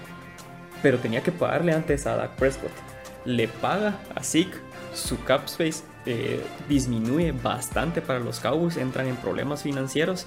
pero 0.82 0.98
tenía 0.98 1.22
que 1.22 1.32
pagarle 1.32 1.72
antes 1.72 2.06
a 2.06 2.16
Dak 2.16 2.30
Prescott. 2.36 2.72
Le 3.24 3.48
paga 3.48 3.98
a 4.14 4.22
Zeke, 4.22 4.56
su 4.94 5.22
cap 5.24 5.44
space 5.46 5.84
eh, 6.06 6.42
disminuye 6.68 7.32
bastante 7.32 8.02
para 8.02 8.18
los 8.18 8.40
Cowboys, 8.40 8.76
entran 8.76 9.06
en 9.06 9.16
problemas 9.16 9.62
financieros 9.62 10.26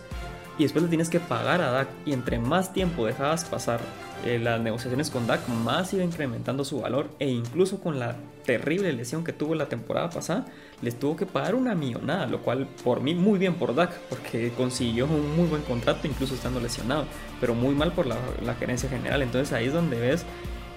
y 0.58 0.64
después 0.64 0.84
le 0.84 0.90
tienes 0.90 1.10
que 1.10 1.20
pagar 1.20 1.62
a 1.62 1.72
Dak. 1.72 1.90
Y 2.06 2.14
entre 2.14 2.40
más 2.40 2.72
tiempo 2.72 3.06
dejabas 3.06 3.44
pasar 3.46 3.82
eh, 4.24 4.40
las 4.40 4.62
negociaciones 4.62 5.10
con 5.10 5.28
Dak, 5.28 5.48
más 5.50 5.94
iba 5.94 6.04
incrementando 6.04 6.64
su 6.64 6.80
valor. 6.80 7.10
E 7.20 7.30
incluso 7.30 7.82
con 7.82 8.00
la 8.00 8.16
terrible 8.46 8.94
lesión 8.94 9.24
que 9.24 9.34
tuvo 9.34 9.56
la 9.56 9.68
temporada 9.68 10.10
pasada, 10.10 10.46
les 10.82 10.98
tuvo 10.98 11.18
que 11.18 11.26
pagar 11.26 11.56
una 11.56 11.76
millonada. 11.76 12.26
Lo 12.28 12.42
cual, 12.42 12.68
por 12.84 13.02
mí, 13.02 13.16
muy 13.16 13.38
bien 13.38 13.56
por 13.56 13.76
Dak, 13.76 13.92
porque 14.10 14.52
consiguió 14.56 15.06
un 15.06 15.36
muy 15.36 15.48
buen 15.48 15.62
contrato, 15.64 16.08
incluso 16.08 16.36
estando 16.36 16.62
lesionado. 16.62 17.06
Pero 17.42 17.54
muy 17.54 17.76
mal 17.76 17.92
por 17.92 18.06
la, 18.06 18.16
la 18.44 18.56
gerencia 18.56 18.88
general. 18.88 19.22
Entonces 19.22 19.52
ahí 19.52 19.66
es 19.68 19.74
donde 19.74 20.00
ves 20.00 20.26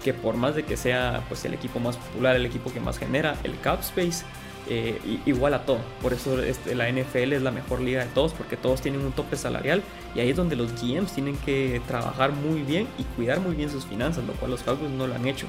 que 0.02 0.14
por 0.14 0.36
más 0.36 0.54
de 0.54 0.64
que 0.64 0.76
sea 0.76 1.24
pues, 1.28 1.44
el 1.44 1.54
equipo 1.54 1.80
más 1.80 1.96
popular, 1.96 2.36
el 2.36 2.46
equipo 2.46 2.72
que 2.72 2.80
más 2.80 2.98
genera, 2.98 3.36
el 3.44 3.58
cap 3.60 3.80
space 3.80 4.24
eh, 4.70 4.98
igual 5.24 5.54
a 5.54 5.64
todo. 5.64 5.78
Por 6.02 6.12
eso 6.12 6.42
este, 6.42 6.74
la 6.74 6.90
NFL 6.90 7.32
es 7.32 7.42
la 7.42 7.50
mejor 7.50 7.80
liga 7.80 8.04
de 8.04 8.10
todos, 8.10 8.32
porque 8.32 8.56
todos 8.56 8.82
tienen 8.82 9.00
un 9.00 9.12
tope 9.12 9.36
salarial 9.36 9.82
y 10.14 10.20
ahí 10.20 10.30
es 10.30 10.36
donde 10.36 10.56
los 10.56 10.72
GMs 10.80 11.12
tienen 11.14 11.36
que 11.38 11.80
trabajar 11.86 12.32
muy 12.32 12.62
bien 12.62 12.86
y 12.98 13.04
cuidar 13.04 13.40
muy 13.40 13.54
bien 13.54 13.70
sus 13.70 13.86
finanzas, 13.86 14.24
lo 14.24 14.34
cual 14.34 14.50
los 14.50 14.62
Cowboys 14.62 14.90
no 14.90 15.06
lo 15.06 15.14
han 15.14 15.26
hecho. 15.26 15.46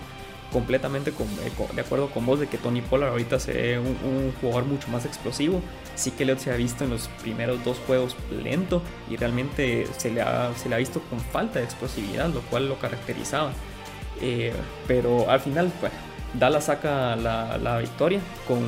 Completamente 0.53 1.11
eh, 1.11 1.75
de 1.75 1.81
acuerdo 1.81 2.09
con 2.09 2.25
vos 2.25 2.39
de 2.39 2.47
que 2.47 2.57
Tony 2.57 2.81
Pollard 2.81 3.09
ahorita 3.09 3.39
se 3.39 3.51
ve 3.51 3.79
un, 3.79 4.33
jugador 4.39 4.65
mucho 4.65 4.87
más 4.87 5.05
explosivo. 5.05 5.61
Sí 5.95 6.11
que 6.11 6.23
Leot 6.23 6.39
se 6.39 6.51
ha 6.51 6.55
visto 6.55 6.85
en 6.85 6.91
los 6.91 7.09
primeros 7.21 7.63
dos 7.65 7.77
juegos 7.85 8.15
lento 8.43 8.81
y 9.09 9.17
realmente 9.17 9.85
se 9.97 10.11
le 10.11 10.21
ha, 10.21 10.53
se 10.55 10.69
le 10.69 10.75
ha 10.75 10.77
visto 10.77 11.01
con 11.09 11.19
falta 11.19 11.59
de 11.59 11.65
explosividad, 11.65 12.29
lo 12.29 12.39
cual 12.43 12.69
lo 12.69 12.79
caracterizaba. 12.79 13.51
Eh, 14.21 14.53
pero 14.87 15.29
al 15.29 15.39
final, 15.39 15.71
bueno, 15.79 15.95
Dallas 16.33 16.65
saca 16.65 17.15
la, 17.15 17.57
la 17.57 17.79
victoria 17.79 18.19
con 18.47 18.59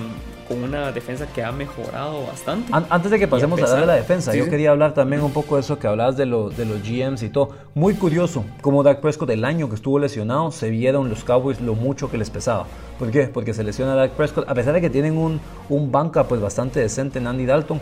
con 0.51 0.63
una 0.63 0.91
defensa 0.91 1.27
que 1.27 1.43
ha 1.43 1.51
mejorado 1.51 2.25
bastante. 2.25 2.71
Antes 2.73 3.11
de 3.11 3.19
que 3.19 3.27
pasemos 3.27 3.61
a, 3.61 3.67
darle 3.67 3.85
la 3.85 3.95
defensa, 3.95 4.35
yo 4.35 4.49
quería 4.49 4.71
hablar 4.71 4.93
también 4.93 5.21
un 5.21 5.31
poco 5.31 5.55
de 5.55 5.61
eso 5.61 5.79
que 5.79 5.87
hablabas 5.87 6.17
de, 6.17 6.25
de 6.25 6.65
los 6.65 6.83
GMs 6.83 7.23
y 7.23 7.29
todo. 7.29 7.51
Muy 7.73 7.93
curioso 7.93 8.43
como 8.61 8.83
Dak 8.83 8.99
Prescott 8.99 9.29
el 9.29 9.45
año 9.45 9.69
que 9.69 9.75
estuvo 9.75 9.97
lesionado 9.97 10.51
se 10.51 10.69
vieron 10.69 11.09
los 11.09 11.23
Cowboys 11.23 11.61
lo 11.61 11.75
mucho 11.75 12.11
que 12.11 12.17
les 12.17 12.29
pesaba. 12.29 12.65
¿Por 12.99 13.11
qué? 13.11 13.27
Porque 13.27 13.53
se 13.53 13.63
lesiona 13.63 13.95
Dak 13.95 14.11
Prescott, 14.11 14.49
a 14.49 14.53
pesar 14.53 14.73
de 14.73 14.81
que 14.81 14.89
tienen 14.89 15.17
un, 15.17 15.39
un 15.69 15.91
banca 15.91 16.25
pues 16.25 16.41
bastante 16.41 16.81
decente 16.81 17.19
en 17.19 17.27
Andy 17.27 17.45
Dalton, 17.45 17.79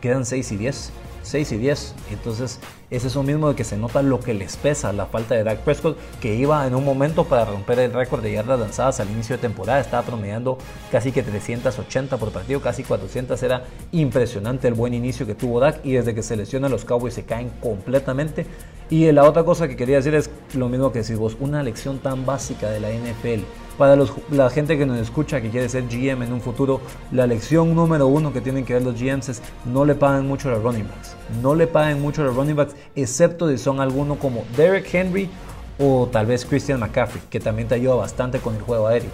quedan 0.00 0.24
6 0.24 0.52
y 0.52 0.56
10. 0.56 0.92
6 1.22 1.52
y 1.52 1.56
10. 1.56 1.94
Entonces 2.12 2.60
es 2.92 3.06
eso 3.06 3.22
mismo 3.22 3.48
de 3.48 3.54
que 3.54 3.64
se 3.64 3.78
nota 3.78 4.02
lo 4.02 4.20
que 4.20 4.34
les 4.34 4.56
pesa, 4.58 4.92
la 4.92 5.06
falta 5.06 5.34
de 5.34 5.44
Dak 5.44 5.60
Prescott, 5.60 5.96
que 6.20 6.34
iba 6.34 6.66
en 6.66 6.74
un 6.74 6.84
momento 6.84 7.24
para 7.24 7.46
romper 7.46 7.78
el 7.78 7.92
récord 7.92 8.22
de 8.22 8.32
yardas 8.32 8.60
lanzadas 8.60 9.00
al 9.00 9.10
inicio 9.10 9.36
de 9.36 9.40
temporada, 9.40 9.80
estaba 9.80 10.02
promediando 10.02 10.58
casi 10.90 11.10
que 11.10 11.22
380 11.22 12.18
por 12.18 12.30
partido, 12.32 12.60
casi 12.60 12.84
400, 12.84 13.42
era 13.42 13.64
impresionante 13.92 14.68
el 14.68 14.74
buen 14.74 14.92
inicio 14.92 15.24
que 15.24 15.34
tuvo 15.34 15.58
Dak 15.58 15.80
y 15.84 15.92
desde 15.92 16.14
que 16.14 16.22
se 16.22 16.36
lesiona 16.36 16.68
los 16.68 16.84
Cowboys 16.84 17.14
se 17.14 17.24
caen 17.24 17.50
completamente. 17.62 18.46
Y 18.90 19.10
la 19.10 19.24
otra 19.24 19.42
cosa 19.42 19.68
que 19.68 19.76
quería 19.76 19.96
decir 19.96 20.14
es 20.14 20.28
lo 20.52 20.68
mismo 20.68 20.92
que 20.92 20.98
decís 20.98 21.16
vos, 21.16 21.38
una 21.40 21.62
lección 21.62 21.98
tan 21.98 22.26
básica 22.26 22.68
de 22.68 22.78
la 22.78 22.90
NFL 22.90 23.42
para 23.78 23.96
la 24.30 24.50
gente 24.50 24.76
que 24.76 24.86
nos 24.86 24.98
escucha, 24.98 25.40
que 25.40 25.50
quiere 25.50 25.68
ser 25.68 25.84
GM 25.88 26.22
en 26.22 26.32
un 26.32 26.40
futuro, 26.40 26.80
la 27.10 27.26
lección 27.26 27.74
número 27.74 28.06
uno 28.06 28.32
que 28.32 28.40
tienen 28.40 28.64
que 28.64 28.74
ver 28.74 28.82
los 28.82 29.00
GMs 29.00 29.30
es 29.30 29.42
no 29.64 29.84
le 29.84 29.94
paguen 29.94 30.26
mucho 30.26 30.48
a 30.48 30.52
los 30.52 30.62
running 30.62 30.86
backs. 30.86 31.16
No 31.42 31.54
le 31.54 31.66
paguen 31.66 32.00
mucho 32.00 32.22
a 32.22 32.26
los 32.26 32.36
running 32.36 32.56
backs, 32.56 32.76
excepto 32.94 33.48
si 33.48 33.58
son 33.58 33.80
alguno 33.80 34.18
como 34.18 34.44
Derek 34.56 34.92
Henry 34.92 35.30
o 35.78 36.08
tal 36.10 36.26
vez 36.26 36.44
Christian 36.44 36.80
McCaffrey, 36.80 37.22
que 37.30 37.40
también 37.40 37.68
te 37.68 37.74
ayuda 37.74 37.94
bastante 37.94 38.38
con 38.38 38.54
el 38.54 38.62
juego 38.62 38.86
aéreo. 38.86 39.10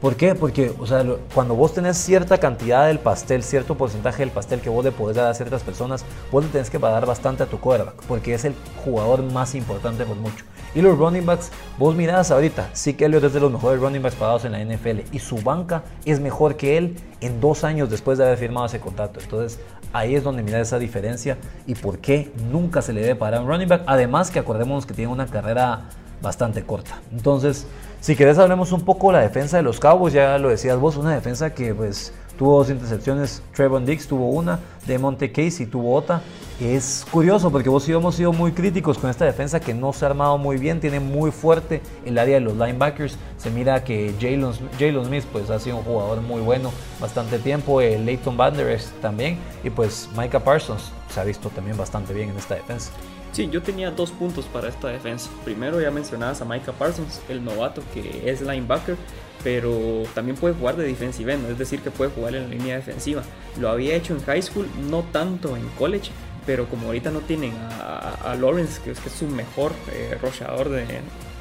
¿Por 0.00 0.16
qué? 0.16 0.34
Porque 0.34 0.72
o 0.80 0.86
sea, 0.86 1.04
cuando 1.32 1.54
vos 1.54 1.74
tenés 1.74 1.96
cierta 1.96 2.38
cantidad 2.38 2.88
del 2.88 2.98
pastel, 2.98 3.44
cierto 3.44 3.76
porcentaje 3.76 4.22
del 4.22 4.32
pastel 4.32 4.60
que 4.60 4.68
vos 4.68 4.84
le 4.84 4.90
podés 4.90 5.16
dar 5.16 5.30
a 5.30 5.34
ciertas 5.34 5.62
personas, 5.62 6.04
vos 6.32 6.44
le 6.44 6.50
tenés 6.50 6.70
que 6.70 6.80
pagar 6.80 7.06
bastante 7.06 7.44
a 7.44 7.46
tu 7.46 7.60
quarterback, 7.60 8.02
porque 8.08 8.34
es 8.34 8.44
el 8.44 8.54
jugador 8.84 9.22
más 9.22 9.54
importante 9.54 10.04
por 10.04 10.16
mucho. 10.16 10.44
Y 10.74 10.80
los 10.80 10.96
running 10.96 11.26
backs, 11.26 11.50
vos 11.78 11.94
mirás 11.94 12.30
ahorita, 12.30 12.70
sí 12.72 12.94
que 12.94 13.04
Elliot 13.04 13.24
es 13.24 13.34
de 13.34 13.40
los 13.40 13.52
mejores 13.52 13.80
running 13.80 14.02
backs 14.02 14.16
pagados 14.16 14.44
en 14.46 14.52
la 14.52 14.64
NFL 14.64 15.00
y 15.12 15.18
su 15.18 15.36
banca 15.36 15.82
es 16.06 16.18
mejor 16.18 16.56
que 16.56 16.78
él 16.78 16.96
en 17.20 17.40
dos 17.42 17.62
años 17.62 17.90
después 17.90 18.16
de 18.16 18.24
haber 18.24 18.38
firmado 18.38 18.66
ese 18.66 18.80
contrato. 18.80 19.20
Entonces 19.20 19.60
ahí 19.92 20.14
es 20.14 20.24
donde 20.24 20.42
mirás 20.42 20.68
esa 20.68 20.78
diferencia 20.78 21.36
y 21.66 21.74
por 21.74 21.98
qué 21.98 22.32
nunca 22.50 22.80
se 22.80 22.92
le 22.92 23.02
debe 23.02 23.16
pagar 23.16 23.40
a 23.40 23.42
un 23.42 23.48
running 23.48 23.68
back. 23.68 23.82
Además 23.86 24.30
que 24.30 24.38
acordémonos 24.38 24.86
que 24.86 24.94
tiene 24.94 25.12
una 25.12 25.26
carrera 25.26 25.90
bastante 26.22 26.62
corta. 26.62 27.02
Entonces, 27.12 27.66
si 28.00 28.16
querés 28.16 28.38
hablemos 28.38 28.72
un 28.72 28.82
poco 28.82 29.08
de 29.08 29.14
la 29.14 29.20
defensa 29.20 29.58
de 29.58 29.62
los 29.62 29.78
Cowboys, 29.78 30.14
ya 30.14 30.38
lo 30.38 30.48
decías 30.48 30.78
vos, 30.78 30.96
una 30.96 31.12
defensa 31.12 31.52
que 31.52 31.74
pues 31.74 32.14
tuvo 32.38 32.58
dos 32.58 32.70
intercepciones, 32.70 33.42
Trevon 33.54 33.84
Dix 33.84 34.06
tuvo 34.06 34.30
una, 34.30 34.58
de 34.86 34.98
Monte 34.98 35.30
Casey 35.32 35.66
tuvo 35.66 35.94
otra 35.94 36.22
es 36.70 37.04
curioso 37.10 37.50
porque 37.50 37.68
vos 37.68 37.88
y 37.88 37.92
yo 37.92 37.98
hemos 37.98 38.14
sido 38.14 38.32
muy 38.32 38.52
críticos 38.52 38.96
con 38.96 39.10
esta 39.10 39.24
defensa 39.24 39.58
que 39.58 39.74
no 39.74 39.92
se 39.92 40.04
ha 40.04 40.08
armado 40.08 40.38
muy 40.38 40.58
bien, 40.58 40.78
tiene 40.78 41.00
muy 41.00 41.30
fuerte 41.32 41.80
el 42.04 42.18
área 42.18 42.34
de 42.34 42.40
los 42.40 42.54
linebackers. 42.54 43.16
Se 43.36 43.50
mira 43.50 43.82
que 43.82 44.14
Jalen 44.20 45.04
Smith 45.04 45.24
pues 45.32 45.50
ha 45.50 45.58
sido 45.58 45.78
un 45.78 45.82
jugador 45.82 46.20
muy 46.20 46.40
bueno 46.40 46.72
bastante 47.00 47.38
tiempo, 47.38 47.80
el 47.80 48.04
Leighton 48.04 48.36
Banderas 48.36 48.92
también 49.00 49.38
y 49.64 49.70
pues 49.70 50.08
Micah 50.16 50.40
Parsons 50.40 50.92
se 51.08 51.20
ha 51.20 51.24
visto 51.24 51.48
también 51.48 51.76
bastante 51.76 52.14
bien 52.14 52.30
en 52.30 52.36
esta 52.36 52.54
defensa. 52.54 52.92
Sí, 53.32 53.48
yo 53.50 53.62
tenía 53.62 53.90
dos 53.90 54.10
puntos 54.10 54.44
para 54.44 54.68
esta 54.68 54.88
defensa. 54.88 55.30
Primero 55.44 55.80
ya 55.80 55.90
mencionabas 55.90 56.42
a 56.42 56.44
Micah 56.44 56.72
Parsons, 56.72 57.22
el 57.28 57.42
novato 57.42 57.82
que 57.94 58.30
es 58.30 58.42
linebacker, 58.42 58.96
pero 59.42 60.04
también 60.14 60.36
puede 60.36 60.54
jugar 60.54 60.76
de 60.76 60.84
defensive 60.84 61.34
es 61.34 61.58
decir, 61.58 61.80
que 61.80 61.90
puede 61.90 62.10
jugar 62.10 62.34
en 62.34 62.44
la 62.44 62.48
línea 62.48 62.76
defensiva. 62.76 63.22
Lo 63.60 63.68
había 63.68 63.94
hecho 63.94 64.14
en 64.14 64.22
high 64.22 64.42
school, 64.42 64.68
no 64.88 65.02
tanto 65.12 65.56
en 65.56 65.66
college, 65.78 66.10
pero 66.46 66.66
como 66.66 66.86
ahorita 66.86 67.10
no 67.10 67.20
tienen 67.20 67.52
a, 67.54 68.36
Lawrence, 68.40 68.80
que 68.82 68.90
es, 68.90 69.00
que 69.00 69.08
es 69.08 69.14
su 69.14 69.26
mejor 69.26 69.72
eh, 69.92 70.18
de, 70.20 71.00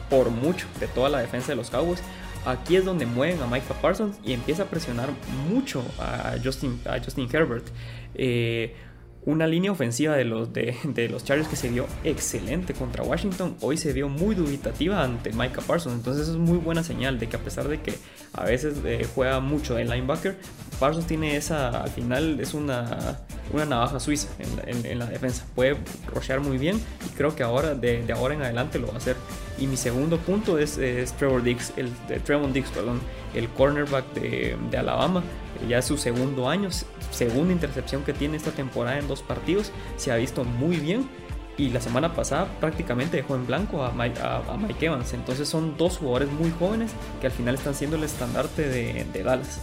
por 0.09 0.29
mucho 0.29 0.67
de 0.79 0.87
toda 0.87 1.09
la 1.09 1.19
defensa 1.19 1.49
de 1.49 1.55
los 1.55 1.69
Cowboys, 1.69 2.01
aquí 2.45 2.75
es 2.75 2.85
donde 2.85 3.05
mueven 3.05 3.41
a 3.41 3.47
Micah 3.47 3.73
Parsons 3.81 4.17
y 4.23 4.33
empieza 4.33 4.63
a 4.63 4.65
presionar 4.65 5.09
mucho 5.49 5.83
a 5.99 6.35
Justin, 6.43 6.79
a 6.85 6.99
Justin 7.03 7.29
Herbert. 7.31 7.67
Eh, 8.15 8.75
una 9.25 9.45
línea 9.45 9.71
ofensiva 9.71 10.15
de 10.15 10.25
los, 10.25 10.51
de, 10.53 11.07
los 11.09 11.23
Chargers 11.23 11.47
que 11.47 11.55
se 11.55 11.69
vio 11.69 11.85
excelente 12.03 12.73
contra 12.73 13.03
Washington, 13.03 13.55
hoy 13.61 13.77
se 13.77 13.93
vio 13.93 14.09
muy 14.09 14.35
dubitativa 14.35 15.03
ante 15.03 15.31
Micah 15.31 15.61
Parsons. 15.61 15.95
Entonces 15.95 16.29
es 16.29 16.37
muy 16.37 16.57
buena 16.57 16.83
señal 16.83 17.19
de 17.19 17.29
que 17.29 17.35
a 17.35 17.39
pesar 17.39 17.67
de 17.67 17.81
que 17.81 17.93
a 18.33 18.45
veces 18.45 18.77
eh, 18.85 19.07
juega 19.13 19.39
mucho 19.39 19.77
en 19.77 19.89
linebacker, 19.89 20.37
Parsons 20.79 21.05
tiene 21.05 21.35
esa, 21.35 21.83
al 21.83 21.89
final 21.91 22.39
es 22.39 22.55
una, 22.55 23.19
una 23.53 23.65
navaja 23.65 23.99
suiza 23.99 24.29
en, 24.65 24.97
la 24.97 25.05
defensa. 25.05 25.45
Puede 25.53 25.77
rochear 26.07 26.39
muy 26.39 26.57
bien 26.57 26.81
y 27.05 27.09
creo 27.15 27.35
que 27.35 27.43
ahora, 27.43 27.75
de, 27.75 28.03
ahora 28.13 28.33
en 28.33 28.41
adelante 28.41 28.79
lo 28.79 28.87
va 28.87 28.93
a 28.93 28.97
hacer. 28.97 29.15
Y 29.59 29.67
mi 29.67 29.77
segundo 29.77 30.17
punto 30.17 30.57
es, 30.57 30.79
Trevor 31.19 31.43
Dix, 31.43 31.73
el, 31.77 31.91
de 32.07 32.19
Trevon 32.19 32.53
Dix, 32.53 32.69
perdón, 32.71 32.99
el 33.35 33.47
cornerback 33.49 34.11
de, 34.13 34.57
de 34.71 34.77
Alabama 34.77 35.23
ya 35.67 35.79
es 35.79 35.85
su 35.85 35.97
segundo 35.97 36.49
año, 36.49 36.69
segunda 37.11 37.53
intercepción 37.53 38.03
que 38.03 38.13
tiene 38.13 38.37
esta 38.37 38.51
temporada 38.51 38.99
en 38.99 39.07
dos 39.07 39.21
partidos, 39.21 39.71
se 39.97 40.11
ha 40.11 40.15
visto 40.15 40.43
muy 40.43 40.77
bien 40.77 41.09
y 41.57 41.69
la 41.69 41.81
semana 41.81 42.13
pasada 42.13 42.47
prácticamente 42.59 43.17
dejó 43.17 43.35
en 43.35 43.45
blanco 43.45 43.83
a 43.83 43.91
Mike, 43.91 44.85
Evans. 44.85 45.13
Entonces 45.13 45.47
son 45.47 45.77
dos 45.77 45.97
jugadores 45.97 46.29
muy 46.31 46.51
jóvenes 46.51 46.91
que 47.19 47.27
al 47.27 47.33
final 47.33 47.55
están 47.55 47.75
siendo 47.75 47.97
el 47.97 48.03
estandarte 48.03 48.67
de, 48.67 49.23
Dallas. 49.23 49.61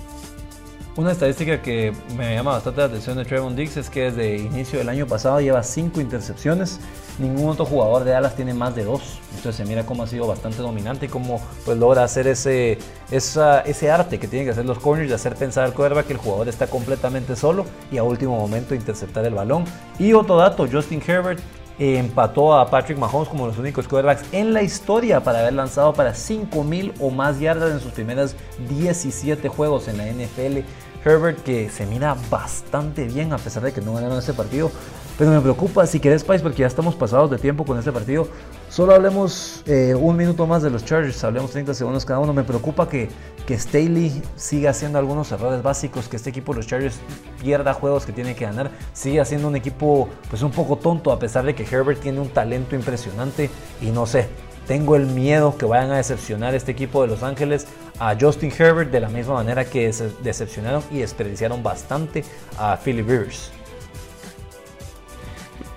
Una 0.96 1.12
estadística 1.12 1.62
que 1.62 1.92
me 2.16 2.34
llama 2.34 2.52
bastante 2.52 2.80
la 2.80 2.86
atención 2.86 3.16
de 3.16 3.24
Trevon 3.24 3.54
Diggs 3.54 3.76
es 3.76 3.88
que 3.88 4.10
desde 4.10 4.36
inicio 4.36 4.78
del 4.78 4.88
año 4.88 5.06
pasado 5.06 5.40
lleva 5.40 5.62
5 5.62 6.00
intercepciones. 6.00 6.80
Ningún 7.18 7.48
otro 7.50 7.64
jugador 7.64 8.04
de 8.04 8.12
Dallas 8.12 8.34
tiene 8.34 8.54
más 8.54 8.74
de 8.74 8.84
2. 8.84 9.17
Entonces 9.36 9.56
se 9.56 9.64
mira 9.64 9.84
cómo 9.84 10.02
ha 10.02 10.06
sido 10.06 10.26
bastante 10.26 10.58
dominante 10.58 11.06
y 11.06 11.08
cómo 11.08 11.40
pues, 11.64 11.76
logra 11.78 12.04
hacer 12.04 12.26
ese, 12.26 12.78
ese 13.10 13.90
arte 13.90 14.18
que 14.18 14.26
tienen 14.26 14.46
que 14.46 14.52
hacer 14.52 14.64
los 14.64 14.78
corners 14.78 15.08
de 15.08 15.14
hacer 15.14 15.34
pensar 15.34 15.64
al 15.64 15.74
quarterback 15.74 16.06
que 16.06 16.14
el 16.14 16.18
jugador 16.18 16.48
está 16.48 16.66
completamente 16.66 17.36
solo 17.36 17.64
y 17.92 17.98
a 17.98 18.02
último 18.02 18.36
momento 18.38 18.74
interceptar 18.74 19.24
el 19.24 19.34
balón. 19.34 19.64
Y 19.98 20.12
otro 20.12 20.36
dato, 20.36 20.66
Justin 20.70 21.02
Herbert 21.06 21.40
empató 21.78 22.58
a 22.58 22.68
Patrick 22.68 22.98
Mahomes 22.98 23.28
como 23.28 23.46
los 23.46 23.58
únicos 23.58 23.86
quarterbacks 23.86 24.24
en 24.32 24.52
la 24.52 24.62
historia 24.62 25.20
para 25.20 25.40
haber 25.40 25.52
lanzado 25.52 25.92
para 25.92 26.14
5000 26.14 26.94
o 26.98 27.10
más 27.10 27.38
yardas 27.38 27.70
en 27.72 27.80
sus 27.80 27.92
primeras 27.92 28.34
17 28.68 29.48
juegos 29.48 29.88
en 29.88 29.98
la 29.98 30.06
NFL. 30.06 30.58
Herbert 31.04 31.42
que 31.44 31.70
se 31.70 31.86
mira 31.86 32.16
bastante 32.28 33.04
bien 33.04 33.32
a 33.32 33.38
pesar 33.38 33.62
de 33.62 33.72
que 33.72 33.80
no 33.80 33.94
ganaron 33.94 34.18
ese 34.18 34.34
partido. 34.34 34.70
Pero 35.18 35.32
me 35.32 35.40
preocupa, 35.40 35.84
si 35.84 35.98
querés, 35.98 36.22
Pais, 36.22 36.40
porque 36.40 36.58
ya 36.58 36.68
estamos 36.68 36.94
pasados 36.94 37.28
de 37.28 37.38
tiempo 37.38 37.64
con 37.64 37.76
este 37.76 37.90
partido. 37.90 38.28
Solo 38.68 38.94
hablemos 38.94 39.64
eh, 39.66 39.92
un 39.96 40.16
minuto 40.16 40.46
más 40.46 40.62
de 40.62 40.70
los 40.70 40.84
Chargers, 40.84 41.24
hablemos 41.24 41.50
30 41.50 41.74
segundos 41.74 42.04
cada 42.04 42.20
uno. 42.20 42.32
Me 42.32 42.44
preocupa 42.44 42.88
que, 42.88 43.08
que 43.44 43.58
Staley 43.58 44.22
siga 44.36 44.70
haciendo 44.70 44.96
algunos 44.96 45.32
errores 45.32 45.60
básicos, 45.60 46.06
que 46.06 46.14
este 46.14 46.30
equipo, 46.30 46.54
los 46.54 46.68
Chargers, 46.68 47.00
pierda 47.42 47.74
juegos 47.74 48.06
que 48.06 48.12
tiene 48.12 48.36
que 48.36 48.44
ganar. 48.44 48.70
Sigue 48.92 49.24
siendo 49.24 49.48
un 49.48 49.56
equipo 49.56 50.08
pues 50.30 50.42
un 50.42 50.52
poco 50.52 50.76
tonto, 50.76 51.10
a 51.10 51.18
pesar 51.18 51.44
de 51.44 51.52
que 51.56 51.64
Herbert 51.64 52.00
tiene 52.00 52.20
un 52.20 52.28
talento 52.28 52.76
impresionante. 52.76 53.50
Y 53.82 53.90
no 53.90 54.06
sé, 54.06 54.28
tengo 54.68 54.94
el 54.94 55.06
miedo 55.06 55.58
que 55.58 55.66
vayan 55.66 55.90
a 55.90 55.96
decepcionar 55.96 56.54
este 56.54 56.70
equipo 56.70 57.02
de 57.02 57.08
Los 57.08 57.24
Ángeles 57.24 57.66
a 57.98 58.16
Justin 58.20 58.52
Herbert 58.56 58.92
de 58.92 59.00
la 59.00 59.08
misma 59.08 59.34
manera 59.34 59.64
que 59.64 59.92
decepcionaron 60.22 60.84
y 60.92 60.98
desperdiciaron 60.98 61.60
bastante 61.60 62.22
a 62.56 62.76
Philip 62.76 63.08
Rivers. 63.08 63.57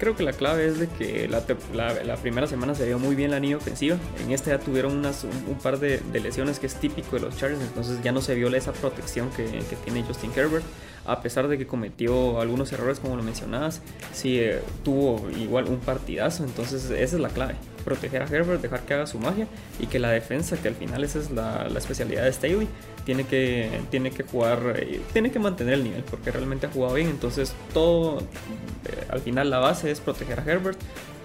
Creo 0.02 0.16
que 0.16 0.24
la 0.24 0.34
clave 0.34 0.66
es 0.66 0.80
de 0.80 0.88
que 0.88 1.28
la, 1.28 2.16
primera 2.18 2.48
semana 2.48 2.74
se 2.74 2.88
vio 2.88 2.98
muy 2.98 3.14
bien 3.14 3.30
la 3.30 3.40
línea 3.40 3.58
ofensiva. 3.58 3.98
En 4.26 4.32
este 4.32 4.50
ya 4.50 4.58
tuvieron 4.58 4.98
unas, 4.98 5.26
un, 5.26 5.60
par 5.62 5.78
de, 5.78 6.02
lesiones 6.12 6.58
que 6.58 6.66
es 6.66 6.74
típico 6.74 7.18
de 7.18 7.22
los 7.22 7.38
Chargers, 7.38 7.62
entonces 7.62 8.02
ya 8.02 8.12
no 8.12 8.20
se 8.20 8.34
vio 8.34 8.48
esa 8.48 8.74
protección 8.74 9.30
que, 9.30 9.46
que 9.46 9.76
tiene 9.86 10.02
Justin 10.02 10.32
Herbert 10.36 10.66
a 11.06 11.22
pesar 11.22 11.48
de 11.48 11.58
que 11.58 11.68
cometió 11.68 12.40
algunos 12.40 12.72
errores 12.74 13.00
como 13.00 13.16
lo 13.16 13.24
mencionabas, 13.24 13.82
sí 14.14 14.40
eh, 14.40 14.62
tuvo 14.84 15.30
igual 15.32 15.68
un 15.68 15.80
partidazo, 15.80 16.44
entonces 16.44 16.86
esa 16.86 17.16
es 17.16 17.22
la 17.22 17.30
clave, 17.30 17.56
proteger 17.82 18.22
a 18.22 18.26
Herbert, 18.26 18.62
dejar 18.62 18.82
que 18.82 18.94
haga 18.94 19.08
su 19.08 19.20
magia 19.20 19.48
y 19.80 19.88
que 19.88 20.00
la 20.00 20.10
defensa, 20.10 20.58
que 20.58 20.68
al 20.68 20.76
final 20.76 21.04
esa 21.04 21.20
es 21.20 21.32
la, 21.32 21.68
especialidad 21.78 22.24
de 22.24 22.34
Staley, 22.34 22.68
tiene 23.06 23.26
que, 23.26 23.70
tiene 23.90 24.12
que 24.12 24.24
jugar, 24.24 24.76
eh, 24.78 25.02
tiene 25.14 25.32
que 25.32 25.40
mantener 25.40 25.76
el 25.76 25.84
nivel 25.84 26.04
porque 26.04 26.32
realmente 26.32 26.68
ha 26.68 26.70
jugado 26.70 26.96
bien, 26.96 27.10
entonces 27.10 27.54
todo, 27.74 28.20
eh, 28.20 29.06
al 29.10 29.22
final 29.22 29.50
la 29.50 29.60
base 29.60 29.92
es 29.92 30.00
proteger 30.00 30.40
a 30.40 30.44
Herbert. 30.44 30.80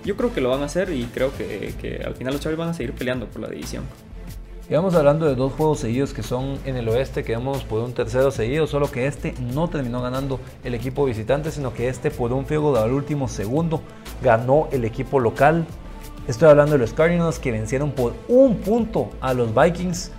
Yo 0.04 0.16
creo 0.16 0.32
que 0.32 0.40
lo 0.40 0.50
van 0.50 0.62
a 0.62 0.66
hacer 0.66 0.92
y 0.92 1.04
creo 1.06 1.36
que, 1.36 1.74
que 1.80 2.02
al 2.04 2.14
final 2.14 2.32
los 2.32 2.40
Chargers 2.40 2.58
van 2.58 2.68
a 2.68 2.74
seguir 2.74 2.92
peleando 2.92 3.26
por 3.26 3.42
la 3.42 3.48
división. 3.48 3.84
Y 4.68 4.74
vamos 4.74 4.96
hablando 4.96 5.26
de 5.26 5.36
dos 5.36 5.52
juegos 5.52 5.78
seguidos 5.78 6.12
que 6.12 6.24
son 6.24 6.58
en 6.64 6.76
el 6.76 6.88
oeste, 6.88 7.22
que 7.22 7.34
vamos 7.34 7.62
por 7.62 7.84
un 7.84 7.92
tercero 7.92 8.32
seguido, 8.32 8.66
solo 8.66 8.90
que 8.90 9.06
este 9.06 9.32
no 9.54 9.68
terminó 9.68 10.02
ganando 10.02 10.40
el 10.64 10.74
equipo 10.74 11.04
visitante, 11.04 11.52
sino 11.52 11.72
que 11.72 11.88
este 11.88 12.10
por 12.10 12.32
un 12.32 12.46
field 12.46 12.76
al 12.76 12.92
último 12.92 13.28
segundo 13.28 13.80
ganó 14.24 14.66
el 14.72 14.84
equipo 14.84 15.20
local. 15.20 15.64
Estoy 16.28 16.48
hablando 16.48 16.72
de 16.72 16.78
los 16.78 16.92
Cardinals 16.92 17.38
que 17.38 17.52
vencieron 17.52 17.92
por 17.92 18.14
un 18.26 18.56
punto 18.56 19.10
a 19.20 19.32
los 19.32 19.54
Vikings. 19.54 20.10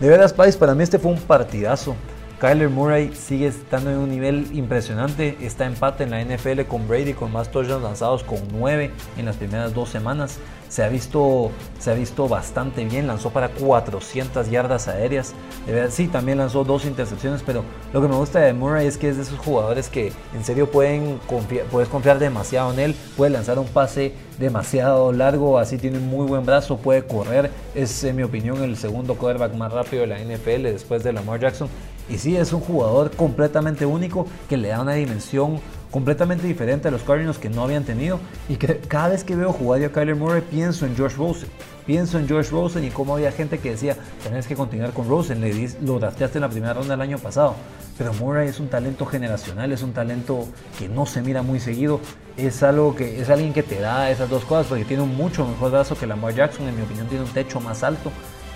De 0.00 0.08
veras, 0.08 0.32
Pais, 0.32 0.56
para 0.56 0.74
mí 0.74 0.82
este 0.82 0.98
fue 0.98 1.12
un 1.12 1.20
partidazo. 1.20 1.94
Kyler 2.40 2.68
Murray 2.68 3.14
sigue 3.14 3.46
estando 3.46 3.90
en 3.90 3.98
un 3.98 4.10
nivel 4.10 4.48
impresionante. 4.52 5.36
Está 5.40 5.66
empate 5.66 6.02
en 6.02 6.10
la 6.10 6.24
NFL 6.24 6.62
con 6.62 6.88
Brady 6.88 7.14
con 7.14 7.30
más 7.30 7.52
touchdowns 7.52 7.84
lanzados 7.84 8.24
con 8.24 8.38
9 8.50 8.90
en 9.16 9.24
las 9.24 9.36
primeras 9.36 9.72
dos 9.72 9.90
semanas. 9.90 10.38
Se 10.74 10.82
ha 10.82 10.88
visto, 10.88 11.52
se 11.78 11.92
ha 11.92 11.94
visto 11.94 12.26
bastante 12.26 12.84
bien, 12.84 13.06
lanzó 13.06 13.30
para 13.30 13.50
400 13.50 14.50
yardas 14.50 14.88
aéreas, 14.88 15.32
de 15.66 15.72
verdad, 15.72 15.90
sí, 15.92 16.08
también 16.08 16.38
lanzó 16.38 16.64
dos 16.64 16.84
intercepciones, 16.84 17.44
pero 17.46 17.62
lo 17.92 18.02
que 18.02 18.08
me 18.08 18.16
gusta 18.16 18.40
de 18.40 18.52
Murray 18.54 18.88
es 18.88 18.98
que 18.98 19.08
es 19.08 19.16
de 19.16 19.22
esos 19.22 19.38
jugadores 19.38 19.88
que 19.88 20.10
en 20.34 20.44
serio 20.44 20.68
pueden 20.68 21.20
confiar, 21.28 21.66
puedes 21.66 21.88
confiar 21.88 22.18
demasiado 22.18 22.72
en 22.72 22.80
él, 22.80 22.96
puede 23.16 23.30
lanzar 23.30 23.60
un 23.60 23.68
pase 23.68 24.14
demasiado 24.40 25.12
largo, 25.12 25.60
así 25.60 25.78
tiene 25.78 25.98
un 25.98 26.08
muy 26.08 26.26
buen 26.26 26.44
brazo, 26.44 26.76
puede 26.76 27.06
correr, 27.06 27.52
es 27.76 28.02
en 28.02 28.16
mi 28.16 28.24
opinión 28.24 28.60
el 28.64 28.76
segundo 28.76 29.14
quarterback 29.14 29.54
más 29.54 29.72
rápido 29.72 30.04
de 30.04 30.08
la 30.08 30.18
NFL 30.18 30.64
después 30.64 31.04
de 31.04 31.12
Lamar 31.12 31.38
Jackson. 31.38 31.68
Y 32.08 32.18
sí, 32.18 32.36
es 32.36 32.52
un 32.52 32.60
jugador 32.60 33.12
completamente 33.12 33.86
único 33.86 34.26
que 34.48 34.56
le 34.56 34.68
da 34.68 34.80
una 34.80 34.94
dimensión 34.94 35.60
completamente 35.94 36.44
diferente 36.48 36.88
a 36.88 36.90
los 36.90 37.04
Cardinals 37.04 37.38
que 37.38 37.48
no 37.48 37.62
habían 37.62 37.84
tenido. 37.84 38.18
Y 38.48 38.56
que 38.56 38.78
cada 38.78 39.10
vez 39.10 39.22
que 39.22 39.36
veo 39.36 39.52
jugar 39.52 39.80
a 39.84 39.90
Kyler 39.90 40.16
Murray 40.16 40.42
pienso 40.42 40.86
en 40.86 40.96
Josh 40.98 41.14
Rosen. 41.14 41.48
Pienso 41.86 42.18
en 42.18 42.28
Josh 42.28 42.50
Rosen 42.50 42.82
y 42.82 42.90
cómo 42.90 43.14
había 43.14 43.30
gente 43.30 43.60
que 43.60 43.70
decía, 43.70 43.96
tenés 44.24 44.48
que 44.48 44.56
continuar 44.56 44.92
con 44.92 45.08
Rosen, 45.08 45.40
le 45.40 45.70
lo 45.82 46.00
drafteaste 46.00 46.38
en 46.38 46.42
la 46.42 46.48
primera 46.48 46.74
ronda 46.74 46.94
del 46.94 47.00
año 47.00 47.18
pasado. 47.18 47.54
Pero 47.96 48.12
Murray 48.12 48.48
es 48.48 48.58
un 48.58 48.66
talento 48.66 49.06
generacional, 49.06 49.70
es 49.70 49.84
un 49.84 49.92
talento 49.92 50.48
que 50.80 50.88
no 50.88 51.06
se 51.06 51.22
mira 51.22 51.42
muy 51.42 51.60
seguido. 51.60 52.00
Es 52.36 52.64
algo 52.64 52.96
que 52.96 53.20
es 53.20 53.30
alguien 53.30 53.52
que 53.52 53.62
te 53.62 53.78
da 53.78 54.10
esas 54.10 54.28
dos 54.28 54.44
cosas 54.44 54.66
porque 54.66 54.84
tiene 54.84 55.04
un 55.04 55.16
mucho 55.16 55.46
mejor 55.46 55.70
brazo 55.70 55.96
que 55.96 56.08
Lamar 56.08 56.34
Jackson, 56.34 56.66
en 56.66 56.74
mi 56.74 56.82
opinión 56.82 57.06
tiene 57.06 57.22
un 57.22 57.30
techo 57.30 57.60
más 57.60 57.84
alto 57.84 58.10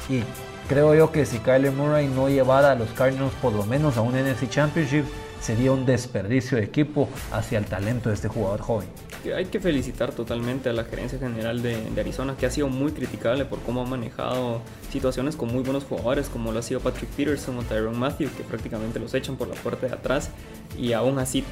y 0.08 0.24
creo 0.68 0.92
yo 0.96 1.12
que 1.12 1.24
si 1.24 1.38
Kyler 1.38 1.70
Murray 1.70 2.08
no 2.08 2.28
llevara 2.28 2.72
a 2.72 2.74
los 2.74 2.88
Cardinals 2.90 3.32
por 3.40 3.52
lo 3.52 3.64
menos 3.64 3.96
a 3.96 4.00
un 4.00 4.14
NFC 4.14 4.48
Championship, 4.50 5.04
sería 5.40 5.72
un 5.72 5.86
desperdicio 5.86 6.58
de 6.58 6.64
equipo 6.64 7.08
hacia 7.32 7.58
el 7.58 7.64
talento 7.64 8.08
de 8.08 8.14
este 8.14 8.28
jugador 8.28 8.60
joven. 8.60 8.88
Hay 9.34 9.46
que 9.46 9.60
felicitar 9.60 10.12
totalmente 10.12 10.68
a 10.68 10.72
la 10.72 10.84
gerencia 10.84 11.18
general 11.18 11.62
de, 11.62 11.76
Arizona, 11.98 12.36
que 12.36 12.46
ha 12.46 12.50
sido 12.50 12.68
muy 12.68 12.92
criticable 12.92 13.44
por 13.44 13.60
cómo 13.60 13.82
ha 13.82 13.84
manejado 13.84 14.62
situaciones 14.90 15.36
con 15.36 15.52
muy 15.52 15.62
buenos 15.62 15.84
jugadores, 15.84 16.28
como 16.28 16.52
lo 16.52 16.60
ha 16.60 16.62
sido 16.62 16.80
Patrick 16.80 17.10
Peterson 17.10 17.58
o 17.58 17.62
Tyrone 17.62 17.98
Matthew, 17.98 18.30
que 18.36 18.44
prácticamente 18.44 19.00
los 19.00 19.12
echan 19.14 19.36
por 19.36 19.48
la 19.48 19.54
puerta 19.54 19.86
de 19.86 19.92
atrás 19.92 20.30
y 20.78 20.92
aún 20.92 21.18
así 21.18 21.44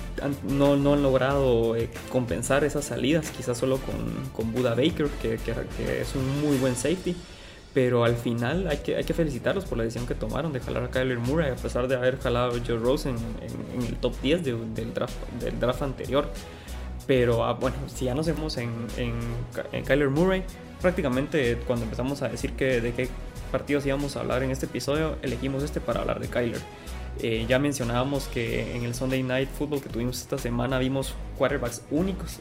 no, 0.49 0.77
no 0.77 0.95
han 0.95 1.03
logrado 1.03 1.77
eh, 1.77 1.91
compensar 2.11 2.65
esas 2.65 2.85
salidas, 2.85 3.31
quizás 3.31 3.59
solo 3.59 3.79
con, 3.79 3.97
con 4.33 4.53
Buda 4.53 4.71
Baker, 4.71 5.09
que, 5.21 5.39
que 5.39 6.01
es 6.01 6.15
un 6.15 6.41
muy 6.41 6.57
buen 6.59 6.77
safety 6.77 7.17
pero 7.77 8.05
al 8.05 8.17
final 8.17 8.69
hay 8.69 8.79
que, 8.79 8.97
hay 8.97 9.05
que 9.05 9.13
felicitarlos 9.13 9.67
por 9.67 9.77
la 9.77 9.85
decisión 9.85 10.07
que 10.07 10.15
tomaron 10.15 10.51
de 10.51 10.61
jalar 10.61 10.85
a 10.85 10.89
Kyler 10.89 11.19
Murray, 11.19 11.51
a 11.51 11.57
pesar 11.57 11.87
de 11.89 11.95
haber 11.95 12.19
jalado 12.19 12.57
a 12.57 12.61
Joe 12.67 12.79
Rosen 12.79 13.17
en, 13.43 13.83
el 13.83 13.97
top 13.97 14.15
10 14.23 14.45
del, 14.45 14.95
draft, 14.95 15.15
del 15.39 15.61
draft 15.61 15.83
anterior. 15.83 16.27
Pero 17.07 17.45
ah, 17.45 17.53
bueno, 17.53 17.77
si 17.95 18.07
ya 18.07 18.15
nos 18.15 18.29
vemos 18.29 18.57
en, 18.57 18.71
en, 18.97 19.85
Kyler 19.85 20.09
Murray, 20.09 20.43
prácticamente 20.81 21.59
cuando 21.67 21.85
empezamos 21.85 22.23
a 22.23 22.31
decir 22.31 22.55
que 22.55 22.81
de 22.81 22.95
qué 22.95 23.11
partidos 23.53 23.85
íbamos 23.85 24.17
a 24.17 24.21
hablar 24.21 24.43
en 24.43 24.53
este 24.53 24.65
episodio, 24.65 25.17
elegimos 25.21 25.63
este 25.63 25.83
para 25.83 26.01
hablar 26.01 26.19
de 26.19 26.29
Kyler. 26.29 26.63
Eh, 27.23 27.47
ya 27.49 27.59
mencionábamos 27.59 28.29
que 28.29 28.77
en 28.77 28.85
el 28.85 28.95
Sunday 28.95 29.23
Night 29.23 29.49
Football 29.49 29.81
que 29.81 29.89
tuvimos 29.89 30.21
esta 30.21 30.37
semana 30.37 30.79
vimos 30.79 31.15
quarterbacks 31.39 31.83
únicos. 31.91 32.41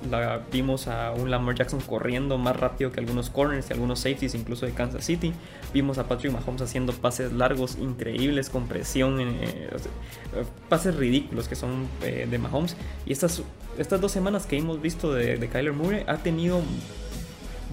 Vimos 0.51 0.87
a 0.87 1.11
un 1.11 1.31
Lamar 1.31 1.55
Jackson 1.55 1.79
corriendo 1.79 2.37
más 2.37 2.57
rápido 2.57 2.91
que 2.91 2.99
algunos 2.99 3.29
corners 3.29 3.69
y 3.69 3.73
algunos 3.73 3.99
safeties, 3.99 4.35
incluso 4.35 4.65
de 4.65 4.73
Kansas 4.73 5.05
City. 5.05 5.33
Vimos 5.73 5.97
a 5.97 6.07
Patrick 6.07 6.33
Mahomes 6.33 6.61
haciendo 6.61 6.91
pases 6.91 7.31
largos, 7.31 7.77
increíbles, 7.79 8.49
con 8.49 8.67
presión, 8.67 9.19
eh, 9.19 9.69
pases 10.67 10.95
ridículos 10.95 11.47
que 11.47 11.55
son 11.55 11.87
eh, 12.01 12.27
de 12.29 12.37
Mahomes. 12.37 12.75
Y 13.05 13.13
estas, 13.13 13.43
estas 13.77 14.01
dos 14.01 14.11
semanas 14.11 14.45
que 14.45 14.57
hemos 14.57 14.81
visto 14.81 15.13
de, 15.13 15.37
de 15.37 15.47
Kyler 15.47 15.73
Murray 15.73 16.03
ha 16.07 16.17
tenido 16.17 16.61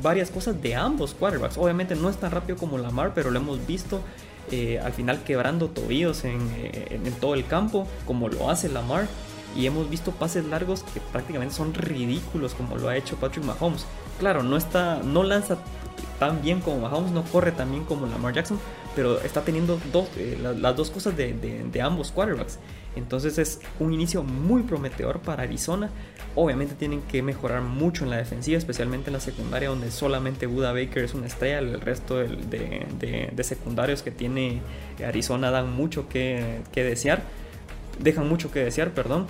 varias 0.02 0.30
cosas 0.30 0.62
de 0.62 0.76
ambos 0.76 1.14
quarterbacks. 1.14 1.58
Obviamente 1.58 1.96
no 1.96 2.08
es 2.08 2.16
tan 2.16 2.30
rápido 2.30 2.56
como 2.56 2.78
Lamar, 2.78 3.12
pero 3.12 3.30
lo 3.30 3.38
hemos 3.38 3.66
visto 3.66 4.00
eh, 4.50 4.80
al 4.80 4.92
final 4.92 5.22
quebrando 5.22 5.68
tobillos 5.68 6.24
en, 6.24 6.40
eh, 6.56 7.00
en, 7.04 7.12
todo 7.14 7.34
el 7.34 7.46
campo, 7.46 7.86
como 8.06 8.28
lo 8.28 8.50
hace 8.50 8.68
Lamar. 8.68 9.06
Y 9.54 9.66
hemos 9.66 9.90
visto 9.90 10.12
pases 10.12 10.46
largos 10.46 10.82
que 10.82 11.00
prácticamente 11.00 11.54
son 11.54 11.74
ridículos, 11.74 12.54
como 12.54 12.76
lo 12.76 12.88
ha 12.88 12.96
hecho 12.96 13.16
Patrick 13.16 13.44
Mahomes. 13.44 13.84
Claro, 14.18 14.42
no, 14.42 14.56
está, 14.56 15.00
no 15.04 15.22
lanza 15.22 15.58
tan 16.18 16.40
bien 16.40 16.60
como 16.60 16.78
Mahomes, 16.78 17.12
no 17.12 17.22
corre 17.24 17.52
tan 17.52 17.70
bien 17.70 17.84
como 17.84 18.06
Lamar 18.06 18.32
Jackson, 18.32 18.58
pero 18.96 19.20
está 19.20 19.42
teniendo 19.42 19.78
dos, 19.92 20.08
eh, 20.16 20.38
las, 20.40 20.74
dos 20.76 20.90
cosas 20.90 21.16
de, 21.16 21.34
de 21.34 21.82
ambos 21.82 22.12
quarterbacks. 22.12 22.58
Entonces 22.96 23.38
es 23.38 23.60
un 23.80 23.92
inicio 23.92 24.22
muy 24.22 24.62
prometedor 24.62 25.20
para 25.20 25.44
Arizona. 25.44 25.90
Obviamente 26.34 26.74
tienen 26.74 27.02
que 27.02 27.22
mejorar 27.22 27.62
mucho 27.62 28.04
en 28.04 28.10
la 28.10 28.16
defensiva, 28.16 28.58
especialmente 28.58 29.10
en 29.10 29.14
la 29.14 29.20
secundaria, 29.20 29.68
donde 29.68 29.90
solamente 29.90 30.46
Buda 30.46 30.72
Baker 30.72 31.04
es 31.04 31.14
una 31.14 31.26
estrella. 31.26 31.58
El 31.58 31.80
resto 31.80 32.18
de, 32.18 33.32
secundarios 33.42 34.02
que 34.02 34.10
tiene 34.10 34.60
Arizona 35.04 35.50
dan 35.50 35.72
mucho 35.72 36.08
que, 36.08 36.62
desear. 36.74 37.22
Dejan 37.98 38.28
mucho 38.28 38.50
que 38.50 38.60
desear, 38.60 38.92
perdón. 38.92 39.26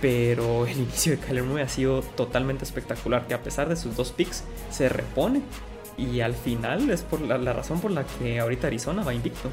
Pero 0.00 0.66
el 0.66 0.78
inicio 0.78 1.12
de 1.12 1.18
Kyler 1.18 1.42
Murray 1.42 1.64
ha 1.64 1.68
sido 1.68 2.02
totalmente 2.02 2.64
espectacular. 2.64 3.26
Que 3.26 3.34
a 3.34 3.42
pesar 3.42 3.68
de 3.68 3.76
sus 3.76 3.96
dos 3.96 4.12
picks, 4.12 4.44
se 4.70 4.88
repone. 4.88 5.42
Y 5.96 6.20
al 6.20 6.34
final 6.34 6.88
es 6.90 7.02
por 7.02 7.20
la 7.20 7.52
razón 7.52 7.80
por 7.80 7.90
la 7.90 8.04
que 8.04 8.38
ahorita 8.38 8.68
Arizona 8.68 9.02
va 9.02 9.12
invicto. 9.12 9.50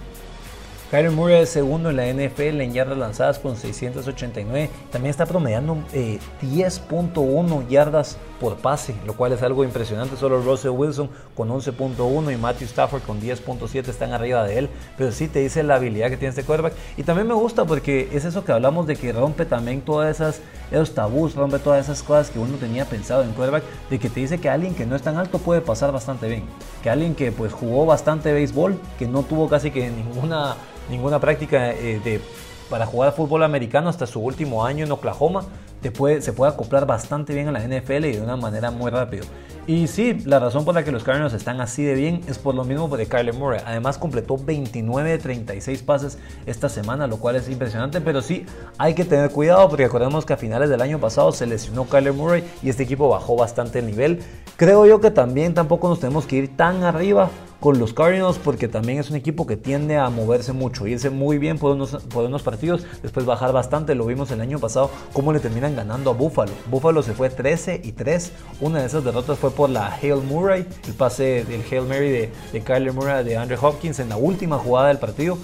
Kyler 0.91 1.09
Murray 1.09 1.41
es 1.41 1.49
segundo 1.49 1.89
en 1.89 1.95
la 1.95 2.05
NFL 2.05 2.61
en 2.61 2.71
yardas 2.71 2.97
lanzadas 2.97 3.39
con 3.39 3.57
689. 3.57 4.69
También 4.91 5.09
está 5.09 5.25
promediando 5.25 5.77
10.1 5.91 7.61
eh, 7.61 7.65
yardas 7.67 8.17
por 8.39 8.57
pase, 8.57 8.95
lo 9.03 9.13
cual 9.13 9.31
es 9.31 9.41
algo 9.41 9.63
impresionante. 9.63 10.15
Solo 10.15 10.41
Russell 10.41 10.69
Wilson 10.69 11.09
con 11.35 11.49
11.1 11.49 12.31
y 12.31 12.37
Matthew 12.37 12.67
Stafford 12.67 13.01
con 13.01 13.19
10.7 13.19 13.87
están 13.87 14.13
arriba 14.13 14.43
de 14.43 14.59
él. 14.59 14.69
Pero 14.95 15.11
sí 15.11 15.27
te 15.27 15.39
dice 15.39 15.63
la 15.63 15.75
habilidad 15.75 16.09
que 16.11 16.17
tiene 16.17 16.29
este 16.29 16.43
quarterback. 16.43 16.73
Y 16.97 17.03
también 17.03 17.27
me 17.27 17.33
gusta 17.33 17.65
porque 17.65 18.09
es 18.13 18.23
eso 18.23 18.45
que 18.45 18.51
hablamos 18.51 18.85
de 18.85 18.95
que 18.95 19.11
rompe 19.11 19.45
también 19.45 19.81
todas 19.81 20.15
esas 20.15 20.41
esos 20.71 20.93
tabús, 20.93 21.35
rompe 21.35 21.59
todas 21.59 21.83
esas 21.83 22.03
cosas 22.03 22.29
que 22.29 22.39
uno 22.39 22.57
tenía 22.57 22.85
pensado 22.85 23.23
en 23.23 23.31
quarterback. 23.31 23.63
De 23.89 23.97
que 23.97 24.09
te 24.09 24.19
dice 24.19 24.39
que 24.39 24.49
alguien 24.49 24.75
que 24.75 24.85
no 24.85 24.95
es 24.95 25.01
tan 25.01 25.17
alto 25.17 25.39
puede 25.39 25.61
pasar 25.61 25.91
bastante 25.91 26.27
bien. 26.27 26.43
Que 26.83 26.91
alguien 26.91 27.15
que 27.15 27.31
pues 27.31 27.53
jugó 27.53 27.87
bastante 27.87 28.31
béisbol, 28.33 28.79
que 28.99 29.07
no 29.07 29.23
tuvo 29.23 29.49
casi 29.49 29.71
que 29.71 29.89
ninguna 29.89 30.55
ninguna 30.89 31.19
práctica 31.19 31.71
eh, 31.71 31.99
de, 32.03 32.21
para 32.69 32.85
jugar 32.85 33.13
fútbol 33.13 33.43
americano 33.43 33.89
hasta 33.89 34.05
su 34.05 34.19
último 34.19 34.65
año 34.65 34.85
en 34.85 34.91
Oklahoma, 34.91 35.45
se 36.19 36.33
puede 36.33 36.51
acoplar 36.51 36.87
bastante 36.87 37.33
bien 37.33 37.47
a 37.47 37.51
la 37.51 37.59
NFL 37.59 38.05
y 38.05 38.13
de 38.13 38.21
una 38.21 38.35
manera 38.35 38.71
muy 38.71 38.89
rápido. 38.89 39.25
Y 39.67 39.87
sí, 39.87 40.21
la 40.25 40.39
razón 40.39 40.63
por 40.63 40.75
la 40.75 40.83
que 40.83 40.91
los 40.91 41.03
Cardinals 41.03 41.33
están 41.33 41.59
así 41.59 41.83
de 41.83 41.95
bien 41.95 42.21
es 42.27 42.37
por 42.37 42.53
lo 42.53 42.63
mismo 42.63 42.87
de 42.95 43.07
Kyler 43.07 43.33
Murray. 43.33 43.61
Además 43.65 43.97
completó 43.97 44.37
29 44.37 45.09
de 45.09 45.17
36 45.17 45.81
pases 45.81 46.19
esta 46.45 46.69
semana, 46.69 47.07
lo 47.07 47.17
cual 47.17 47.35
es 47.35 47.49
impresionante. 47.49 47.99
Pero 47.99 48.21
sí, 48.21 48.45
hay 48.77 48.93
que 48.93 49.05
tener 49.05 49.31
cuidado 49.31 49.67
porque 49.67 49.83
recordemos 49.85 50.23
que 50.23 50.33
a 50.33 50.37
finales 50.37 50.69
del 50.69 50.81
año 50.81 50.99
pasado 50.99 51.31
se 51.31 51.47
lesionó 51.47 51.85
Kyler 51.85 52.13
Murray 52.13 52.43
y 52.61 52.69
este 52.69 52.83
equipo 52.83 53.09
bajó 53.09 53.35
bastante 53.35 53.79
el 53.79 53.87
nivel. 53.87 54.19
Creo 54.55 54.85
yo 54.85 55.01
que 55.01 55.09
también 55.09 55.55
tampoco 55.55 55.89
nos 55.89 55.99
tenemos 55.99 56.25
que 56.25 56.35
ir 56.35 56.55
tan 56.55 56.83
arriba 56.83 57.29
con 57.59 57.79
los 57.79 57.93
Cardinals 57.93 58.37
porque 58.37 58.67
también 58.67 58.99
es 58.99 59.09
un 59.09 59.15
equipo 59.15 59.47
que 59.47 59.57
tiende 59.57 59.97
a 59.97 60.09
moverse 60.09 60.53
mucho, 60.53 60.87
irse 60.87 61.09
muy 61.09 61.37
bien 61.37 61.57
por 61.57 61.71
unos, 61.71 61.91
por 62.09 62.25
unos 62.25 62.43
partidos, 62.43 62.85
después 63.01 63.25
bajar 63.25 63.53
bastante, 63.53 63.95
lo 63.95 64.05
vimos 64.05 64.31
el 64.31 64.41
año 64.41 64.59
pasado, 64.59 64.91
cómo 65.13 65.33
le 65.33 65.39
terminan 65.39 65.75
ganando 65.75 66.11
a 66.11 66.13
Buffalo. 66.13 66.51
Buffalo 66.69 67.01
se 67.01 67.13
fue 67.13 67.29
13 67.29 67.81
y 67.83 67.91
3, 67.93 68.31
una 68.61 68.79
de 68.79 68.85
esas 68.85 69.03
derrotas 69.03 69.39
fue 69.39 69.51
por 69.51 69.69
la 69.69 69.87
Hale 69.87 70.15
Murray, 70.15 70.65
el 70.87 70.93
pase 70.93 71.45
del 71.45 71.63
Hale 71.69 71.81
Murray 71.81 72.11
de, 72.11 72.31
de 72.51 72.61
Kyler 72.61 72.93
Murray 72.93 73.23
de 73.23 73.37
Andrew 73.37 73.59
Hopkins 73.61 73.99
en 73.99 74.09
la 74.09 74.17
última 74.17 74.57
jugada 74.57 74.89
del 74.89 74.97
partido. 74.97 75.37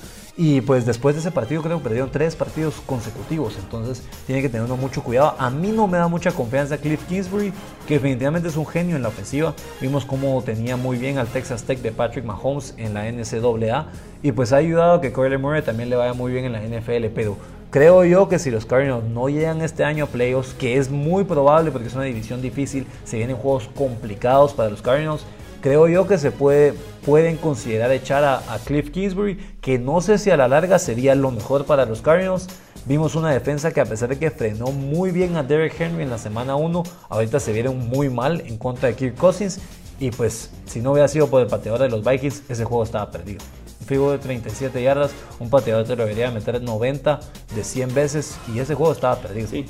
Y 0.44 0.60
pues 0.62 0.88
después 0.88 1.14
de 1.14 1.22
ese 1.22 1.30
partido 1.30 1.62
creo 1.62 1.78
que 1.78 1.84
perdieron 1.84 2.10
tres 2.10 2.36
partidos 2.36 2.82
consecutivos. 2.88 3.58
Entonces 3.60 4.02
tiene 4.26 4.42
que 4.42 4.50
tener 4.50 4.68
mucho 4.70 5.04
cuidado. 5.04 5.36
A 5.38 5.52
mí 5.52 5.72
no 5.72 5.86
me 5.86 6.00
da 6.00 6.08
mucha 6.08 6.32
confianza 6.32 6.80
Cliff 6.80 7.04
Kingsbury, 7.08 7.54
que 7.88 7.94
definitivamente 7.94 8.48
es 8.48 8.58
un 8.58 8.66
genio 8.66 8.96
en 8.96 9.04
la 9.04 9.10
ofensiva. 9.10 9.54
Vimos 9.80 10.04
cómo 10.04 10.42
tenía 10.42 10.78
muy 10.78 10.98
bien 10.98 11.20
al 11.20 11.28
Texas 11.28 11.62
Tech 11.62 11.78
de 11.84 11.92
Patrick 11.92 12.26
Mahomes 12.26 12.74
en 12.78 12.96
la 12.96 13.04
NCAA. 13.12 13.90
Y 14.24 14.32
pues 14.32 14.52
ha 14.52 14.56
ayudado 14.56 14.94
a 14.94 15.02
que 15.02 15.14
Kyler 15.14 15.38
Murray 15.38 15.62
también 15.62 15.92
le 15.92 15.96
vaya 15.96 16.14
muy 16.14 16.32
bien 16.32 16.46
en 16.46 16.54
la 16.54 16.62
NFL. 16.64 17.14
Pero 17.14 17.38
creo 17.70 18.04
yo 18.04 18.28
que 18.28 18.40
si 18.40 18.50
los 18.50 18.66
Cardinals 18.66 19.04
no 19.04 19.30
llegan 19.30 19.62
este 19.62 19.84
año 19.84 20.06
a 20.06 20.08
playoffs, 20.08 20.56
que 20.56 20.78
es 20.78 20.90
muy 20.90 21.24
probable 21.24 21.70
porque 21.70 21.88
es 21.88 21.94
una 21.94 22.06
división 22.06 22.42
difícil, 22.42 22.88
se 23.04 23.18
vienen 23.18 23.36
juegos 23.36 23.70
complicados 23.76 24.56
para 24.56 24.72
los 24.72 24.82
Cardinals 24.82 25.24
creo 25.62 25.88
yo 25.88 26.08
que 26.08 26.18
se 26.18 26.32
puede, 26.32 26.74
pueden 27.06 27.38
considerar 27.38 27.92
echar 27.92 28.24
a, 28.24 28.42
Cliff 28.66 28.92
Kingsbury, 28.92 29.38
que 29.62 29.80
no 29.80 30.02
sé 30.02 30.18
si 30.18 30.30
a 30.32 30.38
la 30.38 30.48
larga 30.48 30.80
sería 30.80 31.16
lo 31.16 31.32
mejor 31.32 31.66
para 31.66 31.86
los 31.86 32.02
Cardinals. 32.02 32.48
Vimos 32.86 33.16
una 33.16 33.32
defensa 33.32 33.72
que 33.72 33.80
a 33.80 33.86
pesar 33.86 34.10
de 34.10 34.18
que 34.18 34.32
frenó 34.32 34.68
muy 34.68 35.12
bien 35.12 35.36
a 35.36 35.44
Derek 35.44 35.80
Henry 35.80 36.04
en 36.04 36.10
la 36.10 36.18
semana 36.18 36.56
1, 36.56 36.84
ahorita 37.10 37.40
se 37.40 37.54
vieron 37.54 37.88
muy 37.88 38.10
mal 38.10 38.42
en 38.42 38.58
contra 38.58 38.90
de 38.90 38.96
Kirk 38.96 39.16
Cousins. 39.16 39.60
Y 40.00 40.10
pues 40.10 40.50
si 40.66 40.82
no 40.82 40.92
hubiera 40.92 41.08
sido 41.08 41.28
por 41.28 41.42
el 41.42 41.48
pateador 41.48 41.80
de 41.82 41.90
los 41.90 42.04
Vikings, 42.04 42.44
ese 42.50 42.66
juego 42.66 42.84
estaba 42.84 43.12
perdido. 43.12 43.40
Figo 43.86 44.12
de 44.12 44.20
37 44.20 44.82
yardas, 44.82 45.12
un 45.40 45.50
pateador 45.50 45.86
te 45.86 45.96
lo 45.96 46.04
debería 46.04 46.32
meter 46.32 46.62
90 46.62 47.20
de 47.56 47.64
100 47.64 47.94
veces 47.94 48.38
y 48.54 48.60
ese 48.60 48.76
juego 48.76 48.94
estaba 48.94 49.18
perdido. 49.20 49.48
Sí, 49.48 49.66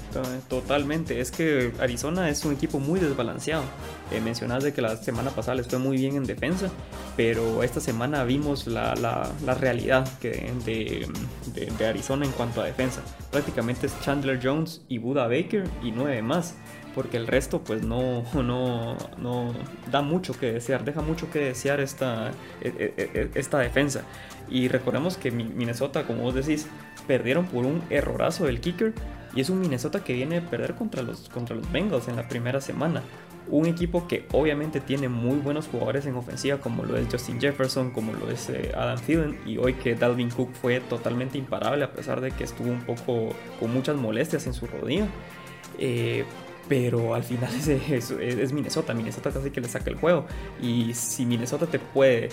totalmente. 0.47 1.19
Es 1.19 1.31
que 1.31 1.71
Arizona 1.79 2.29
es 2.29 2.43
un 2.45 2.53
equipo 2.53 2.79
muy 2.79 2.99
desbalanceado. 2.99 3.63
Eh, 4.11 4.19
mencionas 4.19 4.63
de 4.63 4.73
que 4.73 4.81
la 4.81 4.97
semana 4.97 5.31
pasada 5.31 5.55
les 5.55 5.67
fue 5.67 5.79
muy 5.79 5.97
bien 5.97 6.15
en 6.15 6.25
defensa, 6.25 6.69
pero 7.15 7.63
esta 7.63 7.79
semana 7.79 8.23
vimos 8.23 8.67
la, 8.67 8.93
la, 8.95 9.53
realidad 9.55 10.07
que 10.19 10.51
de, 10.65 11.07
de, 11.53 11.85
Arizona 11.85 12.25
en 12.25 12.31
cuanto 12.31 12.61
a 12.61 12.65
defensa. 12.65 13.01
Prácticamente 13.31 13.87
es 13.87 13.99
Chandler 14.01 14.39
Jones 14.41 14.81
y 14.89 14.97
Buda 14.97 15.27
Baker 15.27 15.63
y 15.83 15.91
nueve 15.91 16.21
más 16.21 16.55
porque 16.93 17.17
el 17.17 17.27
resto 17.27 17.61
pues 17.61 17.83
no, 17.83 18.23
no, 18.33 18.97
no 19.17 19.53
da 19.91 20.01
mucho 20.01 20.37
que 20.37 20.51
desear, 20.51 20.83
deja 20.83 21.01
mucho 21.01 21.29
que 21.29 21.39
desear 21.39 21.79
esta, 21.79 22.31
e, 22.61 22.93
e, 22.97 23.09
e, 23.13 23.29
esta 23.35 23.59
defensa. 23.59 24.03
Y 24.49 24.67
recordemos 24.67 25.17
que 25.17 25.31
Minnesota, 25.31 26.03
como 26.03 26.23
vos 26.23 26.35
decís, 26.35 26.67
perdieron 27.07 27.45
por 27.45 27.65
un 27.65 27.81
errorazo 27.89 28.45
del 28.45 28.59
kicker 28.59 28.93
y 29.33 29.41
es 29.41 29.49
un 29.49 29.61
Minnesota 29.61 30.03
que 30.03 30.13
viene 30.13 30.37
a 30.37 30.49
perder 30.49 30.75
contra 30.75 31.03
los, 31.03 31.29
contra 31.29 31.55
los 31.55 31.71
Bengals 31.71 32.07
en 32.07 32.17
la 32.17 32.27
primera 32.27 32.59
semana. 32.59 33.01
Un 33.47 33.65
equipo 33.65 34.07
que 34.07 34.27
obviamente 34.33 34.79
tiene 34.81 35.09
muy 35.09 35.37
buenos 35.37 35.67
jugadores 35.67 36.05
en 36.05 36.15
ofensiva, 36.15 36.57
como 36.57 36.83
lo 36.83 36.97
es 36.97 37.07
Justin 37.11 37.39
Jefferson, 37.39 37.91
como 37.91 38.13
lo 38.13 38.29
es 38.29 38.49
eh, 38.49 38.71
Adam 38.75 38.99
Thielen, 38.99 39.39
y 39.45 39.57
hoy 39.57 39.73
que 39.73 39.95
Dalvin 39.95 40.29
Cook 40.29 40.53
fue 40.53 40.79
totalmente 40.81 41.37
imparable 41.37 41.83
a 41.83 41.91
pesar 41.91 42.21
de 42.21 42.31
que 42.31 42.43
estuvo 42.43 42.69
un 42.69 42.81
poco 42.81 43.33
con 43.59 43.73
muchas 43.73 43.95
molestias 43.95 44.45
en 44.47 44.53
su 44.53 44.67
rodilla. 44.67 45.07
Eh, 45.79 46.25
pero 46.71 47.13
al 47.13 47.25
final 47.25 47.53
es, 47.89 48.11
es, 48.11 48.53
Minnesota. 48.53 48.93
Minnesota 48.93 49.29
casi 49.29 49.51
que 49.51 49.59
le 49.59 49.67
saca 49.67 49.89
el 49.89 49.97
juego. 49.97 50.25
Y 50.61 50.93
si 50.93 51.25
Minnesota 51.25 51.67
te 51.67 51.79
puede 51.79 52.29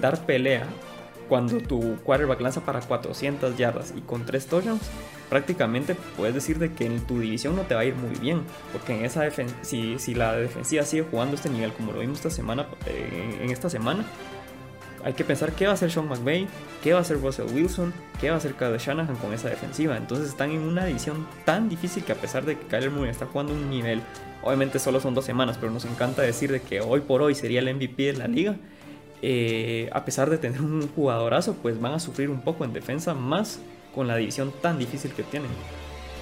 dar 0.00 0.26
pelea 0.26 0.66
cuando 1.28 1.60
tu 1.60 1.98
quarterback 2.02 2.40
lanza 2.40 2.62
para 2.62 2.80
400 2.80 3.56
yardas 3.56 3.94
y 3.96 4.00
con 4.00 4.26
3 4.26 4.44
touchdowns, 4.46 4.82
prácticamente 5.30 5.94
puedes 6.16 6.34
decir 6.34 6.58
de 6.58 6.72
que 6.72 6.84
en 6.84 7.00
tu 7.06 7.20
división 7.20 7.54
no 7.54 7.62
te 7.62 7.76
va 7.76 7.82
a 7.82 7.84
ir 7.84 7.94
muy 7.94 8.18
bien. 8.18 8.42
Porque 8.72 8.92
en 8.98 9.04
esa 9.04 9.22
si, 9.62 10.00
si 10.00 10.14
la 10.14 10.32
defensiva 10.32 10.82
sigue 10.82 11.04
jugando 11.08 11.36
este 11.36 11.48
nivel 11.48 11.72
como 11.74 11.92
lo 11.92 12.00
vimos 12.00 12.16
esta 12.18 12.30
semana, 12.30 12.66
eh, 12.86 13.38
en 13.40 13.50
esta 13.50 13.70
semana, 13.70 14.04
hay 15.04 15.14
que 15.14 15.24
pensar 15.24 15.52
qué 15.52 15.66
va 15.66 15.72
a 15.72 15.74
hacer 15.74 15.90
Sean 15.90 16.08
McVay, 16.08 16.46
qué 16.82 16.92
va 16.92 16.98
a 16.98 17.02
hacer 17.02 17.20
Russell 17.20 17.46
Wilson, 17.52 17.92
qué 18.20 18.28
va 18.28 18.34
a 18.34 18.38
hacer 18.38 18.54
Kyle 18.54 18.78
Shanahan 18.78 19.16
con 19.16 19.32
esa 19.32 19.48
defensiva. 19.48 19.96
Entonces 19.96 20.28
están 20.28 20.50
en 20.50 20.60
una 20.60 20.84
división 20.84 21.26
tan 21.44 21.68
difícil 21.68 22.04
que 22.04 22.12
a 22.12 22.16
pesar 22.16 22.44
de 22.44 22.56
que 22.56 22.66
Kyler 22.66 22.90
Murray 22.90 23.10
está 23.10 23.26
jugando 23.26 23.52
un 23.52 23.68
nivel, 23.70 24.00
obviamente 24.42 24.78
solo 24.78 25.00
son 25.00 25.14
dos 25.14 25.24
semanas, 25.24 25.56
pero 25.58 25.72
nos 25.72 25.84
encanta 25.84 26.22
decir 26.22 26.52
de 26.52 26.60
que 26.60 26.80
hoy 26.80 27.00
por 27.00 27.22
hoy 27.22 27.34
sería 27.34 27.60
el 27.60 27.74
MVP 27.74 28.02
de 28.04 28.12
la 28.14 28.28
liga. 28.28 28.56
Eh, 29.24 29.88
a 29.92 30.04
pesar 30.04 30.30
de 30.30 30.38
tener 30.38 30.60
un 30.60 30.88
jugadorazo, 30.88 31.54
pues 31.54 31.80
van 31.80 31.94
a 31.94 32.00
sufrir 32.00 32.28
un 32.28 32.40
poco 32.40 32.64
en 32.64 32.72
defensa 32.72 33.14
más 33.14 33.60
con 33.94 34.08
la 34.08 34.16
división 34.16 34.52
tan 34.60 34.78
difícil 34.78 35.12
que 35.12 35.22
tienen. 35.22 35.50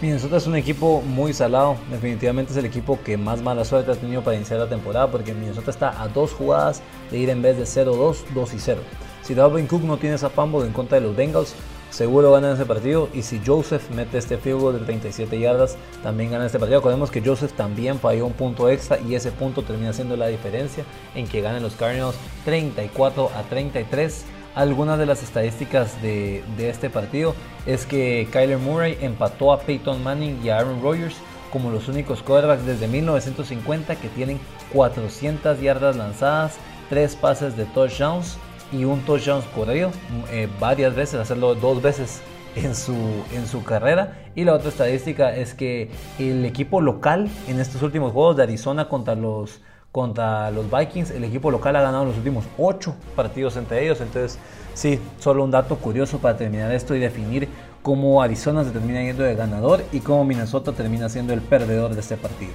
Minnesota 0.01 0.39
es 0.39 0.47
un 0.47 0.57
equipo 0.57 1.03
muy 1.03 1.35
salado, 1.35 1.77
definitivamente 1.91 2.53
es 2.53 2.57
el 2.57 2.65
equipo 2.65 2.99
que 3.05 3.19
más 3.19 3.43
mala 3.43 3.67
suerte 3.67 3.93
ha 3.93 3.97
tenido 3.97 4.23
para 4.25 4.35
iniciar 4.35 4.59
la 4.59 4.67
temporada 4.67 5.11
porque 5.11 5.35
Minnesota 5.35 5.71
está 5.71 6.03
a 6.03 6.09
dos 6.09 6.33
jugadas 6.33 6.81
de 7.11 7.19
ir 7.19 7.29
en 7.29 7.43
vez 7.43 7.59
de 7.59 7.65
0-2, 7.65 8.17
2 8.35 8.55
y 8.55 8.59
0. 8.61 8.81
Si 9.21 9.35
Dalvin 9.35 9.67
Cook 9.67 9.83
no 9.83 9.99
tiene 9.99 10.15
esa 10.15 10.31
fumble 10.31 10.67
en 10.67 10.73
contra 10.73 10.99
de 10.99 11.07
los 11.07 11.15
Bengals, 11.15 11.55
seguro 11.91 12.33
ganan 12.33 12.55
ese 12.55 12.65
partido 12.65 13.11
y 13.13 13.21
si 13.21 13.43
Joseph 13.45 13.91
mete 13.91 14.17
este 14.17 14.39
field 14.39 14.61
goal 14.61 14.79
de 14.79 14.87
37 14.87 15.39
yardas, 15.39 15.77
también 16.03 16.31
gana 16.31 16.47
este 16.47 16.59
partido. 16.59 16.79
Recordemos 16.81 17.11
que 17.11 17.21
Joseph 17.21 17.53
también 17.53 17.99
falló 17.99 18.25
un 18.25 18.33
punto 18.33 18.71
extra 18.71 18.99
y 19.01 19.15
ese 19.17 19.33
punto 19.33 19.65
termina 19.65 19.93
siendo 19.93 20.17
la 20.17 20.29
diferencia 20.29 20.83
en 21.15 21.29
que 21.29 21.43
ganen 21.43 21.63
los 21.63 21.75
Cardinals 21.75 22.17
34 22.47 23.31
a 23.37 23.43
33 23.43 24.25
algunas 24.55 24.99
de 24.99 25.07
las 25.07 25.23
estadísticas 25.23 26.01
de, 26.03 26.43
este 26.59 26.91
partido 26.91 27.35
es 27.67 27.87
que 27.87 28.29
Kyler 28.33 28.59
Murray 28.59 28.99
empató 29.01 29.53
a 29.53 29.61
Peyton 29.61 30.03
Manning 30.03 30.41
y 30.43 30.49
a 30.49 30.59
Aaron 30.59 30.83
Rodgers 30.83 31.17
como 31.53 31.71
los 31.71 31.89
únicos 31.89 32.23
quarterbacks 32.23 32.65
desde 32.65 32.87
1950 32.87 33.97
que 33.97 34.09
tienen 34.09 34.39
400 34.73 35.61
yardas 35.61 35.97
lanzadas, 35.97 36.59
3 36.89 37.17
pases 37.17 37.57
de 37.57 37.65
touchdowns 37.67 38.39
y 38.73 38.85
un 38.85 39.01
touchdown 39.01 39.43
corrido 39.55 39.91
eh, 40.31 40.49
varias 40.61 40.95
veces, 40.95 41.17
hacerlo 41.17 41.55
dos 41.55 41.83
veces 41.83 42.23
en 42.55 42.75
su, 42.75 42.97
en 43.33 43.47
su 43.47 43.65
carrera. 43.65 44.19
Y 44.35 44.45
la 44.45 44.55
otra 44.55 44.69
estadística 44.69 45.35
es 45.35 45.55
que 45.55 45.91
el 46.19 46.45
equipo 46.45 46.81
local 46.81 47.29
en 47.49 47.61
estos 47.61 47.83
últimos 47.83 48.13
juegos 48.13 48.37
de 48.37 48.45
Arizona 48.45 48.89
contra 48.89 49.15
los 49.15 49.61
contra 49.93 50.51
los 50.51 50.71
Vikings. 50.71 51.11
El 51.11 51.25
equipo 51.25 51.51
local 51.51 51.77
ha 51.77 51.83
ganado 51.83 52.05
los 52.05 52.17
últimos 52.17 52.45
8 52.59 52.95
partidos 53.17 53.57
entre 53.57 53.83
ellos. 53.83 54.01
Entonces, 54.01 54.39
sí, 54.75 54.99
solo 55.19 55.45
un 55.45 55.51
dato 55.51 55.77
curioso 55.77 56.19
para 56.19 56.37
terminar 56.37 56.73
esto 56.73 56.95
y 56.95 57.01
definir 57.01 57.49
cómo 57.83 58.23
Arizona 58.23 58.65
se 58.65 58.71
termina 58.71 59.03
yendo 59.03 59.23
de 59.23 59.35
ganador 59.35 59.83
y 59.93 60.01
cómo 60.01 60.25
Minnesota 60.25 60.73
termina 60.73 61.09
siendo 61.09 61.33
el 61.33 61.41
perdedor 61.41 61.95
de 61.95 62.01
este 62.01 62.17
partido. 62.17 62.53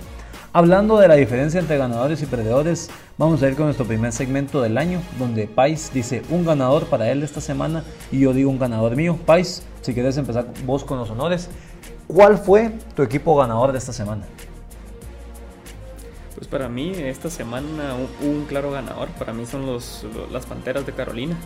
Hablando 0.54 0.98
de 0.98 1.10
la 1.10 1.16
diferencia 1.16 1.60
entre 1.60 1.78
ganadores 1.78 2.22
y 2.22 2.28
perdedores, 2.28 2.90
vamos 3.18 3.44
a 3.44 3.50
ir 3.50 3.58
con 3.58 3.66
nuestro 3.66 3.86
primer 3.86 4.14
segmento 4.14 4.62
del 4.62 4.78
año, 4.78 5.02
donde 5.20 5.48
Pais 5.48 5.92
dice 5.94 6.22
un 6.30 6.46
ganador 6.46 6.86
para 6.86 7.12
él 7.12 7.24
esta 7.24 7.42
semana 7.42 7.84
y 8.10 8.22
yo 8.22 8.32
digo 8.32 8.50
un 8.50 8.58
ganador 8.58 8.96
mío. 8.96 9.20
Pais, 9.26 9.66
si 9.82 9.94
quieres 9.94 10.16
empezar 10.16 10.48
vos 10.66 10.86
con 10.86 10.98
los 10.98 11.10
honores, 11.10 11.50
¿cuál 12.08 12.38
fue 12.38 12.72
tu 12.96 13.04
equipo 13.04 13.36
ganador 13.36 13.74
de 13.74 13.80
esta 13.80 13.92
semana? 13.92 14.24
Pues 16.36 16.48
para 16.48 16.68
mí 16.68 16.92
esta 16.96 17.30
semana 17.30 17.96
un, 18.22 18.46
claro 18.46 18.70
ganador, 18.70 19.08
para 19.18 19.32
mí 19.34 19.46
son 19.46 19.66
los, 19.66 20.06
las 20.32 20.46
Panteras 20.46 20.86
de 20.86 20.92
Carolina. 20.92 21.38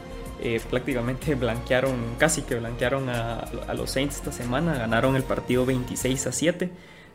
Eh, 0.41 0.59
prácticamente 0.69 1.35
blanquearon, 1.35 2.15
casi 2.17 2.41
que 2.41 2.55
blanquearon 2.55 3.09
a, 3.09 3.45
los 3.75 3.91
Saints 3.91 4.15
esta 4.15 4.31
semana, 4.31 4.73
ganaron 4.75 5.15
el 5.15 5.23
partido 5.23 5.65
26 5.65 6.27
a 6.27 6.31
7. 6.31 6.69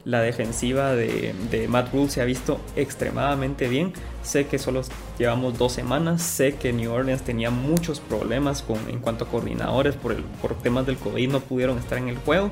La 0.04 0.20
defensiva 0.20 0.94
de, 0.94 1.66
Matt 1.68 1.92
Rule 1.92 2.10
se 2.10 2.20
ha 2.20 2.26
visto 2.26 2.60
extremadamente 2.76 3.68
bien. 3.68 3.94
Sé 4.22 4.46
que 4.46 4.58
solo 4.58 4.82
llevamos 5.18 5.58
dos 5.58 5.72
semanas, 5.72 6.22
sé 6.22 6.56
que 6.56 6.74
New 6.74 6.92
Orleans 6.92 7.22
tenía 7.22 7.50
muchos 7.50 8.00
problemas 8.00 8.62
con, 8.62 8.78
en 8.90 8.98
cuanto 8.98 9.24
a 9.24 9.28
coordinadores 9.28 9.96
por, 9.96 10.12
el, 10.12 10.22
por 10.42 10.54
temas 10.58 10.84
del 10.84 10.98
COVID, 10.98 11.30
no 11.30 11.40
pudieron 11.40 11.78
estar 11.78 11.96
en 11.96 12.08
el 12.08 12.18
juego, 12.18 12.50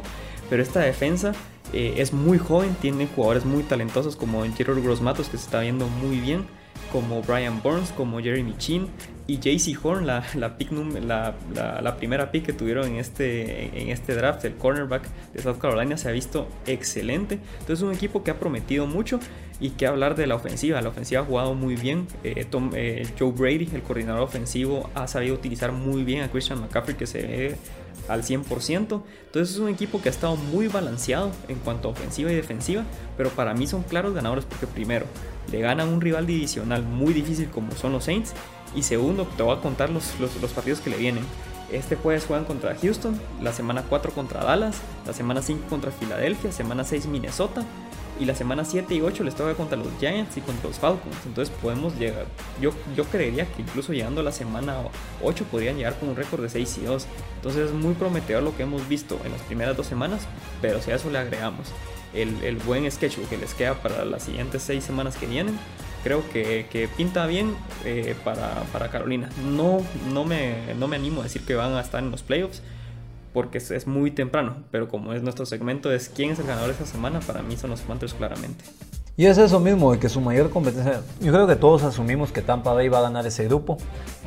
pero 0.48 0.62
esta 0.62 0.80
defensa 0.80 1.32
eh, 1.72 1.94
es 1.98 2.12
muy 2.12 2.38
joven, 2.38 2.76
tiene 2.80 3.06
jugadores 3.06 3.44
muy 3.44 3.62
talentosos 3.62 4.16
como 4.16 4.44
Gerald 4.54 4.82
Grossmatos 4.82 5.28
que 5.28 5.36
se 5.36 5.44
está 5.44 5.60
viendo 5.60 5.86
muy 5.86 6.18
bien, 6.18 6.46
como 6.90 7.22
Brian 7.22 7.62
Burns, 7.62 7.90
como 7.92 8.20
Jeremy 8.20 8.54
Chin 8.58 8.88
y 9.26 9.38
JC 9.38 9.78
Horn, 9.82 10.06
la, 10.06 10.24
la, 10.34 11.96
primera 11.96 12.30
pick 12.30 12.46
que 12.46 12.52
tuvieron 12.52 12.86
en 12.88 12.96
este, 12.96 13.80
en 13.80 13.88
este 13.88 14.14
draft, 14.14 14.44
el 14.44 14.56
cornerback 14.56 15.04
de 15.32 15.42
South 15.42 15.58
Carolina, 15.58 15.96
se 15.96 16.08
ha 16.08 16.12
visto 16.12 16.48
excelente. 16.66 17.38
Entonces 17.60 17.78
es 17.78 17.82
un 17.82 17.92
equipo 17.92 18.22
que 18.24 18.30
ha 18.30 18.38
prometido 18.38 18.86
mucho 18.86 19.20
y 19.60 19.70
que 19.70 19.86
hablar 19.86 20.16
de 20.16 20.26
la 20.26 20.34
ofensiva. 20.34 20.82
La 20.82 20.88
ofensiva 20.88 21.20
ha 21.20 21.24
jugado 21.24 21.54
muy 21.54 21.76
bien. 21.76 22.08
Eh, 22.24 22.46
eh, 22.74 23.06
Joe 23.18 23.32
Brady, 23.32 23.70
el 23.72 23.82
coordinador 23.82 24.22
ofensivo, 24.22 24.90
ha 24.94 25.06
sabido 25.06 25.34
utilizar 25.34 25.72
muy 25.72 26.04
bien 26.04 26.22
a 26.22 26.28
Christian 26.28 26.60
McCaffrey 26.60 26.96
que 26.96 27.06
se 27.06 27.22
ve 27.22 27.56
al 28.08 28.22
100%. 28.22 29.02
Entonces 29.26 29.54
es 29.54 29.58
un 29.58 29.68
equipo 29.68 30.00
que 30.00 30.08
ha 30.08 30.12
estado 30.12 30.36
muy 30.36 30.68
balanceado 30.68 31.30
en 31.48 31.58
cuanto 31.58 31.88
a 31.88 31.92
ofensiva 31.92 32.30
y 32.32 32.34
defensiva, 32.34 32.84
pero 33.16 33.30
para 33.30 33.54
mí 33.54 33.66
son 33.66 33.82
claros 33.82 34.14
ganadores 34.14 34.44
porque 34.44 34.66
primero, 34.66 35.06
le 35.50 35.60
ganan 35.60 35.88
un 35.88 36.00
rival 36.00 36.26
divisional 36.26 36.82
muy 36.82 37.12
difícil 37.12 37.48
como 37.50 37.72
son 37.72 37.92
los 37.92 38.04
Saints 38.04 38.32
y 38.74 38.82
segundo, 38.82 39.26
te 39.36 39.42
voy 39.42 39.56
a 39.56 39.60
contar 39.60 39.90
los, 39.90 40.18
los, 40.20 40.52
partidos 40.52 40.80
que 40.80 40.90
le 40.90 40.96
vienen. 40.96 41.24
Este 41.70 41.96
jueves 41.96 42.26
juegan 42.26 42.44
contra 42.44 42.74
Houston, 42.74 43.18
la 43.40 43.52
semana 43.52 43.84
4 43.88 44.12
contra 44.12 44.44
Dallas, 44.44 44.76
la 45.06 45.12
semana 45.12 45.40
5 45.40 45.68
contra 45.68 45.90
Filadelfia, 45.90 46.52
semana 46.52 46.84
6 46.84 47.06
Minnesota, 47.06 47.64
y 48.22 48.24
la 48.24 48.36
semana 48.36 48.64
7 48.64 48.94
y 48.94 49.00
8 49.00 49.24
les 49.24 49.34
toca 49.34 49.54
contra 49.54 49.76
los 49.76 49.88
Giants 49.98 50.36
y 50.36 50.40
contra 50.42 50.68
los 50.68 50.78
Falcons. 50.78 51.16
Entonces 51.26 51.52
podemos 51.60 51.98
llegar, 51.98 52.26
yo, 52.60 52.70
yo 52.96 53.04
creería 53.04 53.46
que 53.46 53.62
incluso 53.62 53.92
llegando 53.92 54.20
a 54.20 54.24
la 54.24 54.30
semana 54.30 54.76
8 55.22 55.44
podrían 55.50 55.76
llegar 55.76 55.98
con 55.98 56.10
un 56.10 56.16
récord 56.16 56.40
de 56.40 56.48
6 56.48 56.78
y 56.82 56.84
2. 56.86 57.06
Entonces 57.36 57.70
es 57.70 57.72
muy 57.72 57.94
prometedor 57.94 58.44
lo 58.44 58.56
que 58.56 58.62
hemos 58.62 58.88
visto 58.88 59.18
en 59.24 59.32
las 59.32 59.40
primeras 59.42 59.76
dos 59.76 59.86
semanas, 59.86 60.28
pero 60.60 60.80
si 60.80 60.92
a 60.92 60.94
eso 60.94 61.10
le 61.10 61.18
agregamos 61.18 61.66
el, 62.14 62.44
el 62.44 62.58
buen 62.58 62.88
sketch 62.88 63.16
que 63.28 63.36
les 63.36 63.54
queda 63.54 63.74
para 63.74 64.04
las 64.04 64.22
siguientes 64.22 64.62
6 64.62 64.84
semanas 64.84 65.16
que 65.16 65.26
vienen, 65.26 65.58
creo 66.04 66.22
que, 66.30 66.66
que 66.70 66.86
pinta 66.86 67.26
bien 67.26 67.56
eh, 67.84 68.14
para, 68.22 68.62
para, 68.72 68.88
Carolina. 68.88 69.30
No, 69.44 69.82
no, 70.12 70.24
me, 70.24 70.74
no 70.78 70.86
me 70.86 70.94
animo 70.94 71.22
a 71.22 71.24
decir 71.24 71.42
que 71.42 71.56
van 71.56 71.72
a 71.72 71.80
estar 71.80 72.00
en 72.00 72.12
los 72.12 72.22
playoffs 72.22 72.62
porque 73.32 73.58
es, 73.58 73.86
muy 73.86 74.10
temprano, 74.10 74.56
pero 74.70 74.88
como 74.88 75.12
es 75.12 75.22
nuestro 75.22 75.46
segmento 75.46 75.92
es 75.92 76.08
quién 76.08 76.30
es 76.30 76.38
el 76.38 76.46
ganador 76.46 76.70
esta 76.70 76.86
semana, 76.86 77.20
para 77.20 77.42
mí 77.42 77.56
son 77.56 77.70
los 77.70 77.80
Panthers 77.80 78.14
claramente. 78.14 78.64
Y 79.16 79.26
es 79.26 79.36
eso 79.38 79.60
mismo, 79.60 79.98
que 79.98 80.08
su 80.08 80.20
mayor 80.20 80.50
competencia, 80.50 81.02
yo 81.20 81.32
creo 81.32 81.46
que 81.46 81.56
todos 81.56 81.82
asumimos 81.82 82.32
que 82.32 82.40
Tampa 82.42 82.72
Bay 82.72 82.88
va 82.88 82.98
a 82.98 83.02
ganar 83.02 83.26
ese 83.26 83.44
grupo, 83.44 83.76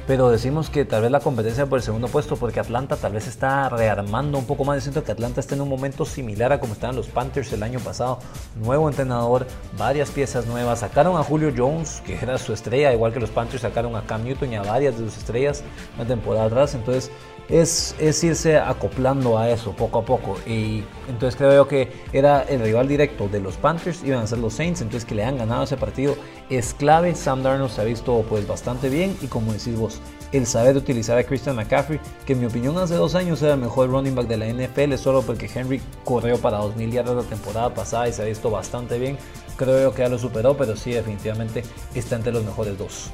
pero 0.07 0.29
decimos 0.29 0.69
que 0.69 0.85
tal 0.85 1.01
vez 1.01 1.09
la 1.09 1.19
competencia 1.19 1.65
por 1.65 1.79
el 1.79 1.83
segundo 1.83 2.07
puesto, 2.07 2.35
porque 2.35 2.59
Atlanta 2.59 2.95
tal 2.95 3.13
vez 3.13 3.27
está 3.27 3.69
rearmando 3.69 4.37
un 4.37 4.45
poco 4.45 4.63
más. 4.63 4.83
Siento 4.83 5.03
que 5.03 5.11
Atlanta 5.11 5.39
está 5.39 5.55
en 5.55 5.61
un 5.61 5.69
momento 5.69 6.05
similar 6.05 6.53
a 6.53 6.59
como 6.59 6.73
estaban 6.73 6.95
los 6.95 7.07
Panthers 7.07 7.51
el 7.53 7.63
año 7.63 7.79
pasado. 7.79 8.19
Nuevo 8.55 8.87
entrenador, 8.87 9.47
varias 9.77 10.11
piezas 10.11 10.45
nuevas. 10.45 10.81
Sacaron 10.81 11.17
a 11.17 11.23
Julio 11.23 11.51
Jones, 11.57 12.03
que 12.05 12.13
era 12.21 12.37
su 12.37 12.53
estrella, 12.53 12.93
igual 12.93 13.13
que 13.13 13.19
los 13.19 13.31
Panthers 13.31 13.63
sacaron 13.63 13.95
a 13.95 14.05
Cam 14.05 14.23
Newton 14.23 14.53
y 14.53 14.55
a 14.55 14.61
varias 14.61 14.99
de 14.99 15.05
sus 15.05 15.17
estrellas 15.17 15.63
una 15.95 16.05
temporada 16.05 16.45
atrás. 16.45 16.75
Entonces, 16.75 17.09
es, 17.49 17.95
es, 17.99 18.23
irse 18.23 18.57
acoplando 18.57 19.37
a 19.37 19.49
eso 19.49 19.71
poco 19.71 19.99
a 19.99 20.05
poco. 20.05 20.37
Y 20.45 20.83
entonces 21.07 21.35
creo 21.35 21.67
que 21.67 21.91
era 22.13 22.41
el 22.43 22.61
rival 22.61 22.87
directo 22.87 23.27
de 23.27 23.39
los 23.39 23.57
Panthers, 23.57 24.03
iban 24.03 24.23
a 24.23 24.27
ser 24.27 24.39
los 24.39 24.53
Saints, 24.53 24.81
entonces 24.81 25.05
que 25.05 25.15
le 25.15 25.23
han 25.23 25.37
ganado 25.37 25.63
ese 25.63 25.77
partido 25.77 26.15
es 26.49 26.73
clave. 26.73 27.15
Sam 27.15 27.43
Darnold 27.43 27.71
se 27.71 27.81
ha 27.81 27.83
visto 27.83 28.25
pues 28.27 28.47
bastante 28.47 28.89
bien 28.89 29.15
y 29.21 29.27
como 29.27 29.53
decís 29.53 29.77
vos, 29.77 30.01
el 30.31 30.45
saber 30.45 30.75
utilizar 30.75 31.17
a 31.17 31.23
Christian 31.23 31.55
McCaffrey, 31.55 31.99
que 32.25 32.33
en 32.33 32.39
mi 32.39 32.45
opinión 32.47 32.77
hace 32.77 32.95
dos 32.95 33.15
años 33.15 33.41
era 33.41 33.53
el 33.53 33.59
mejor 33.59 33.89
running 33.89 34.15
back 34.15 34.27
de 34.27 34.37
la 34.37 34.47
NFL, 34.47 34.95
solo 34.95 35.21
porque 35.21 35.49
Henry 35.53 35.81
corrió 36.03 36.37
para 36.37 36.57
2000 36.57 36.91
yardas 36.91 37.15
la 37.15 37.23
temporada 37.23 37.73
pasada 37.73 38.07
y 38.09 38.13
se 38.13 38.21
ha 38.21 38.25
visto 38.25 38.49
bastante 38.49 38.99
bien. 38.99 39.17
Creo 39.55 39.93
que 39.93 40.01
ya 40.01 40.09
lo 40.09 40.19
superó, 40.19 40.57
pero 40.57 40.75
sí 40.75 40.91
definitivamente 40.91 41.63
está 41.93 42.17
entre 42.17 42.33
los 42.33 42.43
mejores 42.43 42.77
dos. 42.77 43.11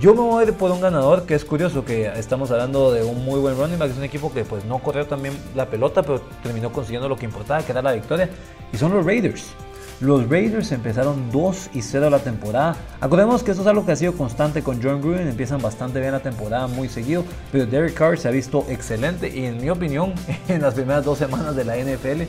Yo 0.00 0.12
me 0.12 0.22
voy 0.22 0.50
por 0.50 0.72
un 0.72 0.80
ganador 0.80 1.24
que 1.24 1.36
es 1.36 1.44
curioso, 1.44 1.84
que 1.84 2.06
estamos 2.18 2.50
hablando 2.50 2.92
de 2.92 3.04
un 3.04 3.24
muy 3.24 3.38
buen 3.38 3.56
running 3.56 3.78
back, 3.78 3.92
es 3.92 3.96
un 3.96 4.02
equipo 4.02 4.32
que 4.32 4.44
pues 4.44 4.64
no 4.64 4.80
corrió 4.80 5.06
también 5.06 5.38
la 5.54 5.66
pelota, 5.66 6.02
pero 6.02 6.20
terminó 6.42 6.72
consiguiendo 6.72 7.08
lo 7.08 7.14
que 7.14 7.26
importaba, 7.26 7.62
que 7.62 7.70
era 7.70 7.80
la 7.80 7.92
victoria, 7.92 8.28
y 8.72 8.76
son 8.76 8.92
los 8.92 9.06
Raiders. 9.06 9.52
Los 10.00 10.28
Raiders 10.28 10.72
empezaron 10.72 11.30
2 11.30 11.70
y 11.74 11.82
0 11.82 12.10
la 12.10 12.18
temporada. 12.18 12.74
Acordemos 13.00 13.44
que 13.44 13.52
esto 13.52 13.62
es 13.62 13.68
algo 13.68 13.86
que 13.86 13.92
ha 13.92 13.96
sido 13.96 14.14
constante 14.14 14.64
con 14.64 14.82
John 14.82 15.00
Gruden, 15.00 15.28
empiezan 15.28 15.62
bastante 15.62 16.00
bien 16.00 16.10
la 16.10 16.20
temporada, 16.20 16.66
muy 16.66 16.88
seguido, 16.88 17.24
pero 17.52 17.64
Derek 17.64 17.94
Carr 17.94 18.18
se 18.18 18.26
ha 18.26 18.32
visto 18.32 18.66
excelente 18.68 19.28
y 19.28 19.44
en 19.44 19.62
mi 19.62 19.70
opinión, 19.70 20.12
en 20.48 20.60
las 20.60 20.74
primeras 20.74 21.04
dos 21.04 21.18
semanas 21.18 21.54
de 21.54 21.64
la 21.64 21.76
NFL, 21.76 22.22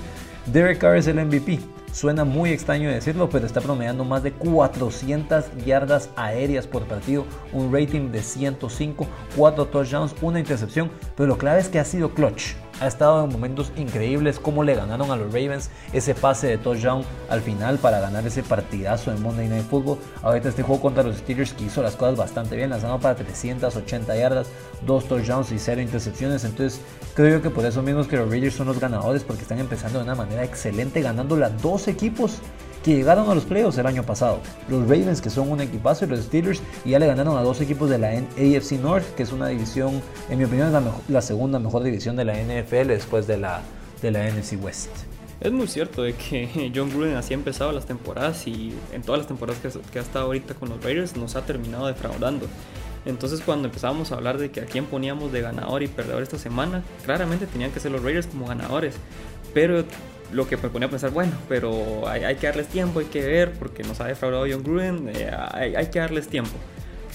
Derek 0.54 0.78
Carr 0.78 0.98
es 0.98 1.08
el 1.08 1.16
MVP. 1.16 1.60
Suena 1.96 2.26
muy 2.26 2.50
extraño 2.50 2.90
decirlo, 2.90 3.30
pero 3.30 3.46
está 3.46 3.62
promediando 3.62 4.04
más 4.04 4.22
de 4.22 4.34
400 4.34 5.46
yardas 5.66 6.10
aéreas 6.18 6.68
por 6.68 6.84
partido, 6.84 7.26
un 7.54 7.72
rating 7.72 8.12
de 8.12 8.22
105, 8.22 9.08
4 9.38 9.66
touchdowns, 9.68 10.14
una 10.22 10.42
intercepción, 10.42 10.92
pero 11.16 11.28
lo 11.28 11.38
clave 11.38 11.62
es 11.62 11.70
que 11.70 11.80
ha 11.80 11.86
sido 11.86 12.14
clutch 12.14 12.56
ha 12.80 12.88
estado 12.88 13.24
en 13.24 13.32
momentos 13.32 13.72
increíbles, 13.78 14.40
como 14.40 14.64
le 14.64 14.76
ganaron 14.76 15.12
a 15.12 15.16
los 15.16 15.28
Ravens 15.28 15.70
ese 15.94 16.14
pase 16.14 16.48
de 16.48 16.58
touchdown 16.58 17.04
al 17.30 17.42
final 17.42 17.78
para 17.78 18.00
ganar 18.00 18.26
ese 18.26 18.44
partidazo 18.44 19.12
en 19.12 19.22
Monday 19.22 19.48
Night 19.48 19.66
Football. 19.70 20.00
Ahorita 20.22 20.50
este 20.50 20.64
juego 20.64 20.82
contra 20.82 21.04
los 21.04 21.18
Steelers 21.18 21.54
que 21.54 21.66
hizo 21.66 21.82
las 21.82 21.96
cosas 21.96 22.18
bastante 22.18 22.56
bien, 22.56 22.70
lanzando 22.70 23.00
para 23.00 23.16
380 23.16 24.16
yardas, 24.16 24.48
dos 24.86 25.06
touchdowns 25.06 25.52
y 25.52 25.60
cero 25.60 25.82
intercepciones. 25.82 26.44
Entonces 26.44 26.82
creo 27.14 27.42
que 27.42 27.50
por 27.50 27.66
eso 27.66 27.82
mismo 27.82 28.02
es 28.02 28.08
que 28.08 28.18
los 28.18 28.30
Raiders 28.30 28.56
son 28.56 28.68
los 28.68 28.80
ganadores 28.80 29.24
porque 29.24 29.44
están 29.44 29.60
empezando 29.60 30.00
de 30.00 30.06
una 30.06 30.16
manera 30.16 30.44
excelente, 30.44 31.02
ganando 31.02 31.36
a 31.44 31.50
dos 31.50 31.88
equipos 31.88 32.40
que 32.86 32.94
llegaron 32.94 33.28
a 33.32 33.34
los 33.34 33.46
playoffs 33.46 33.80
el 33.80 33.88
año 33.88 34.04
pasado. 34.04 34.42
Los 34.70 34.84
Ravens, 34.84 35.20
que 35.20 35.32
son 35.32 35.52
un 35.52 35.60
equipazo, 35.60 36.06
y 36.06 36.08
los 36.08 36.20
Steelers, 36.20 36.62
y 36.86 36.92
ya 36.92 37.00
le 37.00 37.08
ganaron 37.08 37.36
a 37.36 37.42
dos 37.42 37.60
equipos 37.60 37.90
de 37.90 37.98
la 37.98 38.10
AFC 38.10 38.74
North, 38.74 39.16
que 39.16 39.24
es 39.24 39.32
una 39.32 39.48
división, 39.48 40.04
en 40.30 40.38
mi 40.38 40.46
opinión, 40.46 40.72
la, 41.08 41.22
segunda 41.24 41.58
mejor 41.58 41.82
división 41.82 42.16
de 42.16 42.26
la 42.26 42.36
NFL 42.36 42.90
después 42.90 43.26
de 43.26 43.38
la, 43.38 43.62
de 44.04 44.12
la 44.12 44.30
NFC 44.30 44.64
West. 44.64 44.92
Es 45.42 45.52
muy 45.52 45.66
cierto 45.68 46.04
de 46.04 46.14
que 46.14 46.72
John 46.76 46.92
Gruden 46.92 47.16
así 47.16 47.34
ha 47.34 47.38
empezado 47.38 47.72
las 47.72 47.88
temporadas 47.88 48.46
y 48.46 48.72
en 48.94 49.02
todas 49.02 49.18
las 49.18 49.28
temporadas 49.28 49.60
que, 49.62 49.70
que 49.92 49.98
ha 49.98 50.04
estado 50.04 50.26
ahorita 50.26 50.54
con 50.54 50.70
los 50.70 50.84
Raiders 50.84 51.18
nos 51.18 51.36
ha 51.36 51.44
terminado 51.44 51.88
defraudando. 51.88 52.46
Entonces 53.06 53.42
cuando 53.42 53.68
empezábamos 53.68 54.12
a 54.12 54.16
hablar 54.16 54.38
de 54.38 54.52
que 54.52 54.62
a 54.62 54.66
quién 54.66 54.86
poníamos 54.86 55.32
de 55.32 55.42
ganador 55.42 55.82
y 55.82 55.88
perdedor 55.88 56.22
esta 56.22 56.38
semana, 56.38 56.84
claramente 57.04 57.48
tenían 57.48 57.72
que 57.72 57.80
ser 57.80 57.92
los 57.92 58.04
Raiders 58.04 58.28
como 58.28 58.46
ganadores. 58.46 58.96
Pero 59.56 59.84
lo 60.32 60.48
que 60.48 60.58
me 60.58 60.70
ponía 60.70 60.88
a 60.88 60.90
pensar, 60.90 61.12
bueno, 61.12 61.34
pero 61.48 62.08
hay, 62.08 62.36
que 62.36 62.48
darles 62.48 62.68
tiempo, 62.68 63.00
hay 63.00 63.06
que 63.06 63.26
ver, 63.26 63.54
porque 63.54 63.84
nos 63.84 64.00
ha 64.02 64.06
defraudado 64.06 64.46
John 64.50 64.64
Gruden, 64.64 65.10
eh, 65.14 65.32
hay, 65.52 65.88
que 65.88 66.00
darles 66.00 66.28
tiempo. 66.28 66.52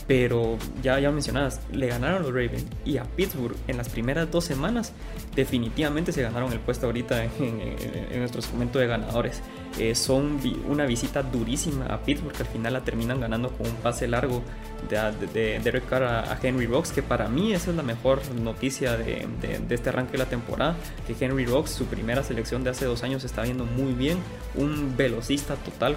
Pero 0.06 0.58
ya, 0.82 0.98
ya 0.98 1.10
mencionadas, 1.12 1.60
le 1.70 1.86
ganaron 1.86 2.22
los 2.22 2.32
Ravens 2.32 2.66
y 2.84 2.96
a 2.96 3.04
Pittsburgh 3.04 3.54
en 3.68 3.76
las 3.76 3.88
primeras 3.88 4.30
dos 4.30 4.44
semanas, 4.44 4.92
definitivamente 5.36 6.10
se 6.12 6.22
ganaron 6.22 6.52
el 6.52 6.58
puesto 6.58 6.86
ahorita 6.86 7.24
en, 7.24 8.18
nuestro 8.18 8.42
segmento 8.42 8.78
de 8.78 8.86
ganadores. 8.88 9.40
Eh, 9.78 9.94
son 9.94 10.40
una 10.68 10.84
visita 10.84 11.22
durísima 11.22 11.86
a 11.86 11.98
Pittsburgh, 11.98 12.32
que 12.34 12.42
al 12.42 12.48
final 12.48 12.72
la 12.72 12.80
terminan 12.80 13.20
ganando 13.20 13.50
con 13.50 13.68
un 13.68 13.76
pase 13.76 14.08
largo 14.08 14.42
de, 14.88 15.26
de, 15.32 15.60
Derek 15.60 15.88
Carr 15.88 16.02
a, 16.02 16.38
Henry 16.42 16.66
Rocks, 16.66 16.90
que 16.90 17.02
para 17.02 17.28
mí 17.28 17.52
esa 17.52 17.70
es 17.70 17.76
la 17.76 17.82
mejor 17.82 18.20
noticia 18.34 18.96
de, 18.96 19.28
de, 19.40 19.74
este 19.74 19.90
arranque 19.90 20.12
de 20.12 20.18
la 20.18 20.26
temporada, 20.26 20.76
que 21.06 21.14
Henry 21.24 21.46
Rocks, 21.46 21.70
su 21.70 21.86
primera 21.86 22.24
selección 22.24 22.64
de 22.64 22.70
hace 22.70 22.84
dos 22.84 23.02
años, 23.04 23.24
está 23.24 23.42
viendo 23.42 23.64
muy 23.64 23.92
bien, 23.92 24.18
un 24.54 24.96
velocista 24.96 25.54
total 25.54 25.96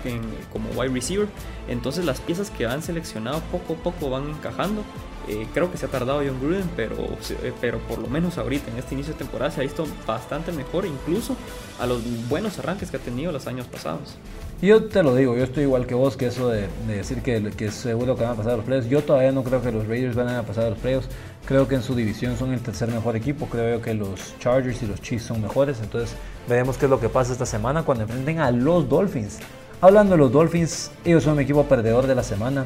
como 0.52 0.70
wide 0.72 0.94
receiver, 0.94 1.28
entonces 1.68 2.06
las 2.06 2.22
piezas 2.22 2.52
que 2.52 2.66
han 2.66 2.84
seleccionado 2.84 3.42
poco 3.52 3.74
a 3.74 3.78
poco 3.78 4.10
van 4.10 4.30
encajando. 4.30 4.84
Eh, 5.28 5.48
creo 5.54 5.72
que 5.72 5.78
se 5.78 5.86
ha 5.86 5.90
tardado 5.90 6.20
John 6.20 6.40
Gruden, 6.42 6.70
pero, 6.76 6.96
eh, 6.98 7.54
pero 7.62 7.80
por 7.80 8.00
lo 8.00 8.08
menos 8.08 8.38
ahorita 8.38 8.72
en 8.72 8.78
este 8.78 8.94
inicio 8.94 9.14
de 9.14 9.20
temporada 9.20 9.52
se 9.52 9.62
ha 9.62 9.64
visto 9.64 9.86
bastante 10.06 10.52
mejor, 10.52 10.86
incluso 10.86 11.36
a 11.80 11.86
los 11.86 12.02
buenos 12.28 12.60
arranques 12.60 12.92
que 12.92 12.98
ha 12.98 13.00
tenido 13.00 13.32
los 13.32 13.48
años 13.48 13.68
pasados. 13.68 14.18
Yo 14.62 14.86
te 14.86 15.04
lo 15.04 15.14
digo, 15.14 15.36
yo 15.36 15.44
estoy 15.44 15.64
igual 15.64 15.86
que 15.86 15.94
vos, 15.94 16.16
que 16.16 16.28
eso 16.28 16.48
de, 16.48 16.70
decir 16.88 17.22
que, 17.22 17.52
que 17.52 17.70
seguro 17.70 18.16
que 18.16 18.24
van 18.24 18.32
a 18.32 18.36
pasar 18.36 18.54
a 18.54 18.56
los 18.58 18.66
playoffs. 18.66 18.90
Yo 18.90 19.02
todavía 19.02 19.34
no 19.34 19.44
creo 19.44 19.62
que 19.62 19.74
los 19.74 19.86
Raiders 19.88 20.16
van 20.16 20.30
a 20.30 20.44
pasar 20.44 20.66
a 20.66 20.70
los 20.70 20.80
playoffs. 20.80 21.10
Creo 21.46 21.68
que 21.68 21.76
en 21.76 21.84
su 21.84 21.96
división 21.96 22.38
son 22.38 22.54
el 22.54 22.62
tercer 22.62 22.90
mejor 22.90 23.18
equipo. 23.18 23.48
Creo 23.48 23.82
que 23.82 23.94
los 23.94 24.40
Chargers 24.40 24.82
y 24.82 24.88
los 24.88 25.02
Chiefs 25.02 25.26
son 25.26 25.42
mejores. 25.42 25.82
Entonces 25.82 26.16
veremos 26.48 26.78
qué 26.78 26.86
es 26.86 26.90
lo 26.90 27.02
que 27.02 27.10
pasa 27.10 27.34
esta 27.34 27.46
semana 27.46 27.84
cuando 27.84 28.04
enfrenten 28.06 28.40
a 28.40 28.52
los 28.52 28.88
Dolphins. 28.88 29.40
Hablando 29.82 30.14
de 30.14 30.20
los 30.20 30.32
Dolphins, 30.32 30.92
ellos 31.04 31.26
son 31.26 31.36
mi 31.36 31.44
equipo 31.44 31.66
perdedor 31.66 32.08
de 32.08 32.16
la 32.16 32.24
semana. 32.24 32.66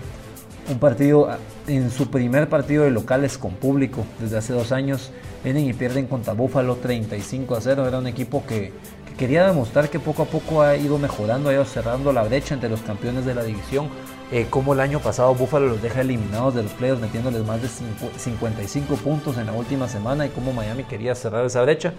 Un 0.70 0.80
partido 0.80 1.30
en 1.68 1.90
su 1.90 2.10
primer 2.10 2.50
partido 2.50 2.84
de 2.84 2.92
locales 2.92 3.38
con 3.38 3.54
público 3.54 4.06
desde 4.20 4.38
hace 4.38 4.52
dos 4.52 4.74
años. 4.74 5.12
Vienen 5.42 5.66
y 5.66 5.72
pierden 5.72 6.08
contra 6.08 6.34
Buffalo 6.34 6.76
35 6.76 7.56
a 7.56 7.62
0. 7.62 7.88
Era 7.88 8.00
un 8.00 8.08
equipo 8.08 8.44
que 8.46 8.74
quería 9.18 9.48
demostrar 9.48 9.90
que 9.90 9.98
poco 10.00 10.24
a 10.24 10.26
poco 10.26 10.62
ha 10.62 10.76
ido 10.76 10.98
mejorando, 10.98 11.50
ha 11.50 11.54
ido 11.54 11.64
cerrando 11.64 12.12
la 12.12 12.24
brecha 12.24 12.54
entre 12.54 12.70
los 12.70 12.82
campeones 12.82 13.26
de 13.26 13.34
la 13.34 13.44
división. 13.44 13.88
Eh, 14.34 14.48
como 14.50 14.74
el 14.74 14.82
año 14.82 15.00
pasado 15.00 15.34
Buffalo 15.34 15.68
los 15.68 15.82
deja 15.82 16.02
eliminados 16.02 16.54
de 16.54 16.64
los 16.64 16.74
playoffs 16.74 17.02
metiéndoles 17.02 17.46
más 17.46 17.62
de 17.62 17.70
55 17.70 18.96
puntos 18.96 19.38
en 19.38 19.46
la 19.46 19.54
última 19.54 19.88
semana 19.88 20.26
y 20.26 20.30
como 20.30 20.52
Miami 20.52 20.84
quería 20.84 21.16
cerrar 21.16 21.46
esa 21.46 21.62
brecha 21.62 21.94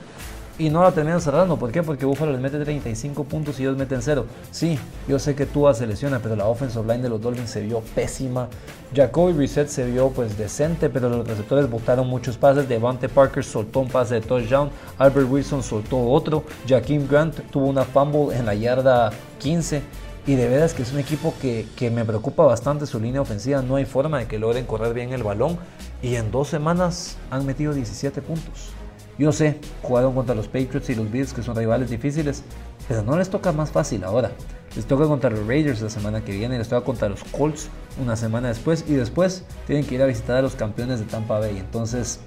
y 0.59 0.71
no 0.71 0.83
la 0.83 0.93
terminan 0.93 1.21
cerrando. 1.21 1.57
¿Por 1.57 1.71
qué? 1.71 1.83
Porque 1.83 2.05
Buffalo 2.05 2.33
les 2.33 2.41
mete 2.41 2.59
35 2.59 3.25
puntos 3.25 3.59
y 3.59 3.63
ellos 3.63 3.77
meten 3.77 4.03
0. 4.03 4.27
Sí, 4.51 4.79
yo 5.07 5.19
sé 5.19 5.35
que 5.35 5.47
Tua 5.47 5.73
se 5.73 5.87
lesiona, 5.87 6.19
pero 6.19 6.35
la 6.35 6.47
offensive 6.47 6.85
line 6.85 7.03
de 7.03 7.09
los 7.09 7.21
Dolphins 7.21 7.51
se 7.51 7.61
vio 7.61 7.81
pésima. 7.95 8.49
Jacoby 8.95 9.33
Reset 9.35 9.69
se 9.69 9.87
vio 9.87 10.11
pues 10.11 10.37
decente, 10.37 10.91
pero 10.91 11.09
los 11.09 11.27
receptores 11.27 11.71
botaron 11.71 12.09
muchos 12.09 12.37
pases. 12.37 12.69
Devante 12.69 13.09
Parker 13.09 13.45
soltó 13.45 13.81
un 13.81 13.89
pase 13.89 14.15
de 14.15 14.21
touchdown. 14.21 14.71
Albert 14.99 15.31
Wilson 15.31 15.63
soltó 15.63 16.03
otro. 16.11 16.43
Jaquim 16.67 17.07
Grant 17.09 17.39
tuvo 17.51 17.67
una 17.67 17.85
fumble 17.85 18.37
en 18.37 18.47
la 18.47 18.55
yarda 18.55 19.11
15. 19.39 19.83
Y 20.27 20.35
de 20.35 20.47
veras 20.47 20.75
que 20.75 20.83
es 20.83 20.93
un 20.93 20.99
equipo 20.99 21.33
que, 21.41 21.67
que 21.75 21.91
me 21.91 22.05
preocupa 22.05 22.45
bastante 22.45 22.85
su 22.87 23.01
línea 23.01 23.21
ofensiva. 23.21 23.63
No 23.63 23.77
hay 23.77 23.87
forma 23.87 24.19
de 24.19 24.27
que 24.27 24.39
logren 24.39 24.67
correr 24.67 24.93
bien 24.93 25.13
el 25.13 25.23
balón. 25.23 25.57
Y 26.03 26.17
en 26.17 26.31
dos 26.31 26.49
semanas 26.49 27.17
han 27.31 27.47
metido 27.47 27.73
17 27.73 28.21
puntos. 28.23 28.78
Yo 29.19 29.33
sé, 29.33 29.59
jugaron 29.83 30.15
contra 30.15 30.35
los 30.35 30.47
Patriots 30.47 30.91
y 30.91 30.95
los 30.95 31.11
Bills, 31.11 31.33
que 31.33 31.43
son 31.43 31.57
rivales 31.57 31.91
difíciles, 31.91 32.45
pero 32.87 33.03
no 33.03 33.19
les 33.19 33.29
toca 33.29 33.51
más 33.51 33.71
fácil 33.71 34.05
ahora. 34.05 34.31
Les 34.77 34.87
toca 34.87 35.07
contra 35.07 35.29
los 35.29 35.45
Raiders 35.45 35.83
la 35.83 35.91
semana 35.91 36.25
que 36.25 36.33
viene, 36.33 36.57
les 36.57 36.69
toca 36.69 36.85
contra 36.85 37.09
los 37.09 37.25
Colts 37.25 37.69
una 38.01 38.15
semana 38.15 38.49
después 38.49 38.85
y 38.87 38.93
después 38.93 39.45
tienen 39.67 39.85
que 39.85 39.97
ir 39.97 40.03
a 40.03 40.07
visitar 40.07 40.37
a 40.37 40.43
los 40.43 40.55
campeones 40.55 41.01
de 41.01 41.07
Tampa 41.07 41.41
Bay. 41.41 41.59
Entonces, 41.59 42.21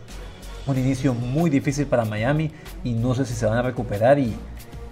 un 0.68 0.78
inicio 0.78 1.14
muy 1.14 1.50
difícil 1.50 1.86
para 1.86 2.04
Miami 2.04 2.52
y 2.84 2.92
no 2.92 3.16
sé 3.16 3.26
si 3.26 3.36
se 3.36 3.46
van 3.46 3.58
a 3.58 3.62
recuperar 3.62 4.20
y, 4.20 4.36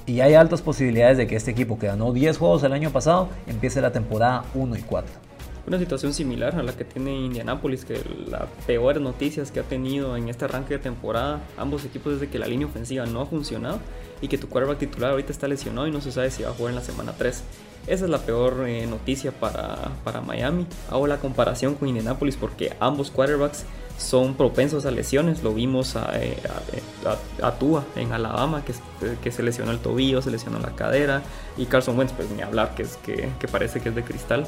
y 0.05 0.21
hay 0.21 0.35
altas 0.35 0.61
posibilidades 0.61 1.17
de 1.17 1.27
que 1.27 1.35
este 1.35 1.51
equipo 1.51 1.77
que 1.77 1.87
ganó 1.87 2.13
10 2.13 2.37
juegos 2.37 2.63
el 2.63 2.71
año 2.71 2.91
pasado 2.91 3.27
empiece 3.45 3.81
la 3.81 3.91
temporada 3.91 4.45
1 4.53 4.77
y 4.77 4.81
4 4.83 5.28
una 5.69 5.77
situación 5.77 6.13
similar 6.13 6.55
a 6.55 6.63
la 6.63 6.73
que 6.73 6.83
tiene 6.83 7.15
Indianapolis, 7.15 7.85
que 7.85 8.01
las 8.27 8.45
peores 8.65 9.01
noticias 9.01 9.51
que 9.51 9.59
ha 9.59 9.63
tenido 9.63 10.17
en 10.17 10.27
este 10.27 10.45
arranque 10.45 10.73
de 10.73 10.79
temporada, 10.79 11.41
ambos 11.57 11.85
equipos 11.85 12.13
desde 12.13 12.27
que 12.27 12.39
la 12.39 12.47
línea 12.47 12.67
ofensiva 12.67 13.05
no 13.05 13.21
ha 13.21 13.27
funcionado 13.27 13.79
y 14.19 14.27
que 14.27 14.39
tu 14.39 14.49
quarterback 14.49 14.79
titular 14.79 15.11
ahorita 15.11 15.31
está 15.31 15.47
lesionado 15.47 15.87
y 15.87 15.91
no 15.91 16.01
se 16.01 16.11
sabe 16.11 16.31
si 16.31 16.41
va 16.41 16.49
a 16.49 16.53
jugar 16.53 16.71
en 16.71 16.75
la 16.75 16.81
semana 16.81 17.13
3. 17.15 17.43
Esa 17.85 18.05
es 18.05 18.09
la 18.09 18.17
peor 18.17 18.65
eh, 18.67 18.87
noticia 18.87 19.31
para, 19.31 19.91
para, 20.03 20.21
Miami. 20.21 20.65
Hago 20.89 21.05
la 21.05 21.17
comparación 21.17 21.75
con 21.75 21.87
Indianapolis 21.87 22.35
porque 22.35 22.75
ambos 22.79 23.11
quarterbacks 23.11 23.63
son 23.97 24.33
propensos 24.33 24.85
a 24.87 24.91
lesiones. 24.91 25.43
Lo 25.43 25.53
vimos 25.53 25.95
a, 25.95 26.19
eh, 26.19 26.35
a, 27.41 27.51
Tua 27.59 27.85
en 27.95 28.11
Alabama, 28.11 28.63
que, 28.65 28.73
que, 29.21 29.31
se 29.31 29.43
lesionó 29.43 29.71
el 29.71 29.79
tobillo, 29.79 30.21
se 30.21 30.31
lesionó 30.31 30.59
la 30.59 30.75
cadera. 30.75 31.21
Y 31.57 31.67
Carson 31.67 31.97
Wentz, 31.97 32.13
pues 32.13 32.29
ni 32.31 32.41
hablar, 32.41 32.73
que, 32.75 32.83
es, 32.83 32.97
que, 32.97 33.29
que 33.39 33.47
parece 33.47 33.81
que 33.81 33.89
es 33.89 33.95
de 33.95 34.03
cristal. 34.03 34.45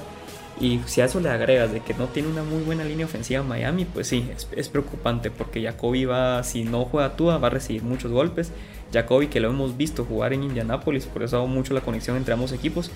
Y 0.60 0.80
si 0.86 1.02
a 1.02 1.06
eso 1.06 1.20
le 1.20 1.30
agregas 1.30 1.72
de 1.72 1.80
que 1.80 1.94
no 1.94 2.08
tiene 2.08 2.30
una 2.30 2.44
muy 2.44 2.62
buena 2.62 2.84
línea 2.84 3.06
ofensiva 3.06 3.42
Miami, 3.42 3.86
pues 3.86 4.08
sí, 4.08 4.30
es, 4.56 4.70
preocupante 4.70 5.32
porque 5.32 5.64
Jacoby 5.64 6.06
va, 6.06 6.44
si 6.44 6.64
no 6.64 6.86
juega 6.86 7.16
Tua, 7.16 7.38
va 7.38 7.48
a 7.48 7.52
recibir 7.52 7.84
muchos 7.84 8.12
golpes. 8.12 8.52
Jacoby, 8.94 9.28
que 9.28 9.40
lo 9.40 9.50
hemos 9.50 9.78
visto 9.78 10.04
jugar 10.04 10.34
en 10.34 10.44
Indianapolis, 10.44 11.06
por 11.06 11.24
eso 11.24 11.38
hago 11.38 11.48
mucho 11.48 11.74
la 11.74 11.82
conexión 11.82 12.18
entre 12.18 12.34
ambos 12.34 12.52
equipos, 12.52 12.92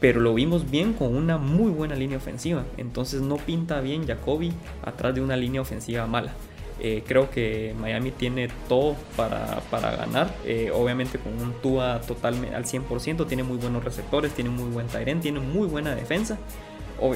pero 0.00 0.20
lo 0.20 0.32
vimos 0.34 0.70
bien 0.70 0.92
con 0.92 1.14
una 1.14 1.36
muy 1.36 1.70
buena 1.70 1.96
línea 1.96 2.16
ofensiva. 2.16 2.64
Entonces 2.76 3.20
no 3.20 3.36
pinta 3.36 3.80
bien 3.80 4.06
Jacoby 4.06 4.52
atrás 4.84 5.14
de 5.14 5.20
una 5.20 5.36
línea 5.36 5.60
ofensiva 5.60 6.06
mala. 6.06 6.32
Eh, 6.80 7.04
creo 7.06 7.30
que 7.30 7.74
Miami 7.78 8.10
tiene 8.10 8.48
todo 8.68 8.96
para, 9.16 9.60
para 9.70 9.94
ganar. 9.96 10.34
Eh, 10.46 10.70
obviamente 10.74 11.18
con 11.18 11.34
un 11.34 11.52
Tua 11.60 12.00
totalmente 12.00 12.56
al 12.56 12.64
100%, 12.64 13.26
tiene 13.26 13.42
muy 13.42 13.58
buenos 13.58 13.84
receptores, 13.84 14.32
tiene 14.32 14.50
muy 14.50 14.70
buen 14.70 14.86
Tyrant, 14.86 15.20
tiene 15.20 15.40
muy 15.40 15.68
buena 15.68 15.94
defensa 15.94 16.38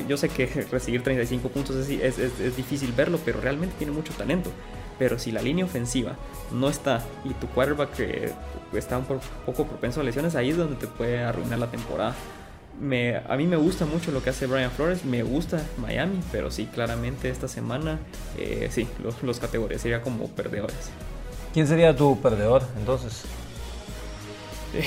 yo 0.09 0.17
sé 0.17 0.29
que 0.29 0.47
recibir 0.71 1.03
35 1.03 1.49
puntos 1.49 1.77
es, 1.77 2.57
difícil 2.57 2.93
verlo, 2.93 3.19
pero 3.25 3.41
realmente 3.41 3.75
tiene 3.79 3.93
mucho 3.93 4.13
talento. 4.15 4.51
Pero 4.99 5.19
si 5.19 5.31
la 5.31 5.43
línea 5.43 5.65
ofensiva 5.65 6.17
no 6.53 6.71
está 6.71 7.05
y 7.25 7.35
tu 7.35 7.47
quarterback 7.49 7.93
que 7.93 8.33
está 8.73 8.97
un 8.97 9.05
poco 9.05 9.67
propenso 9.67 10.01
a 10.01 10.05
lesiones, 10.05 10.35
ahí 10.35 10.51
es 10.51 10.57
donde 10.57 10.77
te 10.77 10.87
puede 10.87 11.23
arruinar 11.23 11.59
la 11.59 11.71
temporada. 11.71 12.15
Me, 12.81 13.17
a 13.17 13.37
mí 13.37 13.47
me 13.47 13.57
gusta 13.57 13.87
mucho 13.87 14.11
lo 14.11 14.23
que 14.23 14.31
hace 14.31 14.47
Brian 14.47 14.71
Flores, 14.71 15.05
me 15.05 15.23
gusta 15.23 15.63
Miami, 15.79 16.21
pero 16.31 16.51
sí, 16.51 16.67
claramente 16.67 17.31
esta 17.31 17.49
semana, 17.49 17.99
eh, 18.39 18.69
sí, 18.71 18.87
los, 19.03 19.23
los 19.23 19.39
categorizaría 19.39 20.03
como 20.03 20.29
perdedores. 20.29 20.91
¿Quién 21.55 21.67
sería 21.67 21.97
tu 21.97 22.21
perdedor 22.21 22.63
entonces? 22.79 23.25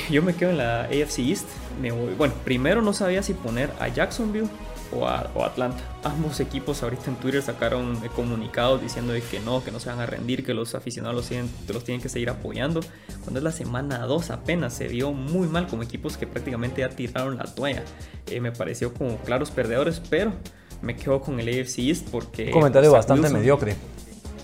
yo 0.09 0.21
me 0.21 0.35
quedo 0.35 0.51
en 0.51 0.57
la 0.57 0.83
AFC 0.83 1.19
East. 1.19 1.47
Me 1.81 1.91
bueno, 1.91 2.33
primero 2.43 2.81
no 2.81 2.93
sabía 2.93 3.23
si 3.23 3.33
poner 3.33 3.71
a 3.79 3.87
Jacksonville 3.87 4.49
o, 4.91 5.07
Atlanta. 5.07 5.77
Ambos 6.03 6.39
equipos 6.39 6.83
ahorita 6.83 7.09
en 7.09 7.15
Twitter 7.17 7.41
sacaron 7.41 7.95
comunicados 8.15 8.81
diciendo 8.81 9.13
de 9.13 9.21
que 9.21 9.39
no, 9.39 9.63
que 9.63 9.71
no 9.71 9.79
se 9.79 9.89
van 9.89 9.99
a 9.99 10.05
rendir, 10.05 10.45
que 10.45 10.53
los 10.53 10.75
aficionados 10.75 11.15
los 11.15 11.27
tienen, 11.27 11.49
los 11.67 11.83
tienen 11.83 12.01
que 12.01 12.09
seguir 12.09 12.29
apoyando. 12.29 12.81
Cuando 13.21 13.39
es 13.39 13.43
la 13.43 13.51
semana 13.51 13.99
2 14.05 14.31
apenas 14.31 14.73
se 14.73 14.87
vio 14.87 15.11
muy 15.11 15.47
mal 15.47 15.67
como 15.67 15.83
equipos 15.83 16.17
que 16.17 16.27
prácticamente 16.27 16.81
ya 16.81 16.89
tiraron 16.89 17.37
la 17.37 17.45
toalla. 17.45 17.83
Eh, 18.27 18.39
me 18.39 18.51
pareció 18.51 18.93
como 18.93 19.17
claros 19.17 19.51
perdedores, 19.51 20.01
pero 20.09 20.33
me 20.81 20.95
quedo 20.95 21.21
con 21.21 21.39
el 21.39 21.47
AFC 21.47 21.79
East 21.79 22.07
porque... 22.09 22.47
Un 22.47 22.53
comentario 22.53 22.91
bastante 22.91 23.29
mediocre. 23.29 23.75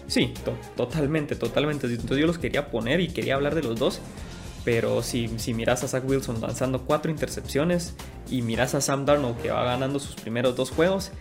Sí, 0.07 0.33
totalmente, 0.75 1.35
totalmente. 1.35 1.87
Entonces 1.87 2.17
yo 2.17 2.27
los 2.27 2.37
quería 2.37 2.69
poner 2.69 2.99
y 2.99 3.07
quería 3.07 3.35
hablar 3.35 3.55
de 3.55 3.63
los 3.63 3.79
dos. 3.79 3.99
Pero 4.63 5.03
si, 5.03 5.29
si 5.37 5.53
miras 5.53 5.83
a 5.83 5.87
Zach 5.87 6.03
Wilson 6.07 6.41
lanzando 6.41 6.81
cuatro 6.81 7.11
intercepciones 7.11 7.95
y 8.29 8.41
miras 8.41 8.75
a 8.75 8.81
Sam 8.81 9.05
Darnold 9.05 9.37
que 9.41 9.51
va 9.51 9.63
ganando 9.63 9.99
sus 9.99 10.15
primeros 10.15 10.55
dos 10.55 10.71
juegos, 10.71 11.11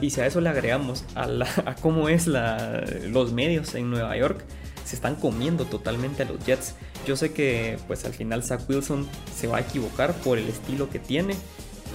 y 0.00 0.10
si 0.10 0.20
a 0.20 0.26
eso 0.26 0.40
le 0.40 0.48
agregamos 0.48 1.04
a, 1.14 1.74
cómo 1.80 2.08
es 2.08 2.26
los 2.26 3.32
medios 3.32 3.74
en 3.74 3.90
Nueva 3.90 4.16
York, 4.16 4.44
se 4.84 4.96
están 4.96 5.14
comiendo 5.14 5.64
totalmente 5.66 6.22
a 6.22 6.26
los 6.26 6.44
Jets. 6.44 6.74
Yo 7.06 7.16
sé 7.16 7.32
que 7.32 7.78
pues 7.86 8.04
al 8.04 8.12
final 8.12 8.42
Zach 8.42 8.68
Wilson 8.68 9.06
se 9.34 9.46
va 9.46 9.58
a 9.58 9.60
equivocar 9.60 10.12
por 10.14 10.38
el 10.38 10.48
estilo 10.48 10.90
que 10.90 10.98
tiene. 10.98 11.34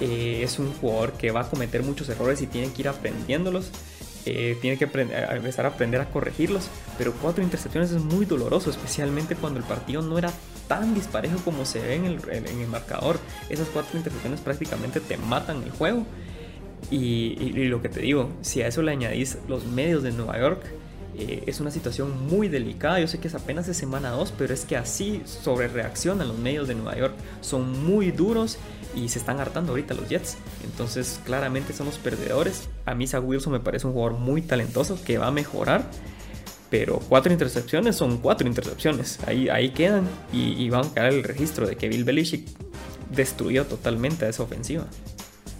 Eh, 0.00 0.40
es 0.42 0.58
un 0.58 0.72
jugador 0.74 1.12
que 1.12 1.30
va 1.30 1.42
a 1.42 1.50
cometer 1.50 1.82
muchos 1.82 2.08
errores 2.08 2.40
y 2.42 2.46
tiene 2.46 2.72
que 2.72 2.82
ir 2.82 2.88
aprendiéndolos. 2.88 3.70
Tiene 4.60 4.76
que 4.76 4.84
empezar 4.84 5.66
a 5.66 5.68
aprender 5.68 6.00
a 6.00 6.10
corregirlos. 6.10 6.68
Pero 6.98 7.12
cuatro 7.12 7.42
intercepciones 7.44 7.92
es 7.92 8.02
muy 8.02 8.26
doloroso, 8.26 8.70
especialmente 8.70 9.36
cuando 9.36 9.58
el 9.58 9.64
partido 9.64 10.02
no 10.02 10.18
era 10.18 10.32
tan 10.68 10.94
disparejo 10.94 11.38
como 11.44 11.64
se 11.64 11.80
ve 11.80 11.94
en 11.94 12.04
el, 12.06 12.66
marcador. 12.68 13.18
Esas 13.48 13.68
cuatro 13.68 13.96
intercepciones 13.96 14.40
prácticamente 14.40 15.00
te 15.00 15.16
matan 15.16 15.62
el 15.62 15.70
juego. 15.70 16.04
Y, 16.90 17.52
lo 17.68 17.82
que 17.82 17.88
te 17.88 18.00
digo, 18.00 18.30
si 18.42 18.62
a 18.62 18.68
eso 18.68 18.82
le 18.82 18.92
añadís 18.92 19.38
los 19.48 19.64
medios 19.66 20.02
de 20.02 20.12
Nueva 20.12 20.38
York, 20.38 20.60
eh, 21.18 21.44
es 21.46 21.60
una 21.60 21.70
situación 21.70 22.26
muy 22.26 22.48
delicada. 22.48 23.00
Yo 23.00 23.08
sé 23.08 23.18
que 23.18 23.28
es 23.28 23.34
apenas 23.34 23.66
de 23.66 23.74
semana 23.74 24.10
2, 24.10 24.34
pero 24.36 24.54
es 24.54 24.64
que 24.64 24.76
así 24.76 25.22
sobre 25.24 25.68
reaccionan 25.68 26.28
los 26.28 26.38
medios 26.38 26.68
de 26.68 26.74
Nueva 26.74 26.96
York. 26.96 27.14
Son 27.40 27.84
muy 27.84 28.10
duros 28.10 28.58
y 28.94 29.08
se 29.08 29.18
están 29.18 29.40
hartando 29.40 29.72
ahorita 29.72 29.94
los 29.94 30.08
Jets. 30.08 30.36
Entonces, 30.64 31.20
claramente 31.24 31.72
somos 31.72 31.98
perdedores. 31.98 32.68
A 32.84 32.94
mí, 32.94 33.06
Zach 33.06 33.22
Wilson 33.24 33.52
me 33.52 33.60
parece 33.60 33.86
un 33.86 33.92
jugador 33.92 34.18
muy 34.18 34.42
talentoso 34.42 34.98
que 35.04 35.18
va 35.18 35.28
a 35.28 35.32
mejorar 35.32 35.88
pero 36.70 37.00
cuatro 37.08 37.32
intercepciones 37.32 37.96
son 37.96 38.18
cuatro 38.18 38.46
intercepciones. 38.46 39.18
Ahí, 39.26 39.48
ahí 39.48 39.70
quedan 39.70 40.06
y, 40.32 40.68
van 40.68 40.86
a 40.86 40.94
quedar 40.94 41.12
el 41.12 41.22
registro 41.22 41.66
de 41.66 41.76
que 41.76 41.88
Bill 41.88 42.04
Belichick 42.04 42.46
destruyó 43.10 43.66
totalmente 43.66 44.24
a 44.24 44.28
esa 44.28 44.42
ofensiva. 44.42 44.86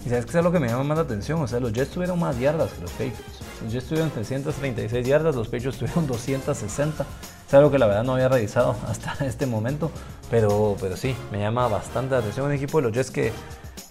Y 0.07 0.09
sabes 0.09 0.25
que 0.25 0.39
es 0.39 0.45
lo 0.45 0.53
que 0.53 0.61
me 0.61 0.69
llama 0.69 0.85
más 0.85 0.99
la 0.99 1.03
atención, 1.03 1.43
o 1.43 1.49
sea, 1.49 1.59
los 1.59 1.73
Jets 1.73 1.91
tuvieron 1.91 2.21
más 2.21 2.39
yardas 2.39 2.71
que 2.73 2.81
los 2.81 2.93
Patriots. 2.93 3.41
Los 3.61 3.73
Jets 3.73 3.87
tuvieron 3.87 4.11
336 4.11 5.05
yardas, 5.05 5.35
los 5.35 5.49
Patriots 5.49 5.79
tuvieron 5.79 6.07
260. 6.07 7.05
Es 7.49 7.55
algo 7.55 7.73
que 7.73 7.79
la 7.81 7.87
verdad 7.87 8.05
no 8.05 8.15
había 8.15 8.29
revisado 8.29 8.77
hasta 8.89 9.27
este 9.27 9.47
momento, 9.47 9.91
pero, 10.31 10.77
pero 10.81 10.97
sí, 10.97 11.17
me 11.33 11.41
llama 11.41 11.67
bastante 11.67 12.13
la 12.13 12.19
atención 12.19 12.47
un 12.47 12.53
equipo 12.53 12.79
de 12.79 12.83
los 12.85 12.93
Jets 12.93 13.11
que 13.11 13.33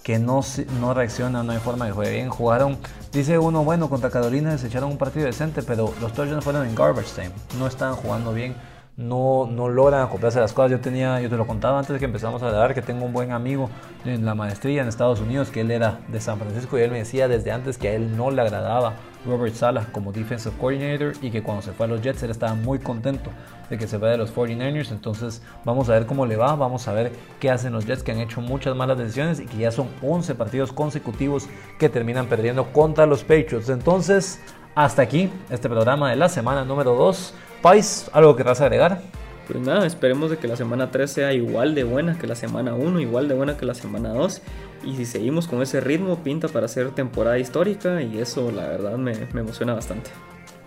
que 0.04 0.20
no, 0.20 0.42
no 0.80 0.94
reacciona, 0.94 1.42
no 1.42 1.52
hay 1.52 1.58
forma 1.58 1.88
de 1.88 1.92
jugar 1.92 2.12
bien. 2.12 2.30
Jugaron, 2.30 2.78
dice 3.12 3.40
uno, 3.40 3.64
bueno, 3.64 3.90
contra 3.90 4.12
Carolina 4.12 4.56
se 4.60 4.68
echaron 4.68 4.92
un 4.92 5.00
partido 5.00 5.26
decente, 5.26 5.64
pero 5.64 5.96
los 6.00 6.14
touchdowns 6.14 6.44
fueron 6.44 6.68
en 6.68 6.76
garbage 6.76 7.10
time, 7.16 7.32
no 7.58 7.66
estaban 7.66 7.96
jugando 7.96 8.32
bien 8.32 8.56
no, 8.98 9.48
no 9.52 9.68
logran 9.68 10.02
acoplarse 10.02 10.40
a 10.40 10.42
las 10.42 10.54
cosas. 10.54 10.72
Yo 10.72 10.80
tenía, 10.80 11.20
yo 11.20 11.30
te 11.30 11.38
lo 11.38 11.46
contaba 11.46 11.80
antes 11.80 11.94
de 11.94 12.00
que 12.00 12.06
empezamos 12.06 12.42
a 12.42 12.48
hablar, 12.48 12.74
que 12.74 12.82
tengo 12.82 13.06
un 13.06 13.14
buen 13.14 13.32
amigo 13.32 13.70
en 14.06 14.26
la 14.26 14.36
maestría 14.36 14.82
en 14.82 14.88
Estados 14.88 15.20
Unidos, 15.20 15.50
que 15.50 15.62
él 15.62 15.72
era 15.72 16.00
de 16.08 16.20
San 16.20 16.38
Francisco 16.40 16.78
y 16.78 16.82
él 16.82 16.92
me 16.92 17.00
decía 17.00 17.28
desde 17.28 17.52
antes 17.52 17.78
que 17.78 17.90
a 17.90 17.94
él 17.94 18.16
no 18.16 18.32
le 18.32 18.42
agradaba 18.42 18.94
Robert 19.26 19.56
Sala 19.56 19.88
como 19.92 20.12
defensive 20.12 20.56
coordinator 20.58 21.14
y 21.22 21.32
que 21.32 21.42
cuando 21.42 21.64
se 21.64 21.72
fue 21.72 21.88
a 21.88 21.90
los 21.90 22.02
Jets 22.02 22.22
él 22.24 22.30
estaba 22.30 22.54
muy 22.54 22.80
contento 22.80 23.32
de 23.70 23.78
que 23.78 23.88
se 23.88 23.98
vaya 23.98 24.14
de 24.14 24.18
los 24.20 24.34
49ers. 24.34 24.92
Entonces 24.92 25.42
vamos 25.66 25.90
a 25.90 25.94
ver 25.94 26.06
cómo 26.06 26.26
le 26.26 26.38
va, 26.38 26.56
vamos 26.56 26.88
a 26.88 26.94
ver 26.94 27.12
qué 27.40 27.50
hacen 27.50 27.74
los 27.74 27.86
Jets 27.86 28.04
que 28.04 28.12
han 28.12 28.20
hecho 28.20 28.40
muchas 28.40 28.76
malas 28.76 28.98
decisiones 28.98 29.40
y 29.40 29.46
que 29.46 29.58
ya 29.58 29.72
son 29.72 29.90
11 30.04 30.36
partidos 30.36 30.72
consecutivos 30.72 31.48
que 31.80 31.90
terminan 31.90 32.28
perdiendo 32.28 32.72
contra 32.72 33.06
los 33.06 33.24
Patriots. 33.24 33.70
Entonces, 33.70 34.40
hasta 34.76 35.02
aquí 35.02 35.32
este 35.50 35.70
programa 35.70 36.10
de 36.10 36.18
la 36.18 36.30
semana 36.30 36.64
número 36.64 36.96
2. 36.96 37.34
Pais, 37.62 38.10
¿algo 38.14 38.36
que 38.36 38.44
vas 38.44 38.62
a 38.62 38.66
agregar? 38.66 39.02
Pues 39.48 39.60
nada, 39.60 39.86
esperemos 39.86 40.32
de 40.32 40.38
que 40.38 40.48
la 40.48 40.56
semana 40.56 40.92
3 40.92 41.10
sea 41.10 41.34
igual 41.34 41.76
de 41.76 41.84
buena 41.84 42.18
que 42.18 42.26
la 42.26 42.36
semana 42.36 42.74
1, 42.74 43.00
igual 43.00 43.28
de 43.28 43.36
buena 43.36 43.58
que 43.58 43.66
la 43.66 43.76
semana 43.76 44.10
2. 44.10 44.42
Y 44.86 44.96
si 44.96 45.06
seguimos 45.06 45.48
con 45.48 45.62
ese 45.62 45.82
ritmo, 45.82 46.24
pinta 46.24 46.48
para 46.48 46.66
hacer 46.66 46.92
temporada 46.92 47.38
histórica 47.38 48.02
y 48.02 48.20
eso 48.20 48.52
la 48.52 48.68
verdad 48.68 48.98
me, 48.98 49.14
me 49.34 49.42
emociona 49.42 49.74
bastante 49.74 50.12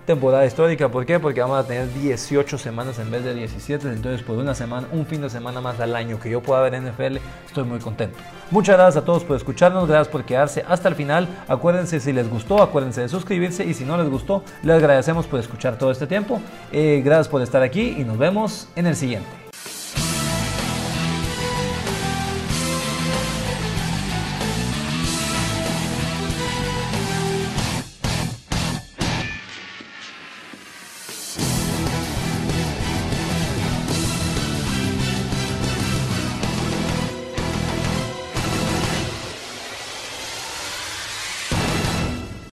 temporada 0.08 0.46
histórica. 0.46 0.88
¿Por 0.88 1.04
qué? 1.04 1.20
Porque 1.20 1.42
vamos 1.42 1.58
a 1.58 1.66
tener 1.66 1.92
18 1.92 2.56
semanas 2.56 2.98
en 2.98 3.10
vez 3.10 3.22
de 3.24 3.34
17. 3.34 3.88
Entonces, 3.88 4.22
por 4.22 4.38
una 4.38 4.54
semana, 4.54 4.88
un 4.90 5.04
fin 5.04 5.20
de 5.20 5.28
semana 5.28 5.60
más 5.60 5.78
al 5.80 5.94
año 5.94 6.18
que 6.18 6.30
yo 6.30 6.40
pueda 6.40 6.62
ver 6.62 6.80
NFL, 6.80 7.18
estoy 7.46 7.64
muy 7.64 7.78
contento. 7.78 8.18
Muchas 8.50 8.76
gracias 8.76 9.02
a 9.02 9.04
todos 9.04 9.22
por 9.22 9.36
escucharnos, 9.36 9.86
gracias 9.86 10.08
por 10.08 10.24
quedarse 10.24 10.64
hasta 10.66 10.88
el 10.88 10.94
final. 10.94 11.28
Acuérdense 11.46 12.00
si 12.00 12.14
les 12.14 12.28
gustó, 12.28 12.62
acuérdense 12.62 13.02
de 13.02 13.08
suscribirse 13.10 13.66
y 13.66 13.74
si 13.74 13.84
no 13.84 13.98
les 13.98 14.08
gustó, 14.08 14.42
les 14.62 14.76
agradecemos 14.76 15.26
por 15.26 15.40
escuchar 15.40 15.76
todo 15.76 15.90
este 15.90 16.06
tiempo. 16.06 16.40
Eh, 16.72 17.02
gracias 17.04 17.28
por 17.28 17.42
estar 17.42 17.62
aquí 17.62 17.94
y 17.98 18.04
nos 18.04 18.16
vemos 18.16 18.68
en 18.76 18.86
el 18.86 18.96
siguiente. 18.96 19.47